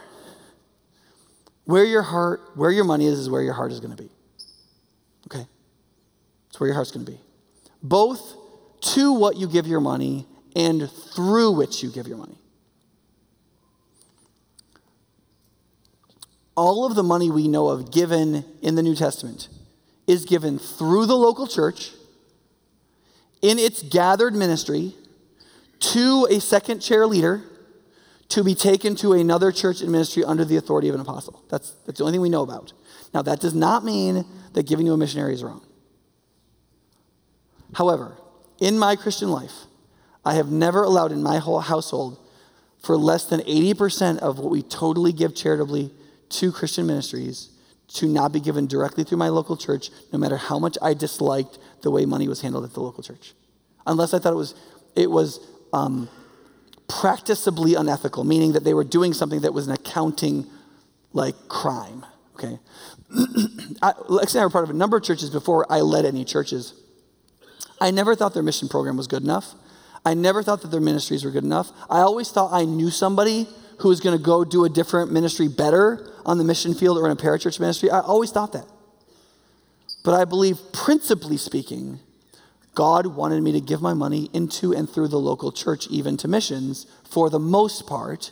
where 1.64 1.86
your 1.86 2.02
heart, 2.02 2.42
where 2.56 2.72
your 2.72 2.84
money 2.84 3.08
is, 3.08 3.18
is 3.18 3.30
where 3.30 3.42
your 3.42 3.54
heart 3.54 3.72
is 3.72 3.80
going 3.80 3.96
to 3.96 4.04
be. 4.04 4.10
Okay? 5.28 5.46
It's 6.50 6.60
where 6.60 6.68
your 6.68 6.76
heart's 6.76 6.92
going 6.92 7.06
to 7.06 7.12
be. 7.12 7.20
Both 7.82 8.36
to 8.94 9.14
what 9.14 9.38
you 9.38 9.48
give 9.48 9.68
your 9.68 9.80
money 9.80 10.28
and 10.56 10.90
through 10.90 11.52
which 11.52 11.82
you 11.82 11.90
give 11.90 12.08
your 12.08 12.18
money. 12.18 12.38
All 16.56 16.86
of 16.86 16.96
the 16.96 17.04
money 17.04 17.32
we 17.32 17.48
know 17.48 17.70
of 17.70 17.92
given 17.92 18.46
in 18.62 18.76
the 18.76 18.84
New 18.84 18.96
Testament 18.96 19.48
is 20.06 20.26
given 20.26 20.60
through 20.60 21.08
the 21.08 21.16
local 21.16 21.48
church 21.48 21.92
in 23.42 23.58
its 23.58 23.82
gathered 23.82 24.36
ministry 24.36 24.94
to 25.80 26.28
a 26.30 26.40
second 26.40 26.80
chair 26.80 27.08
leader 27.08 27.42
to 28.30 28.44
be 28.44 28.56
taken 28.56 28.96
to 28.96 29.14
another 29.14 29.52
church 29.52 29.82
and 29.82 29.92
ministry 29.92 30.24
under 30.24 30.46
the 30.46 30.56
authority 30.56 30.90
of 30.90 30.96
an 30.96 31.02
apostle. 31.02 31.44
That's, 31.50 31.72
that's 31.86 31.98
the 31.98 32.04
only 32.04 32.14
thing 32.14 32.22
we 32.22 32.30
know 32.30 32.42
about. 32.42 32.74
Now, 33.14 33.22
that 33.22 33.40
does 33.40 33.54
not 33.54 33.84
mean 33.84 34.26
that 34.54 34.68
giving 34.68 34.86
to 34.88 34.94
a 34.94 34.98
missionary 34.98 35.34
is 35.34 35.44
wrong. 35.44 35.62
However, 37.74 38.18
in 38.60 38.78
my 38.78 38.96
Christian 38.96 39.30
life, 39.30 39.54
I 40.26 40.36
have 40.36 40.52
never 40.52 40.84
allowed 40.84 41.12
in 41.12 41.22
my 41.22 41.38
whole 41.38 41.60
household 41.60 42.20
for 42.82 42.98
less 42.98 43.26
than 43.26 43.40
80% 43.42 44.20
of 44.20 44.40
what 44.40 44.52
we 44.52 44.62
totally 44.62 45.14
give 45.14 45.36
charitably 45.36 45.92
to 46.30 46.52
Christian 46.52 46.86
ministries 46.86 47.50
to 47.90 48.08
not 48.08 48.32
be 48.32 48.40
given 48.40 48.68
directly 48.68 49.04
through 49.04 49.18
my 49.18 49.30
local 49.30 49.56
church, 49.56 49.90
no 50.12 50.20
matter 50.20 50.38
how 50.38 50.60
much 50.60 50.78
I 50.82 50.94
disliked 50.94 51.60
the 51.82 51.92
way 51.92 52.06
money 52.06 52.28
was 52.28 52.42
handled 52.42 52.64
at 52.64 52.74
the 52.74 52.82
local 52.82 53.04
church. 53.04 53.34
Unless 53.86 54.14
I 54.14 54.20
thought 54.20 54.34
it 54.34 54.38
was, 54.38 54.56
it 54.96 55.12
was 55.12 55.40
um, 55.72 56.10
practicably 56.88 57.76
unethical, 57.76 58.24
meaning 58.24 58.54
that 58.54 58.64
they 58.64 58.74
were 58.74 58.84
doing 58.84 59.14
something 59.14 59.42
that 59.42 59.54
was 59.54 59.68
an 59.68 59.74
accounting 59.74 60.48
like 61.12 61.36
crime. 61.48 62.06
Okay. 62.36 62.60
I, 63.82 63.94
Lex 64.08 64.34
and 64.34 64.42
I 64.42 64.46
were 64.46 64.50
part 64.50 64.64
of 64.64 64.70
a 64.70 64.74
number 64.74 64.98
of 64.98 65.04
churches 65.04 65.30
before 65.30 65.66
I 65.70 65.82
led 65.82 66.06
any 66.06 66.26
churches. 66.26 66.74
I 67.80 67.92
never 67.92 68.16
thought 68.16 68.34
their 68.34 68.44
mission 68.44 68.70
program 68.70 68.98
was 68.98 69.08
good 69.08 69.24
enough. 69.24 69.54
I 70.06 70.14
never 70.14 70.44
thought 70.44 70.62
that 70.62 70.70
their 70.70 70.82
ministries 70.82 71.24
were 71.24 71.32
good 71.32 71.44
enough. 71.44 71.72
I 71.90 72.00
always 72.00 72.32
thought 72.32 72.52
I 72.52 72.66
knew 72.66 72.90
somebody 72.90 73.48
who 73.80 73.90
was 73.90 74.00
going 74.00 74.18
to 74.18 74.24
go 74.24 74.44
do 74.44 74.66
a 74.66 74.70
different 74.70 75.12
ministry 75.12 75.48
better 75.48 76.12
on 76.26 76.38
the 76.38 76.44
mission 76.44 76.74
field 76.74 76.98
or 76.98 77.06
in 77.06 77.12
a 77.12 77.16
parachurch 77.16 77.60
ministry. 77.60 77.90
I 77.90 78.00
always 78.00 78.32
thought 78.32 78.54
that. 78.54 78.66
But 80.04 80.14
I 80.14 80.26
believe, 80.26 80.60
principally 80.74 81.38
speaking, 81.38 82.00
God 82.76 83.08
wanted 83.08 83.42
me 83.42 83.52
to 83.54 83.62
give 83.62 83.82
my 83.82 83.94
money 83.94 84.30
into 84.34 84.74
and 84.74 84.90
through 84.90 85.08
the 85.10 85.20
local 85.20 85.52
church, 85.52 85.88
even 85.88 86.18
to 86.18 86.28
missions, 86.28 86.88
for 87.10 87.30
the 87.30 87.40
most 87.40 87.88
part 87.88 88.32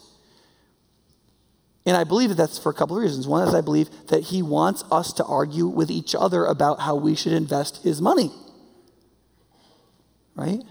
and 1.86 1.97
I 1.97 2.03
believe 2.03 2.29
that 2.29 2.36
that's 2.36 2.59
for 2.59 2.69
a 2.69 2.73
couple 2.73 2.95
of 2.95 3.03
reasons. 3.03 3.27
One 3.27 3.47
is 3.47 3.55
I 3.55 3.61
believe 3.61 3.89
that 4.07 4.25
he 4.25 4.41
wants 4.41 4.84
us 4.91 5.13
to 5.13 5.25
argue 5.25 5.67
with 5.67 5.89
each 5.89 6.13
other 6.13 6.45
about 6.45 6.82
how 6.82 6.95
we 6.95 7.15
should 7.15 7.34
invest 7.34 7.84
his 7.84 8.01
money. 8.01 8.32
Right? 10.36 10.61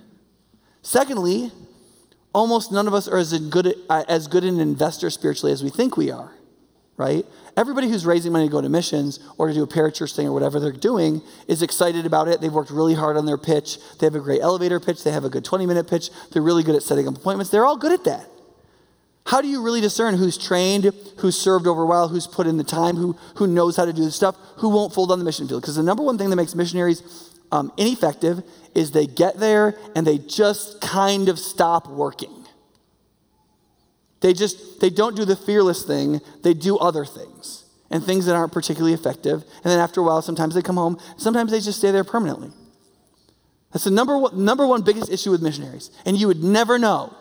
Secondly, 0.82 1.50
almost 2.32 2.70
none 2.70 2.86
of 2.86 2.94
us 2.94 3.08
are 3.08 3.18
as 3.18 3.36
good, 3.50 3.74
uh, 3.88 4.04
as 4.08 4.28
good 4.28 4.44
an 4.44 4.60
investor 4.60 5.10
spiritually 5.10 5.52
as 5.52 5.64
we 5.64 5.70
think 5.70 5.96
we 5.96 6.12
are. 6.12 6.32
Right? 6.96 7.26
Everybody 7.56 7.88
who's 7.88 8.06
raising 8.06 8.30
money 8.30 8.46
to 8.46 8.52
go 8.52 8.60
to 8.60 8.68
missions 8.68 9.18
or 9.36 9.48
to 9.48 9.54
do 9.54 9.64
a 9.64 9.66
parachurch 9.66 10.14
thing 10.14 10.28
or 10.28 10.32
whatever 10.32 10.60
they're 10.60 10.70
doing 10.70 11.22
is 11.48 11.62
excited 11.62 12.06
about 12.06 12.28
it. 12.28 12.40
They've 12.40 12.52
worked 12.52 12.70
really 12.70 12.94
hard 12.94 13.16
on 13.16 13.26
their 13.26 13.38
pitch. 13.38 13.78
They 13.98 14.06
have 14.06 14.14
a 14.14 14.20
great 14.20 14.42
elevator 14.42 14.78
pitch. 14.78 15.02
They 15.02 15.10
have 15.10 15.24
a 15.24 15.30
good 15.30 15.44
20 15.44 15.66
minute 15.66 15.88
pitch. 15.88 16.10
They're 16.30 16.42
really 16.42 16.62
good 16.62 16.76
at 16.76 16.82
setting 16.82 17.08
up 17.08 17.16
appointments. 17.16 17.50
They're 17.50 17.64
all 17.64 17.76
good 17.76 17.92
at 17.92 18.04
that. 18.04 18.28
How 19.30 19.40
do 19.40 19.46
you 19.46 19.62
really 19.62 19.80
discern 19.80 20.16
who's 20.16 20.36
trained, 20.36 20.90
who's 21.18 21.38
served 21.38 21.68
over 21.68 21.82
a 21.82 21.86
while, 21.86 22.08
who's 22.08 22.26
put 22.26 22.48
in 22.48 22.56
the 22.56 22.64
time, 22.64 22.96
who, 22.96 23.16
who 23.36 23.46
knows 23.46 23.76
how 23.76 23.84
to 23.84 23.92
do 23.92 24.02
the 24.02 24.10
stuff, 24.10 24.34
who 24.56 24.70
won't 24.70 24.92
fold 24.92 25.12
on 25.12 25.20
the 25.20 25.24
mission 25.24 25.46
field? 25.46 25.62
Because 25.62 25.76
the 25.76 25.84
number 25.84 26.02
one 26.02 26.18
thing 26.18 26.30
that 26.30 26.36
makes 26.36 26.56
missionaries 26.56 27.30
um, 27.52 27.72
ineffective 27.76 28.42
is 28.74 28.90
they 28.90 29.06
get 29.06 29.38
there 29.38 29.76
and 29.94 30.04
they 30.04 30.18
just 30.18 30.80
kind 30.80 31.28
of 31.28 31.38
stop 31.38 31.88
working. 31.88 32.44
They 34.20 34.32
just, 34.32 34.80
they 34.80 34.90
don't 34.90 35.14
do 35.14 35.24
the 35.24 35.36
fearless 35.36 35.84
thing, 35.84 36.20
they 36.42 36.52
do 36.52 36.76
other 36.78 37.04
things 37.04 37.66
and 37.88 38.02
things 38.02 38.26
that 38.26 38.34
aren't 38.34 38.52
particularly 38.52 38.94
effective. 38.94 39.44
And 39.62 39.70
then 39.70 39.78
after 39.78 40.00
a 40.00 40.02
while, 40.02 40.22
sometimes 40.22 40.56
they 40.56 40.62
come 40.62 40.76
home, 40.76 40.98
sometimes 41.16 41.52
they 41.52 41.60
just 41.60 41.78
stay 41.78 41.92
there 41.92 42.02
permanently. 42.02 42.50
That's 43.72 43.84
the 43.84 43.92
number 43.92 44.18
one, 44.18 44.44
number 44.44 44.66
one 44.66 44.82
biggest 44.82 45.08
issue 45.08 45.30
with 45.30 45.40
missionaries. 45.40 45.92
And 46.04 46.16
you 46.16 46.26
would 46.26 46.42
never 46.42 46.80
know 46.80 47.14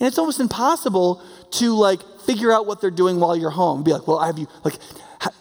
and 0.00 0.06
it's 0.06 0.18
almost 0.18 0.40
impossible 0.40 1.22
to 1.52 1.74
like 1.74 2.00
figure 2.24 2.52
out 2.52 2.66
what 2.66 2.80
they're 2.80 2.90
doing 2.90 3.18
while 3.18 3.36
you're 3.36 3.50
home. 3.50 3.82
Be 3.82 3.92
like, 3.92 4.06
well, 4.06 4.18
I 4.18 4.26
have 4.26 4.38
you, 4.38 4.46
like, 4.64 4.74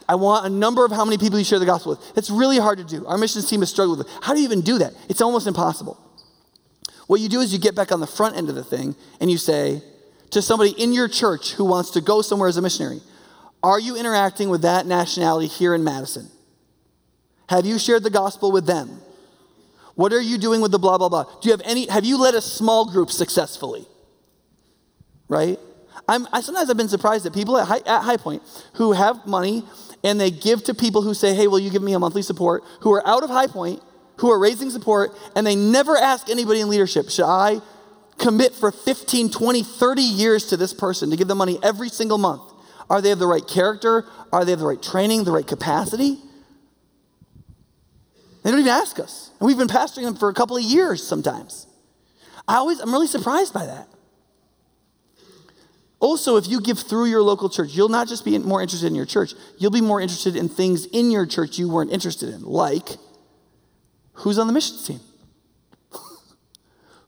I 0.10 0.16
want 0.16 0.46
a 0.46 0.50
number 0.50 0.86
of 0.86 0.92
how 0.92 1.06
many 1.06 1.18
people 1.18 1.38
you 1.38 1.46
share 1.46 1.60
the 1.60 1.66
gospel 1.66 1.92
with. 1.92 2.18
It's 2.18 2.30
really 2.30 2.58
hard 2.58 2.78
to 2.80 2.84
do. 2.84 3.06
Our 3.06 3.18
missions 3.18 3.50
team 3.50 3.60
has 3.60 3.70
struggled 3.70 4.00
with 4.00 4.08
it. 4.08 4.14
How 4.22 4.34
do 4.34 4.40
you 4.40 4.46
even 4.46 4.62
do 4.62 4.80
that? 4.80 4.94
It's 5.10 5.22
almost 5.22 5.48
impossible. 5.48 6.00
What 7.08 7.22
you 7.22 7.30
do 7.30 7.40
is 7.40 7.54
you 7.54 7.60
get 7.60 7.76
back 7.76 7.92
on 7.92 8.00
the 8.00 8.08
front 8.08 8.36
end 8.36 8.50
of 8.50 8.56
the 8.56 8.64
thing 8.64 8.96
and 9.22 9.30
you 9.30 9.38
say 9.38 9.82
to 10.32 10.42
somebody 10.42 10.72
in 10.72 10.94
your 10.94 11.08
church 11.08 11.54
who 11.54 11.66
wants 11.66 11.92
to 11.92 12.02
go 12.02 12.22
somewhere 12.22 12.50
as 12.50 12.58
a 12.58 12.62
missionary, 12.62 13.02
are 13.64 13.80
you 13.80 13.96
interacting 13.96 14.50
with 14.50 14.62
that 14.64 14.86
nationality 14.86 15.48
here 15.48 15.74
in 15.74 15.84
Madison? 15.84 16.30
Have 17.50 17.66
you 17.66 17.80
shared 17.80 18.04
the 18.04 18.10
gospel 18.10 18.52
with 18.52 18.66
them? 18.66 19.02
What 19.96 20.14
are 20.14 20.22
you 20.22 20.38
doing 20.38 20.62
with 20.62 20.72
the 20.72 20.80
blah, 20.80 20.98
blah, 20.98 21.10
blah? 21.10 21.24
Do 21.24 21.50
you 21.50 21.52
have 21.52 21.62
any, 21.66 21.88
have 21.88 22.06
you 22.06 22.18
led 22.18 22.36
a 22.36 22.42
small 22.42 22.92
group 22.92 23.10
successfully? 23.10 23.88
Right? 25.28 25.60
I'm, 26.08 26.28
I, 26.32 26.42
sometimes 26.42 26.70
I've 26.70 26.78
been 26.78 26.90
surprised 26.90 27.26
at 27.26 27.34
people 27.34 27.58
at 27.58 27.68
high, 27.68 27.82
at 27.86 28.02
high 28.02 28.18
Point 28.18 28.42
who 28.74 28.94
have 28.94 29.26
money 29.26 29.64
and 30.04 30.20
they 30.20 30.32
give 30.32 30.64
to 30.66 30.74
people 30.74 31.02
who 31.02 31.14
say, 31.14 31.36
hey, 31.36 31.48
will 31.48 31.60
you 31.60 31.70
give 31.70 31.82
me 31.82 31.94
a 31.94 32.00
monthly 32.00 32.22
support, 32.22 32.64
who 32.82 32.94
are 32.94 33.06
out 33.08 33.24
of 33.24 33.30
High 33.30 33.48
Point, 33.48 33.82
who 34.18 34.30
are 34.30 34.40
raising 34.40 34.70
support, 34.70 35.12
and 35.36 35.46
they 35.46 35.56
never 35.56 35.98
ask 35.98 36.30
anybody 36.30 36.62
in 36.62 36.70
leadership, 36.70 37.10
should 37.10 37.26
I 37.26 37.60
commit 38.18 38.54
for 38.54 38.72
15, 38.72 39.30
20, 39.30 39.64
30 39.64 40.02
years 40.02 40.46
to 40.48 40.58
this 40.58 40.74
person 40.74 41.10
to 41.10 41.18
give 41.18 41.28
them 41.28 41.38
money 41.38 41.60
every 41.64 41.90
single 41.90 42.18
month? 42.18 42.42
Are 42.90 43.02
they 43.02 43.12
of 43.12 43.20
the 43.20 43.28
right 43.28 43.46
character? 43.46 44.06
Are 44.32 44.46
they 44.46 44.54
of 44.54 44.60
the 44.60 44.66
right 44.66 44.82
training, 44.82 45.24
the 45.24 45.32
right 45.32 45.46
capacity? 45.46 46.18
They 48.44 48.52
don't 48.52 48.60
even 48.60 48.72
ask 48.72 48.98
us. 49.00 49.32
And 49.40 49.48
we've 49.48 49.58
been 49.58 49.68
pastoring 49.68 50.04
them 50.04 50.16
for 50.16 50.30
a 50.30 50.34
couple 50.34 50.56
of 50.56 50.64
years 50.64 51.06
sometimes. 51.06 51.68
I 52.48 52.56
always, 52.56 52.80
I'm 52.80 52.92
really 52.92 53.08
surprised 53.08 53.54
by 53.54 53.66
that. 53.66 53.88
Also, 56.00 56.38
if 56.38 56.48
you 56.48 56.62
give 56.62 56.80
through 56.80 57.06
your 57.06 57.24
local 57.24 57.50
church, 57.50 57.72
you'll 57.72 57.90
not 57.90 58.08
just 58.08 58.24
be 58.24 58.38
more 58.38 58.62
interested 58.62 58.88
in 58.88 58.96
your 58.96 59.06
church, 59.06 59.34
you'll 59.58 59.72
be 59.72 59.82
more 59.82 60.00
interested 60.00 60.36
in 60.36 60.48
things 60.48 60.86
in 60.86 61.10
your 61.10 61.26
church 61.26 61.58
you 61.58 61.70
weren't 61.70 61.92
interested 61.92 62.30
in, 62.30 62.44
like 62.44 62.98
who's 64.14 64.38
on 64.38 64.48
the 64.48 64.54
missions 64.54 64.86
team? 64.86 65.00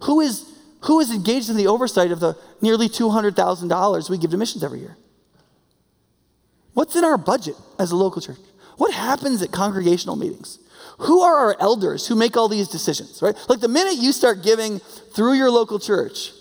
who, 0.04 0.22
is, 0.22 0.52
who 0.82 1.00
is 1.00 1.12
engaged 1.12 1.50
in 1.50 1.58
the 1.58 1.68
oversight 1.68 2.12
of 2.12 2.20
the 2.20 2.36
nearly 2.62 2.90
$200,000 2.90 4.10
we 4.10 4.18
give 4.18 4.32
to 4.32 4.38
missions 4.38 4.64
every 4.64 4.80
year? 4.80 4.98
What's 6.74 6.96
in 6.96 7.04
our 7.04 7.18
budget 7.18 7.56
as 7.78 7.92
a 7.92 7.96
local 7.96 8.22
church? 8.22 8.38
What 8.78 8.94
happens 8.94 9.42
at 9.42 9.52
congregational 9.52 10.16
meetings? 10.16 10.60
Who 11.00 11.22
are 11.22 11.36
our 11.36 11.56
elders 11.60 12.08
who 12.08 12.16
make 12.16 12.38
all 12.38 12.48
these 12.48 12.68
decisions, 12.68 13.22
right? 13.22 13.36
Like 13.48 13.60
the 13.60 13.68
minute 13.68 13.98
you 13.98 14.12
start 14.12 14.44
giving 14.44 14.80
through 14.80 15.34
your 15.34 15.52
local 15.52 15.80
church, 15.80 16.32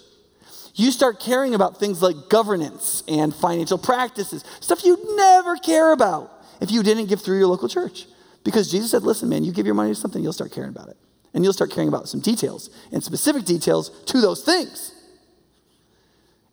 you 0.78 0.92
start 0.92 1.20
caring 1.20 1.54
about 1.54 1.78
things 1.78 2.00
like 2.02 2.28
governance 2.28 3.02
and 3.08 3.34
financial 3.34 3.78
practices, 3.78 4.44
stuff 4.60 4.84
you'd 4.84 5.16
never 5.16 5.56
care 5.56 5.92
about 5.92 6.32
if 6.60 6.70
you 6.70 6.82
didn't 6.82 7.06
give 7.06 7.20
through 7.20 7.38
your 7.38 7.48
local 7.48 7.68
church. 7.68 8.06
Because 8.44 8.70
Jesus 8.70 8.90
said, 8.90 9.02
listen, 9.02 9.28
man, 9.28 9.44
you 9.44 9.52
give 9.52 9.66
your 9.66 9.74
money 9.74 9.90
to 9.90 9.94
something, 9.94 10.22
you'll 10.22 10.32
start 10.32 10.52
caring 10.52 10.70
about 10.70 10.88
it. 10.88 10.96
And 11.34 11.44
you'll 11.44 11.52
start 11.52 11.70
caring 11.70 11.88
about 11.88 12.08
some 12.08 12.20
details 12.20 12.70
and 12.92 13.02
specific 13.02 13.44
details 13.44 13.90
to 14.06 14.20
those 14.20 14.42
things. 14.42 14.94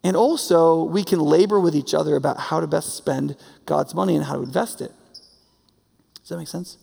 And 0.04 0.16
also, 0.16 0.84
we 0.84 1.04
can 1.04 1.20
labor 1.20 1.60
with 1.60 1.76
each 1.76 1.94
other 1.94 2.16
about 2.16 2.40
how 2.40 2.60
to 2.60 2.68
best 2.68 2.96
spend 2.96 3.36
God's 3.66 3.96
money 3.96 4.16
and 4.16 4.26
how 4.26 4.36
to 4.36 4.44
invest 4.44 4.82
it. 4.82 4.92
Does 6.20 6.30
that 6.30 6.38
make 6.38 6.48
sense? 6.48 6.78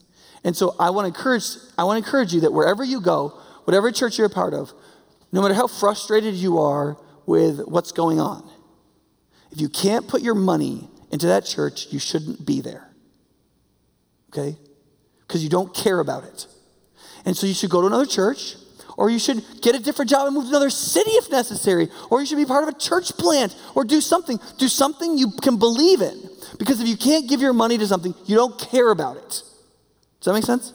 And 0.45 0.57
so 0.57 0.75
I 0.79 0.91
want 0.91 1.05
to 1.05 1.19
encourage, 1.19 1.45
I 1.77 1.85
want 1.85 2.03
to 2.03 2.07
encourage 2.07 2.33
you 2.33 2.41
that 2.41 2.53
wherever 2.53 2.83
you 2.83 3.01
go, 3.01 3.29
whatever 3.65 3.93
church 3.93 4.19
you're 4.19 4.27
a 4.27 4.31
part 4.31 4.55
of, 4.55 4.73
no 5.31 5.43
matter 5.43 5.55
how 5.55 5.67
frustrated 5.67 6.35
you 6.35 6.59
are 6.59 6.97
with 7.27 7.61
what's 7.67 7.93
going 7.93 8.21
on. 8.21 8.49
If 9.51 9.61
you 9.61 9.69
can't 9.69 10.09
put 10.09 10.23
your 10.23 10.35
money 10.35 10.89
into 11.11 11.27
that 11.27 11.45
church, 11.45 11.89
you 11.91 11.99
shouldn't 11.99 12.45
be 12.45 12.61
there. 12.61 12.89
Okay? 14.31 14.57
Because 15.21 15.43
you 15.43 15.51
don't 15.51 15.75
care 15.75 16.01
about 16.01 16.25
it. 16.25 16.47
And 17.25 17.37
so 17.37 17.47
you 17.47 17.55
should 17.55 17.71
go 17.71 17.83
to 17.83 17.87
another 17.87 18.07
church, 18.07 18.57
or 18.97 19.11
you 19.11 19.19
should 19.19 19.43
get 19.61 19.75
a 19.75 19.79
different 19.79 20.11
job 20.11 20.27
and 20.27 20.35
move 20.35 20.45
to 20.45 20.51
another 20.51 20.71
city 20.71 21.13
if 21.13 21.31
necessary, 21.31 21.89
or 22.11 22.21
you 22.21 22.27
should 22.27 22.37
be 22.37 22.45
part 22.45 22.63
of 22.63 22.75
a 22.75 22.79
church 22.79 23.17
plant, 23.17 23.55
or 23.75 23.85
do 23.85 24.01
something. 24.01 24.39
Do 24.59 24.69
something 24.69 25.19
you 25.19 25.33
can 25.43 25.59
believe 25.59 26.01
in. 26.01 26.29
Because 26.59 26.81
if 26.81 26.89
you 26.89 26.97
can't 26.97 27.29
give 27.29 27.41
your 27.41 27.53
money 27.53 27.79
to 27.79 27.87
something, 27.87 28.15
you 28.25 28.37
don't 28.37 28.59
care 28.59 28.91
about 28.91 29.17
it. 29.17 29.29
Does 29.29 30.25
that 30.25 30.35
make 30.35 30.45
sense? 30.45 30.73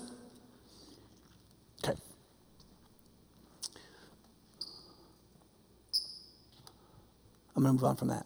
I'm 7.58 7.64
going 7.64 7.76
to 7.76 7.82
move 7.82 7.90
on 7.90 7.96
from 7.96 8.10
that. 8.10 8.26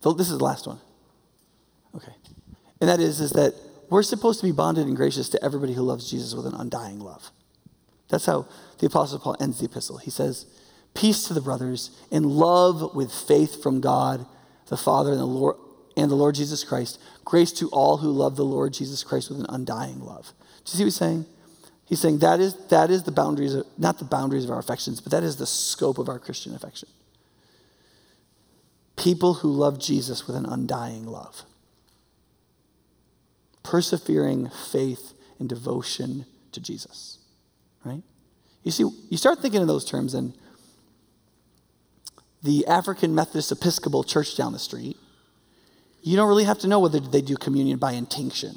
So 0.00 0.12
this 0.12 0.30
is 0.30 0.38
the 0.38 0.44
last 0.44 0.66
one. 0.66 0.78
Okay. 1.96 2.12
And 2.80 2.88
that 2.88 3.00
is, 3.00 3.20
is 3.20 3.32
that 3.32 3.54
we're 3.90 4.04
supposed 4.04 4.38
to 4.40 4.46
be 4.46 4.52
bonded 4.52 4.86
and 4.86 4.96
gracious 4.96 5.28
to 5.30 5.44
everybody 5.44 5.74
who 5.74 5.82
loves 5.82 6.08
Jesus 6.08 6.34
with 6.34 6.46
an 6.46 6.54
undying 6.54 7.00
love. 7.00 7.32
That's 8.08 8.26
how 8.26 8.46
the 8.78 8.86
Apostle 8.86 9.18
Paul 9.18 9.36
ends 9.40 9.58
the 9.58 9.66
epistle. 9.66 9.98
He 9.98 10.10
says, 10.10 10.46
Peace 10.94 11.26
to 11.26 11.34
the 11.34 11.40
brothers, 11.40 11.90
and 12.10 12.26
love 12.26 12.94
with 12.94 13.12
faith 13.12 13.62
from 13.62 13.80
God, 13.80 14.24
the 14.68 14.76
Father, 14.76 15.10
and 15.10 15.20
the 15.20 15.26
Lord, 15.26 15.56
and 15.96 16.10
the 16.10 16.16
Lord 16.16 16.36
Jesus 16.36 16.64
Christ. 16.64 17.00
Grace 17.24 17.52
to 17.52 17.68
all 17.70 17.98
who 17.98 18.10
love 18.10 18.36
the 18.36 18.44
Lord 18.44 18.72
Jesus 18.72 19.02
Christ 19.02 19.30
with 19.30 19.40
an 19.40 19.46
undying 19.48 20.00
love. 20.00 20.32
Do 20.64 20.72
you 20.72 20.76
see 20.76 20.82
what 20.82 20.86
he's 20.86 20.96
saying? 20.96 21.26
He's 21.86 22.00
saying 22.00 22.18
that 22.20 22.38
is, 22.40 22.54
that 22.68 22.90
is 22.90 23.02
the 23.02 23.12
boundaries, 23.12 23.54
of, 23.54 23.66
not 23.78 23.98
the 23.98 24.04
boundaries 24.04 24.44
of 24.44 24.50
our 24.50 24.58
affections, 24.58 25.00
but 25.00 25.10
that 25.10 25.24
is 25.24 25.36
the 25.36 25.46
scope 25.46 25.98
of 25.98 26.08
our 26.08 26.20
Christian 26.20 26.54
affection 26.54 26.88
people 29.00 29.34
who 29.34 29.50
love 29.50 29.78
Jesus 29.78 30.26
with 30.26 30.36
an 30.36 30.44
undying 30.44 31.06
love, 31.06 31.42
persevering 33.62 34.50
faith 34.70 35.14
and 35.38 35.48
devotion 35.48 36.26
to 36.52 36.60
Jesus, 36.60 37.18
right? 37.84 38.02
You 38.62 38.70
see, 38.70 38.84
you 39.08 39.16
start 39.16 39.40
thinking 39.40 39.62
in 39.62 39.66
those 39.66 39.86
terms, 39.86 40.12
and 40.12 40.34
the 42.42 42.66
African 42.66 43.14
Methodist 43.14 43.50
Episcopal 43.50 44.04
Church 44.04 44.36
down 44.36 44.52
the 44.52 44.58
street, 44.58 44.98
you 46.02 46.16
don't 46.16 46.28
really 46.28 46.44
have 46.44 46.58
to 46.58 46.68
know 46.68 46.78
whether 46.78 47.00
they 47.00 47.22
do 47.22 47.36
communion 47.36 47.78
by 47.78 47.92
intinction. 47.92 48.56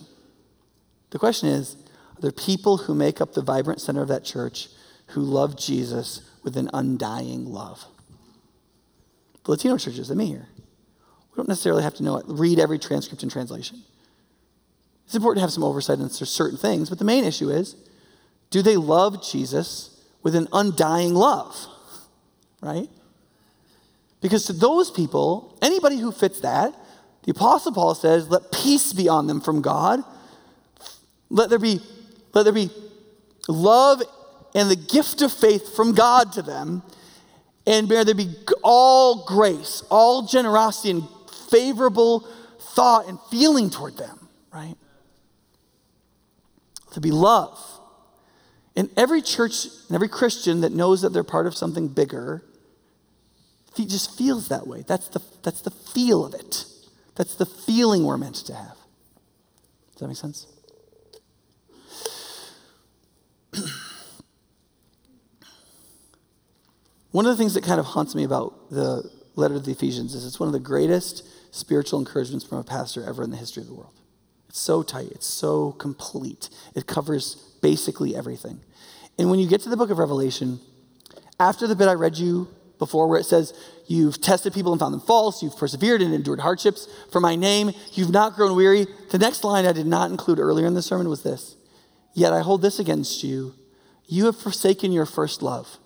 The 1.12 1.20
question 1.20 1.50
is 1.50 1.76
are 2.18 2.22
there 2.22 2.32
people 2.32 2.78
who 2.78 2.94
make 2.94 3.22
up 3.22 3.34
the 3.34 3.41
vibrant 3.41 3.80
center 3.80 4.02
of 4.02 4.08
that 4.10 4.26
church 4.26 4.68
who 5.08 5.22
love 5.22 5.58
Jesus 5.58 6.22
with 6.44 6.58
an 6.58 6.70
undying 6.74 7.46
love? 7.46 7.86
The 9.44 9.52
Latino 9.52 9.78
churches, 9.78 10.10
mean 10.10 10.28
here. 10.28 10.48
We 11.32 11.38
don't 11.38 11.50
necessarily 11.50 11.84
have 11.84 11.96
to 11.96 12.04
know 12.04 12.18
it, 12.18 12.26
read 12.28 12.60
every 12.60 12.80
transcript 12.80 13.24
and 13.24 13.32
translation. 13.32 13.82
It's 15.06 15.16
important 15.16 15.39
to 15.39 15.41
have 15.41 15.52
some 15.52 15.64
oversight 15.64 16.00
on 16.00 16.10
certain 16.10 16.58
things, 16.58 16.89
but 16.89 17.00
the 17.00 17.06
main 17.06 17.24
issue 17.24 17.50
is 17.50 17.76
do 18.50 18.62
they 18.62 18.78
love 18.78 19.28
Jesus 19.28 20.00
with 20.22 20.36
an 20.36 20.48
undying 20.54 21.14
love? 21.16 21.56
Right? 22.62 22.88
Because 24.22 24.46
to 24.46 24.54
those 24.54 24.89
people, 24.89 25.58
anybody 25.62 25.98
who 25.98 26.12
fits 26.12 26.39
that, 26.41 26.74
the 27.24 27.32
Apostle 27.32 27.74
Paul 27.74 27.96
says, 27.96 28.30
let 28.30 28.52
peace 28.52 28.94
be 28.94 29.10
on 29.10 29.28
them 29.28 29.41
from 29.41 29.62
God. 29.62 30.02
Let 31.30 31.50
there 31.50 31.60
be, 31.60 31.82
let 32.34 32.44
there 32.44 32.54
be 32.54 32.70
love 33.48 34.02
and 34.56 34.70
the 34.70 34.76
gift 34.76 35.22
of 35.22 35.34
faith 35.34 35.76
from 35.76 35.94
God 35.94 36.32
to 36.34 36.41
them 36.41 36.84
and 37.66 37.88
may 37.88 38.03
there 38.03 38.16
be 38.16 38.36
all 38.64 39.26
grace, 39.26 39.84
all 39.89 40.24
generosity, 40.26 40.91
and 40.91 41.03
favorable 41.49 42.28
thought 42.76 43.07
and 43.07 43.20
feeling 43.30 43.70
toward 43.70 43.97
them, 43.97 44.28
right? 44.53 44.76
To 46.91 47.01
be 47.01 47.11
love. 47.11 47.59
And 48.76 48.89
every 48.97 49.22
church 49.22 49.66
and 49.88 49.95
every 49.95 50.09
Christian 50.09 50.61
that 50.61 50.72
knows 50.72 51.01
that 51.03 51.14
they're 51.14 51.24
part 51.24 51.45
of 51.47 51.55
something 51.55 51.88
bigger, 51.88 52.43
just 53.76 54.18
feels 54.18 54.49
that 54.49 54.68
way. 54.68 54.84
That's 54.88 55.07
the, 55.07 55.22
that's 55.43 55.61
the 55.61 55.72
feel 55.72 56.26
of 56.26 56.34
it. 56.34 56.66
That's 57.16 57.36
the 57.36 57.45
feeling 57.45 58.03
we're 58.05 58.18
meant 58.18 58.36
to 58.36 58.53
have. 58.53 58.78
Does 59.93 59.99
that 59.99 60.07
make 60.07 60.18
sense? 60.18 60.47
One 67.14 67.28
of 67.28 67.32
the 67.32 67.38
things 67.38 67.53
that 67.53 67.64
kind 67.64 67.80
of 67.80 67.86
haunts 67.86 68.16
me 68.16 68.24
about 68.24 68.72
the 68.72 69.07
letter 69.36 69.53
to 69.53 69.59
the 69.59 69.72
Ephesians 69.72 70.16
is 70.16 70.26
it's 70.26 70.39
one 70.39 70.47
of 70.47 70.53
the 70.53 70.59
greatest 70.59 71.24
spiritual 71.53 71.99
encouragements 71.99 72.43
from 72.43 72.57
a 72.57 72.64
pastor 72.64 73.05
ever 73.07 73.22
in 73.22 73.30
the 73.30 73.38
history 73.38 73.61
of 73.61 73.68
the 73.68 73.76
world. 73.76 73.93
It's 74.49 74.57
so 74.57 74.82
tight, 74.82 75.11
it's 75.11 75.28
so 75.28 75.74
complete. 75.74 76.49
It 76.74 76.88
covers 76.88 77.36
basically 77.61 78.16
everything. 78.16 78.61
And 79.20 79.30
when 79.30 79.39
you 79.39 79.47
get 79.47 79.61
to 79.61 79.70
the 79.70 79.78
book 79.78 79.91
of 79.91 79.99
Revelation, 79.99 80.59
after 81.39 81.68
the 81.68 81.76
bit 81.76 81.88
I 81.88 81.93
read 81.93 82.18
you 82.18 82.47
before, 82.80 83.07
where 83.07 83.20
it 83.20 83.28
says, 83.28 83.53
You've 83.86 84.20
tested 84.20 84.51
people 84.51 84.72
and 84.72 84.80
found 84.80 84.95
them 84.95 85.01
false, 85.01 85.43
you've 85.43 85.55
persevered 85.55 86.01
and 86.01 86.16
endured 86.16 86.39
hardships 86.39 86.88
for 87.11 87.20
my 87.20 87.36
name, 87.36 87.74
you've 87.91 88.09
not 88.09 88.34
grown 88.34 88.55
weary. 88.55 88.88
The 89.11 89.20
next 89.20 89.43
line 89.43 89.68
I 89.68 89.72
did 89.72 89.86
not 89.86 90.09
include 90.09 90.39
earlier 90.39 90.66
in 90.66 90.74
the 90.74 90.82
sermon 90.82 91.09
was 91.09 91.22
this 91.22 91.57
Yet 92.16 92.34
I 92.34 92.39
hold 92.39 92.64
this 92.64 92.80
against 92.80 93.24
you. 93.24 93.53
You 94.07 94.26
have 94.26 94.36
forsaken 94.36 94.91
your 94.91 95.05
first 95.05 95.43
love. 95.43 95.78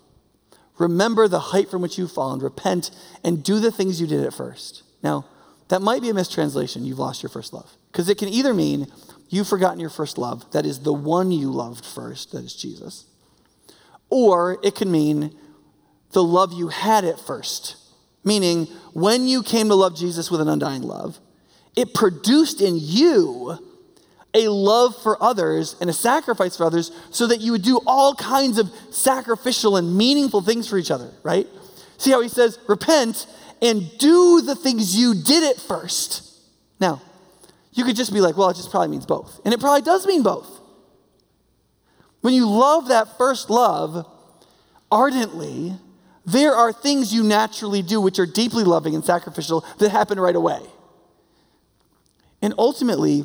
Remember 0.78 1.26
the 1.28 1.40
height 1.40 1.68
from 1.70 1.82
which 1.82 1.98
you've 1.98 2.12
fallen, 2.12 2.40
repent, 2.40 2.90
and 3.24 3.42
do 3.42 3.58
the 3.60 3.72
things 3.72 4.00
you 4.00 4.06
did 4.06 4.24
at 4.24 4.32
first. 4.32 4.82
Now, 5.02 5.26
that 5.68 5.82
might 5.82 6.02
be 6.02 6.08
a 6.08 6.14
mistranslation. 6.14 6.84
You've 6.84 6.98
lost 6.98 7.22
your 7.22 7.30
first 7.30 7.52
love. 7.52 7.70
Because 7.92 8.08
it 8.08 8.18
can 8.18 8.28
either 8.28 8.54
mean 8.54 8.86
you've 9.28 9.48
forgotten 9.48 9.80
your 9.80 9.90
first 9.90 10.18
love, 10.18 10.50
that 10.52 10.64
is 10.64 10.80
the 10.80 10.92
one 10.92 11.32
you 11.32 11.50
loved 11.50 11.84
first, 11.84 12.32
that 12.32 12.44
is 12.44 12.54
Jesus. 12.54 13.06
Or 14.08 14.58
it 14.62 14.74
can 14.74 14.90
mean 14.90 15.36
the 16.12 16.22
love 16.22 16.52
you 16.52 16.68
had 16.68 17.04
at 17.04 17.20
first, 17.20 17.76
meaning 18.24 18.66
when 18.94 19.26
you 19.26 19.42
came 19.42 19.68
to 19.68 19.74
love 19.74 19.96
Jesus 19.96 20.30
with 20.30 20.40
an 20.40 20.48
undying 20.48 20.82
love, 20.82 21.18
it 21.76 21.92
produced 21.92 22.60
in 22.60 22.78
you 22.80 23.58
a 24.34 24.48
love 24.48 24.94
for 25.02 25.20
others 25.22 25.76
and 25.80 25.88
a 25.88 25.92
sacrifice 25.92 26.56
for 26.56 26.64
others 26.64 26.92
so 27.10 27.26
that 27.26 27.40
you 27.40 27.52
would 27.52 27.62
do 27.62 27.80
all 27.86 28.14
kinds 28.14 28.58
of 28.58 28.70
sacrificial 28.90 29.76
and 29.76 29.96
meaningful 29.96 30.42
things 30.42 30.68
for 30.68 30.78
each 30.78 30.90
other, 30.90 31.10
right? 31.22 31.46
See 31.96 32.10
how 32.10 32.20
he 32.20 32.28
says, 32.28 32.58
repent 32.68 33.26
and 33.60 33.90
do 33.98 34.42
the 34.42 34.54
things 34.54 34.96
you 34.96 35.14
did 35.14 35.42
at 35.44 35.60
first. 35.60 36.22
Now, 36.78 37.00
You 37.78 37.84
could 37.84 37.94
just 37.94 38.12
be 38.12 38.20
like, 38.20 38.36
well, 38.36 38.48
it 38.50 38.56
just 38.56 38.72
probably 38.72 38.88
means 38.88 39.06
both. 39.06 39.40
And 39.44 39.54
it 39.54 39.60
probably 39.60 39.82
does 39.82 40.04
mean 40.04 40.24
both. 40.24 40.60
When 42.22 42.34
you 42.34 42.48
love 42.48 42.88
that 42.88 43.16
first 43.16 43.50
love 43.50 44.04
ardently, 44.90 45.76
there 46.26 46.56
are 46.56 46.72
things 46.72 47.14
you 47.14 47.22
naturally 47.22 47.82
do 47.82 48.00
which 48.00 48.18
are 48.18 48.26
deeply 48.26 48.64
loving 48.64 48.96
and 48.96 49.04
sacrificial 49.04 49.64
that 49.78 49.90
happen 49.90 50.18
right 50.18 50.34
away. 50.34 50.58
And 52.42 52.52
ultimately, 52.58 53.22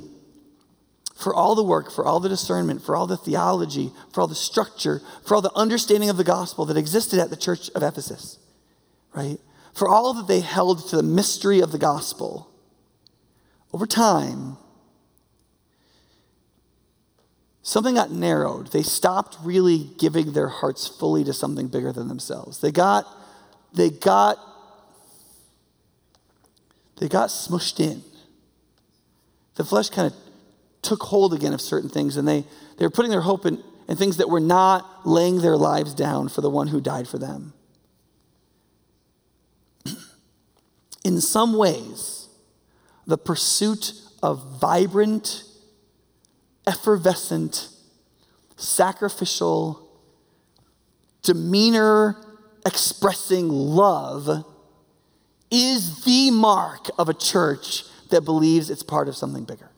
for 1.16 1.34
all 1.34 1.56
the 1.56 1.64
work, 1.64 1.92
for 1.92 2.06
all 2.06 2.20
the 2.20 2.30
discernment, 2.30 2.82
for 2.82 2.96
all 2.96 3.08
the 3.08 3.18
theology, 3.18 3.92
for 4.12 4.22
all 4.22 4.28
the 4.28 4.36
structure, 4.36 5.02
for 5.26 5.36
all 5.36 5.42
the 5.42 5.54
understanding 5.56 6.10
of 6.10 6.18
the 6.18 6.24
gospel 6.24 6.66
that 6.66 6.78
existed 6.78 7.20
at 7.20 7.30
the 7.30 7.38
church 7.38 7.70
of 7.76 7.84
Ephesus, 7.84 8.40
right? 9.14 9.38
For 9.74 9.88
all 9.88 10.14
that 10.16 10.28
they 10.28 10.40
held 10.40 10.88
to 10.90 10.96
the 10.98 11.04
mystery 11.04 11.60
of 11.60 11.72
the 11.72 11.78
gospel, 11.78 12.50
over 13.72 13.86
time, 13.88 14.58
something 17.64 17.96
got 17.96 18.12
narrowed. 18.12 18.68
They 18.68 18.84
stopped 18.84 19.38
really 19.44 19.90
giving 19.98 20.34
their 20.34 20.50
hearts 20.50 20.88
fully 20.88 21.24
to 21.24 21.34
something 21.34 21.68
bigger 21.68 21.92
than 21.92 22.08
themselves. 22.08 22.60
They 22.60 22.72
got, 22.72 23.06
they 23.74 23.90
got, 23.90 24.38
they 27.00 27.08
got 27.08 27.30
smushed 27.30 27.80
in. 27.80 28.04
The 29.56 29.64
flesh 29.64 29.90
kind 29.90 30.12
of 30.12 30.23
took 30.84 31.04
hold 31.04 31.34
again 31.34 31.54
of 31.54 31.62
certain 31.62 31.90
things, 31.90 32.18
and 32.18 32.28
they, 32.28 32.46
they 32.78 32.86
were 32.86 32.92
putting 32.92 33.12
their 33.12 33.22
hope 33.22 33.46
in, 33.46 33.64
in 33.88 33.96
things 33.96 34.18
that 34.18 34.30
were 34.30 34.40
not 34.40 35.08
laying 35.08 35.42
their 35.42 35.58
lives 35.58 35.94
down 35.94 36.30
for 36.30 36.42
the 36.42 36.50
one 36.50 36.68
who 36.68 36.82
died 36.82 37.08
for 37.08 37.18
them. 37.18 37.54
in 41.04 41.20
some 41.22 41.58
ways, 41.58 42.28
the 43.08 43.18
pursuit 43.18 43.94
of 44.22 44.60
vibrant, 44.60 45.44
effervescent, 46.68 47.70
sacrificial, 48.56 49.90
demeanor 51.22 52.16
expressing 52.66 53.50
love 53.50 54.46
is 55.52 56.04
the 56.06 56.32
mark 56.32 56.90
of 56.98 57.10
a 57.10 57.14
church 57.14 57.84
that 58.10 58.22
believes 58.22 58.70
it's 58.70 58.84
part 58.84 59.08
of 59.08 59.16
something 59.16 59.44
bigger. 59.44 59.70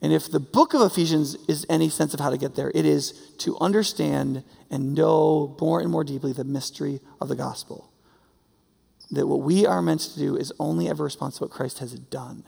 And 0.00 0.12
if 0.12 0.30
the 0.30 0.40
book 0.40 0.74
of 0.74 0.82
Ephesians 0.82 1.34
is 1.48 1.66
any 1.68 1.88
sense 1.88 2.14
of 2.14 2.20
how 2.20 2.30
to 2.30 2.38
get 2.38 2.54
there, 2.54 2.70
it 2.74 2.86
is 2.86 3.12
to 3.38 3.58
understand 3.58 4.44
and 4.70 4.94
know 4.94 5.56
more 5.60 5.80
and 5.80 5.90
more 5.90 6.04
deeply 6.04 6.32
the 6.32 6.44
mystery 6.44 7.00
of 7.20 7.28
the 7.28 7.34
gospel. 7.34 7.90
That 9.10 9.26
what 9.26 9.40
we 9.40 9.66
are 9.66 9.82
meant 9.82 10.02
to 10.02 10.18
do 10.18 10.36
is 10.36 10.52
only 10.60 10.88
ever 10.88 11.04
respond 11.04 11.34
to 11.34 11.44
what 11.44 11.50
Christ 11.50 11.80
has 11.80 11.94
done. 11.94 12.44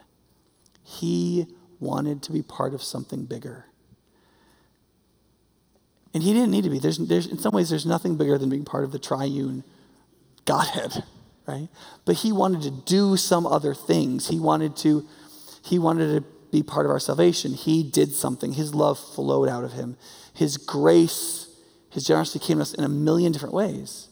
He 0.84 1.46
wanted 1.80 2.22
to 2.24 2.32
be 2.32 2.42
part 2.42 2.72
of 2.72 2.82
something 2.82 3.24
bigger. 3.24 3.66
And 6.12 6.22
he 6.22 6.32
didn't 6.32 6.50
need 6.50 6.64
to 6.64 6.70
be. 6.70 6.78
There's, 6.78 6.98
there's, 6.98 7.26
in 7.26 7.38
some 7.38 7.52
ways, 7.52 7.70
there's 7.70 7.86
nothing 7.86 8.16
bigger 8.16 8.36
than 8.38 8.50
being 8.50 8.64
part 8.64 8.84
of 8.84 8.92
the 8.92 8.98
triune 8.98 9.64
Godhead, 10.44 11.04
right? 11.46 11.68
But 12.04 12.16
he 12.16 12.32
wanted 12.32 12.62
to 12.62 12.70
do 12.70 13.16
some 13.16 13.46
other 13.46 13.74
things. 13.74 14.28
He 14.28 14.38
wanted 14.38 14.76
to, 14.78 15.06
he 15.64 15.78
wanted 15.78 16.22
to 16.22 16.28
be 16.50 16.62
part 16.62 16.86
of 16.86 16.90
our 16.90 17.00
salvation. 17.00 17.54
He 17.54 17.82
did 17.82 18.12
something. 18.12 18.52
His 18.52 18.74
love 18.74 18.98
flowed 18.98 19.48
out 19.48 19.64
of 19.64 19.72
him. 19.72 19.96
His 20.34 20.56
grace, 20.56 21.48
his 21.90 22.04
generosity 22.04 22.44
came 22.44 22.58
to 22.58 22.62
us 22.62 22.74
in 22.74 22.84
a 22.84 22.88
million 22.88 23.32
different 23.32 23.54
ways. 23.54 24.08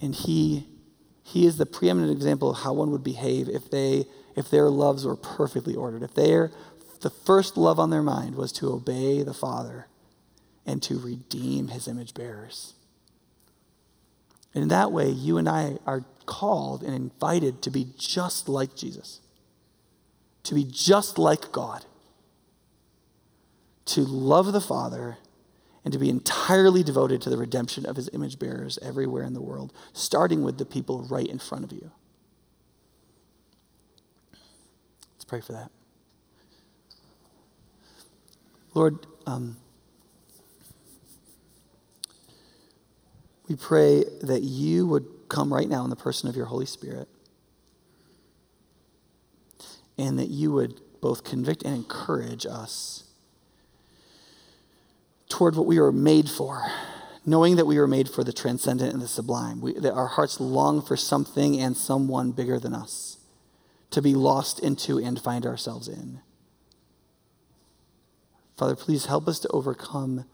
And 0.00 0.14
he, 0.14 0.66
he 1.22 1.46
is 1.46 1.56
the 1.56 1.66
preeminent 1.66 2.12
example 2.12 2.50
of 2.50 2.58
how 2.58 2.72
one 2.72 2.90
would 2.90 3.04
behave 3.04 3.48
if 3.48 3.70
they 3.70 4.06
if 4.36 4.50
their 4.50 4.68
loves 4.68 5.06
were 5.06 5.14
perfectly 5.14 5.76
ordered. 5.76 6.02
If 6.02 6.14
their 6.14 6.50
the 7.02 7.10
first 7.10 7.56
love 7.56 7.78
on 7.78 7.90
their 7.90 8.02
mind 8.02 8.34
was 8.34 8.50
to 8.52 8.72
obey 8.72 9.22
the 9.22 9.34
Father 9.34 9.86
and 10.66 10.82
to 10.82 10.98
redeem 10.98 11.68
his 11.68 11.86
image 11.86 12.14
bearers. 12.14 12.74
And 14.54 14.62
in 14.62 14.68
that 14.68 14.90
way, 14.90 15.10
you 15.10 15.36
and 15.36 15.48
I 15.48 15.76
are 15.86 16.04
called 16.26 16.82
and 16.82 16.94
invited 16.94 17.60
to 17.62 17.70
be 17.70 17.88
just 17.98 18.48
like 18.48 18.74
Jesus 18.74 19.20
to 20.44 20.54
be 20.54 20.64
just 20.64 21.18
like 21.18 21.50
God, 21.50 21.84
to 23.86 24.02
love 24.02 24.52
the 24.52 24.60
Father, 24.60 25.18
and 25.84 25.92
to 25.92 25.98
be 25.98 26.08
entirely 26.08 26.82
devoted 26.82 27.20
to 27.22 27.30
the 27.30 27.36
redemption 27.36 27.84
of 27.84 27.96
his 27.96 28.08
image 28.12 28.38
bearers 28.38 28.78
everywhere 28.80 29.24
in 29.24 29.34
the 29.34 29.42
world, 29.42 29.72
starting 29.92 30.42
with 30.42 30.58
the 30.58 30.64
people 30.64 31.02
right 31.02 31.26
in 31.26 31.38
front 31.38 31.64
of 31.64 31.72
you. 31.72 31.90
Let's 35.14 35.24
pray 35.24 35.40
for 35.40 35.52
that. 35.52 35.70
Lord, 38.74 39.06
um, 39.26 39.56
we 43.48 43.56
pray 43.56 44.04
that 44.22 44.42
you 44.42 44.86
would 44.86 45.06
come 45.28 45.52
right 45.52 45.68
now 45.68 45.84
in 45.84 45.90
the 45.90 45.96
person 45.96 46.28
of 46.28 46.36
your 46.36 46.46
Holy 46.46 46.66
Spirit 46.66 47.08
and 49.96 50.18
that 50.18 50.28
you 50.28 50.52
would 50.52 50.80
both 51.00 51.24
convict 51.24 51.62
and 51.62 51.74
encourage 51.74 52.46
us 52.46 53.04
toward 55.28 55.56
what 55.56 55.66
we 55.66 55.80
were 55.80 55.92
made 55.92 56.28
for, 56.28 56.62
knowing 57.26 57.56
that 57.56 57.66
we 57.66 57.78
were 57.78 57.86
made 57.86 58.08
for 58.08 58.22
the 58.22 58.32
transcendent 58.32 58.92
and 58.92 59.02
the 59.02 59.08
sublime, 59.08 59.60
we, 59.60 59.72
that 59.74 59.92
our 59.92 60.06
hearts 60.06 60.40
long 60.40 60.80
for 60.80 60.96
something 60.96 61.60
and 61.60 61.76
someone 61.76 62.30
bigger 62.30 62.58
than 62.58 62.74
us 62.74 63.18
to 63.90 64.02
be 64.02 64.14
lost 64.14 64.60
into 64.60 64.98
and 64.98 65.20
find 65.20 65.46
ourselves 65.46 65.88
in. 65.88 66.20
Father, 68.56 68.76
please 68.76 69.06
help 69.06 69.26
us 69.26 69.38
to 69.40 69.48
overcome 69.48 70.24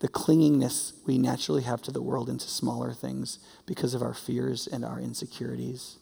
the 0.00 0.08
clingingness 0.08 0.92
we 1.06 1.18
naturally 1.18 1.62
have 1.62 1.82
to 1.82 1.90
the 1.90 2.02
world 2.02 2.28
and 2.28 2.40
to 2.40 2.48
smaller 2.48 2.92
things 2.92 3.38
because 3.66 3.94
of 3.94 4.02
our 4.02 4.14
fears 4.14 4.66
and 4.66 4.84
our 4.84 4.98
insecurities. 4.98 5.98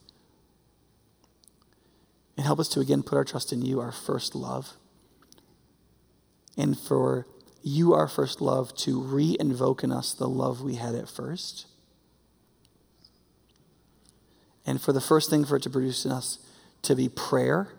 And 2.39 2.47
help 2.47 2.61
us 2.61 2.69
to 2.69 2.81
again 2.81 3.03
put 3.03 3.17
our 3.17 3.25
trust 3.25 3.53
in 3.53 3.63
you, 3.63 3.81
our 3.81 3.91
first 3.91 4.37
love. 4.37 4.75
And 6.57 6.79
for 6.79 7.27
you, 7.65 7.95
our 7.95 8.07
first 8.07 8.41
love, 8.41 8.75
to 8.77 9.01
re 9.01 9.37
invoke 9.41 9.83
in 9.83 9.91
us 9.91 10.15
the 10.15 10.29
love 10.29 10.63
we 10.63 10.77
had 10.77 10.95
at 10.95 11.09
first. 11.09 11.67
And 14.65 14.81
for 14.81 14.93
the 14.93 15.01
first 15.01 15.31
thing 15.31 15.45
for 15.45 15.57
it 15.57 15.65
to 15.65 15.71
produce 15.71 16.05
in 16.05 16.13
us 16.13 16.39
to 16.83 16.95
be 16.95 17.09
prayer, 17.09 17.73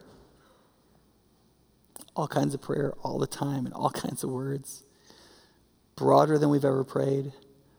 all 2.14 2.28
kinds 2.28 2.54
of 2.54 2.62
prayer 2.62 2.94
all 3.02 3.18
the 3.18 3.28
time 3.28 3.66
and 3.66 3.74
all 3.74 3.90
kinds 3.92 4.26
of 4.26 4.30
words, 4.30 4.84
broader 5.96 6.38
than 6.38 6.50
we've 6.50 6.66
ever 6.66 6.84
prayed, 6.84 7.32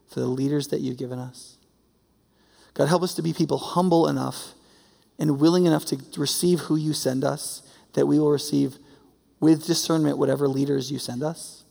for 0.08 0.20
the 0.20 0.26
leaders 0.26 0.68
that 0.68 0.80
you've 0.80 0.96
given 0.96 1.18
us. 1.18 1.58
God, 2.72 2.88
help 2.88 3.02
us 3.02 3.12
to 3.16 3.22
be 3.22 3.34
people 3.34 3.58
humble 3.58 4.08
enough 4.08 4.54
and 5.20 5.38
willing 5.38 5.66
enough 5.66 5.84
to 5.84 5.98
receive 6.16 6.60
who 6.60 6.76
you 6.76 6.94
send 6.94 7.22
us, 7.22 7.62
that 7.92 8.06
we 8.06 8.18
will 8.18 8.30
receive 8.30 8.78
with 9.38 9.66
discernment 9.66 10.18
whatever 10.18 10.48
leaders 10.48 10.90
you 10.90 10.98
send 10.98 11.22
us, 11.22 11.64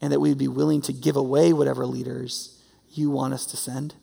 and 0.00 0.12
that 0.12 0.20
we 0.20 0.28
would 0.28 0.38
be 0.38 0.48
willing 0.48 0.80
to 0.80 0.92
give 0.92 1.16
away 1.16 1.52
whatever 1.52 1.84
leaders 1.84 2.62
you 2.92 3.10
want 3.10 3.34
us 3.34 3.46
to 3.46 3.56
send. 3.56 3.94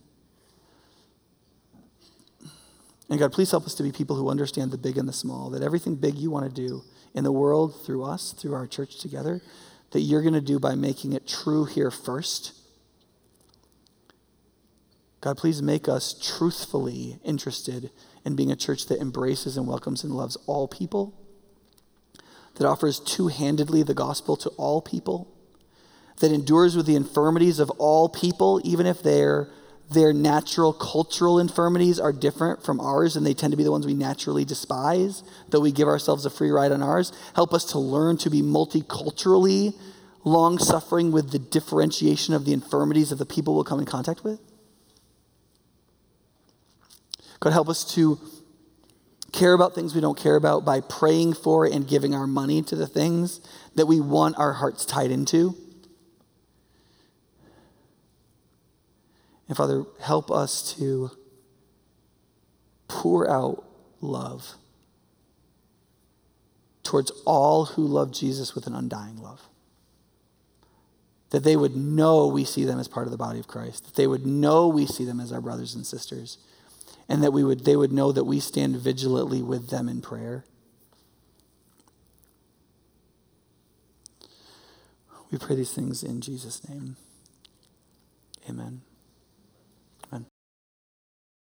And 3.09 3.17
God, 3.17 3.31
please 3.31 3.49
help 3.49 3.65
us 3.65 3.73
to 3.75 3.83
be 3.83 3.91
people 3.91 4.15
who 4.15 4.29
understand 4.29 4.71
the 4.71 4.77
big 4.77 4.97
and 4.97 5.07
the 5.07 5.13
small, 5.13 5.49
that 5.49 5.63
everything 5.63 5.95
big 5.95 6.15
you 6.15 6.29
want 6.29 6.45
to 6.45 6.67
do 6.67 6.83
in 7.15 7.23
the 7.23 7.31
world 7.31 7.83
through 7.85 8.03
us, 8.03 8.33
through 8.33 8.53
our 8.53 8.67
church 8.67 8.99
together, 8.99 9.41
that 9.91 10.01
you're 10.01 10.21
going 10.21 10.33
to 10.33 10.41
do 10.41 10.59
by 10.59 10.75
making 10.75 11.13
it 11.13 11.27
true 11.27 11.65
here 11.65 11.89
first. 11.89 12.53
God, 15.21 15.37
please 15.37 15.61
make 15.61 15.89
us 15.89 16.13
truthfully 16.13 17.19
interested 17.23 17.89
and 18.29 18.37
being 18.37 18.51
a 18.51 18.55
church 18.55 18.85
that 18.85 19.01
embraces 19.01 19.57
and 19.57 19.67
welcomes 19.67 20.03
and 20.03 20.13
loves 20.13 20.37
all 20.45 20.67
people, 20.67 21.13
that 22.55 22.67
offers 22.67 22.99
two 22.99 23.27
handedly 23.27 23.81
the 23.81 23.95
gospel 23.95 24.37
to 24.37 24.49
all 24.51 24.81
people, 24.81 25.27
that 26.19 26.31
endures 26.31 26.75
with 26.75 26.85
the 26.85 26.95
infirmities 26.95 27.59
of 27.59 27.71
all 27.71 28.07
people, 28.07 28.61
even 28.63 28.85
if 28.85 29.01
their, 29.01 29.49
their 29.89 30.13
natural 30.13 30.71
cultural 30.73 31.39
infirmities 31.39 31.99
are 31.99 32.13
different 32.13 32.63
from 32.63 32.79
ours 32.79 33.15
and 33.15 33.25
they 33.25 33.33
tend 33.33 33.51
to 33.51 33.57
be 33.57 33.63
the 33.63 33.71
ones 33.71 33.87
we 33.87 33.95
naturally 33.95 34.45
despise, 34.45 35.23
though 35.49 35.61
we 35.61 35.71
give 35.71 35.87
ourselves 35.87 36.23
a 36.25 36.29
free 36.29 36.51
ride 36.51 36.71
on 36.71 36.83
ours. 36.83 37.11
Help 37.33 37.51
us 37.51 37.65
to 37.65 37.79
learn 37.79 38.15
to 38.17 38.29
be 38.29 38.43
multiculturally 38.43 39.73
long 40.23 40.59
suffering 40.59 41.11
with 41.11 41.31
the 41.31 41.39
differentiation 41.39 42.35
of 42.35 42.45
the 42.45 42.53
infirmities 42.53 43.11
of 43.11 43.17
the 43.17 43.25
people 43.25 43.55
we'll 43.55 43.63
come 43.63 43.79
in 43.79 43.85
contact 43.85 44.23
with. 44.23 44.39
God, 47.39 47.53
help 47.53 47.69
us 47.69 47.83
to 47.95 48.19
care 49.31 49.53
about 49.53 49.75
things 49.75 49.95
we 49.95 50.01
don't 50.01 50.17
care 50.17 50.35
about 50.35 50.65
by 50.65 50.81
praying 50.81 51.33
for 51.33 51.65
and 51.65 51.87
giving 51.87 52.13
our 52.13 52.27
money 52.27 52.61
to 52.63 52.75
the 52.75 52.87
things 52.87 53.39
that 53.75 53.85
we 53.85 53.99
want 53.99 54.37
our 54.37 54.53
hearts 54.53 54.85
tied 54.85 55.11
into. 55.11 55.55
And 59.47 59.57
Father, 59.57 59.85
help 60.01 60.29
us 60.29 60.75
to 60.75 61.11
pour 62.87 63.29
out 63.29 63.63
love 64.01 64.55
towards 66.83 67.11
all 67.25 67.65
who 67.65 67.83
love 67.83 68.11
Jesus 68.11 68.55
with 68.55 68.67
an 68.67 68.73
undying 68.73 69.21
love. 69.21 69.41
That 71.29 71.43
they 71.43 71.55
would 71.55 71.75
know 71.75 72.27
we 72.27 72.43
see 72.43 72.65
them 72.65 72.79
as 72.79 72.87
part 72.87 73.05
of 73.05 73.11
the 73.11 73.17
body 73.17 73.39
of 73.39 73.47
Christ, 73.47 73.85
that 73.85 73.95
they 73.95 74.07
would 74.07 74.25
know 74.25 74.67
we 74.67 74.87
see 74.87 75.05
them 75.05 75.19
as 75.19 75.31
our 75.31 75.41
brothers 75.41 75.75
and 75.75 75.85
sisters, 75.85 76.39
and 77.09 77.23
that 77.23 77.33
we 77.33 77.43
would, 77.43 77.65
they 77.65 77.75
would 77.75 77.91
know 77.91 78.11
that 78.11 78.23
we 78.23 78.39
stand 78.39 78.75
vigilantly 78.77 79.41
with 79.41 79.69
them 79.69 79.89
in 79.89 79.99
prayer. 79.99 80.45
We 85.31 85.39
pray 85.39 85.55
these 85.55 85.73
things 85.73 86.03
in 86.03 86.21
Jesus' 86.21 86.67
name. 86.69 86.95
Amen. 88.47 88.81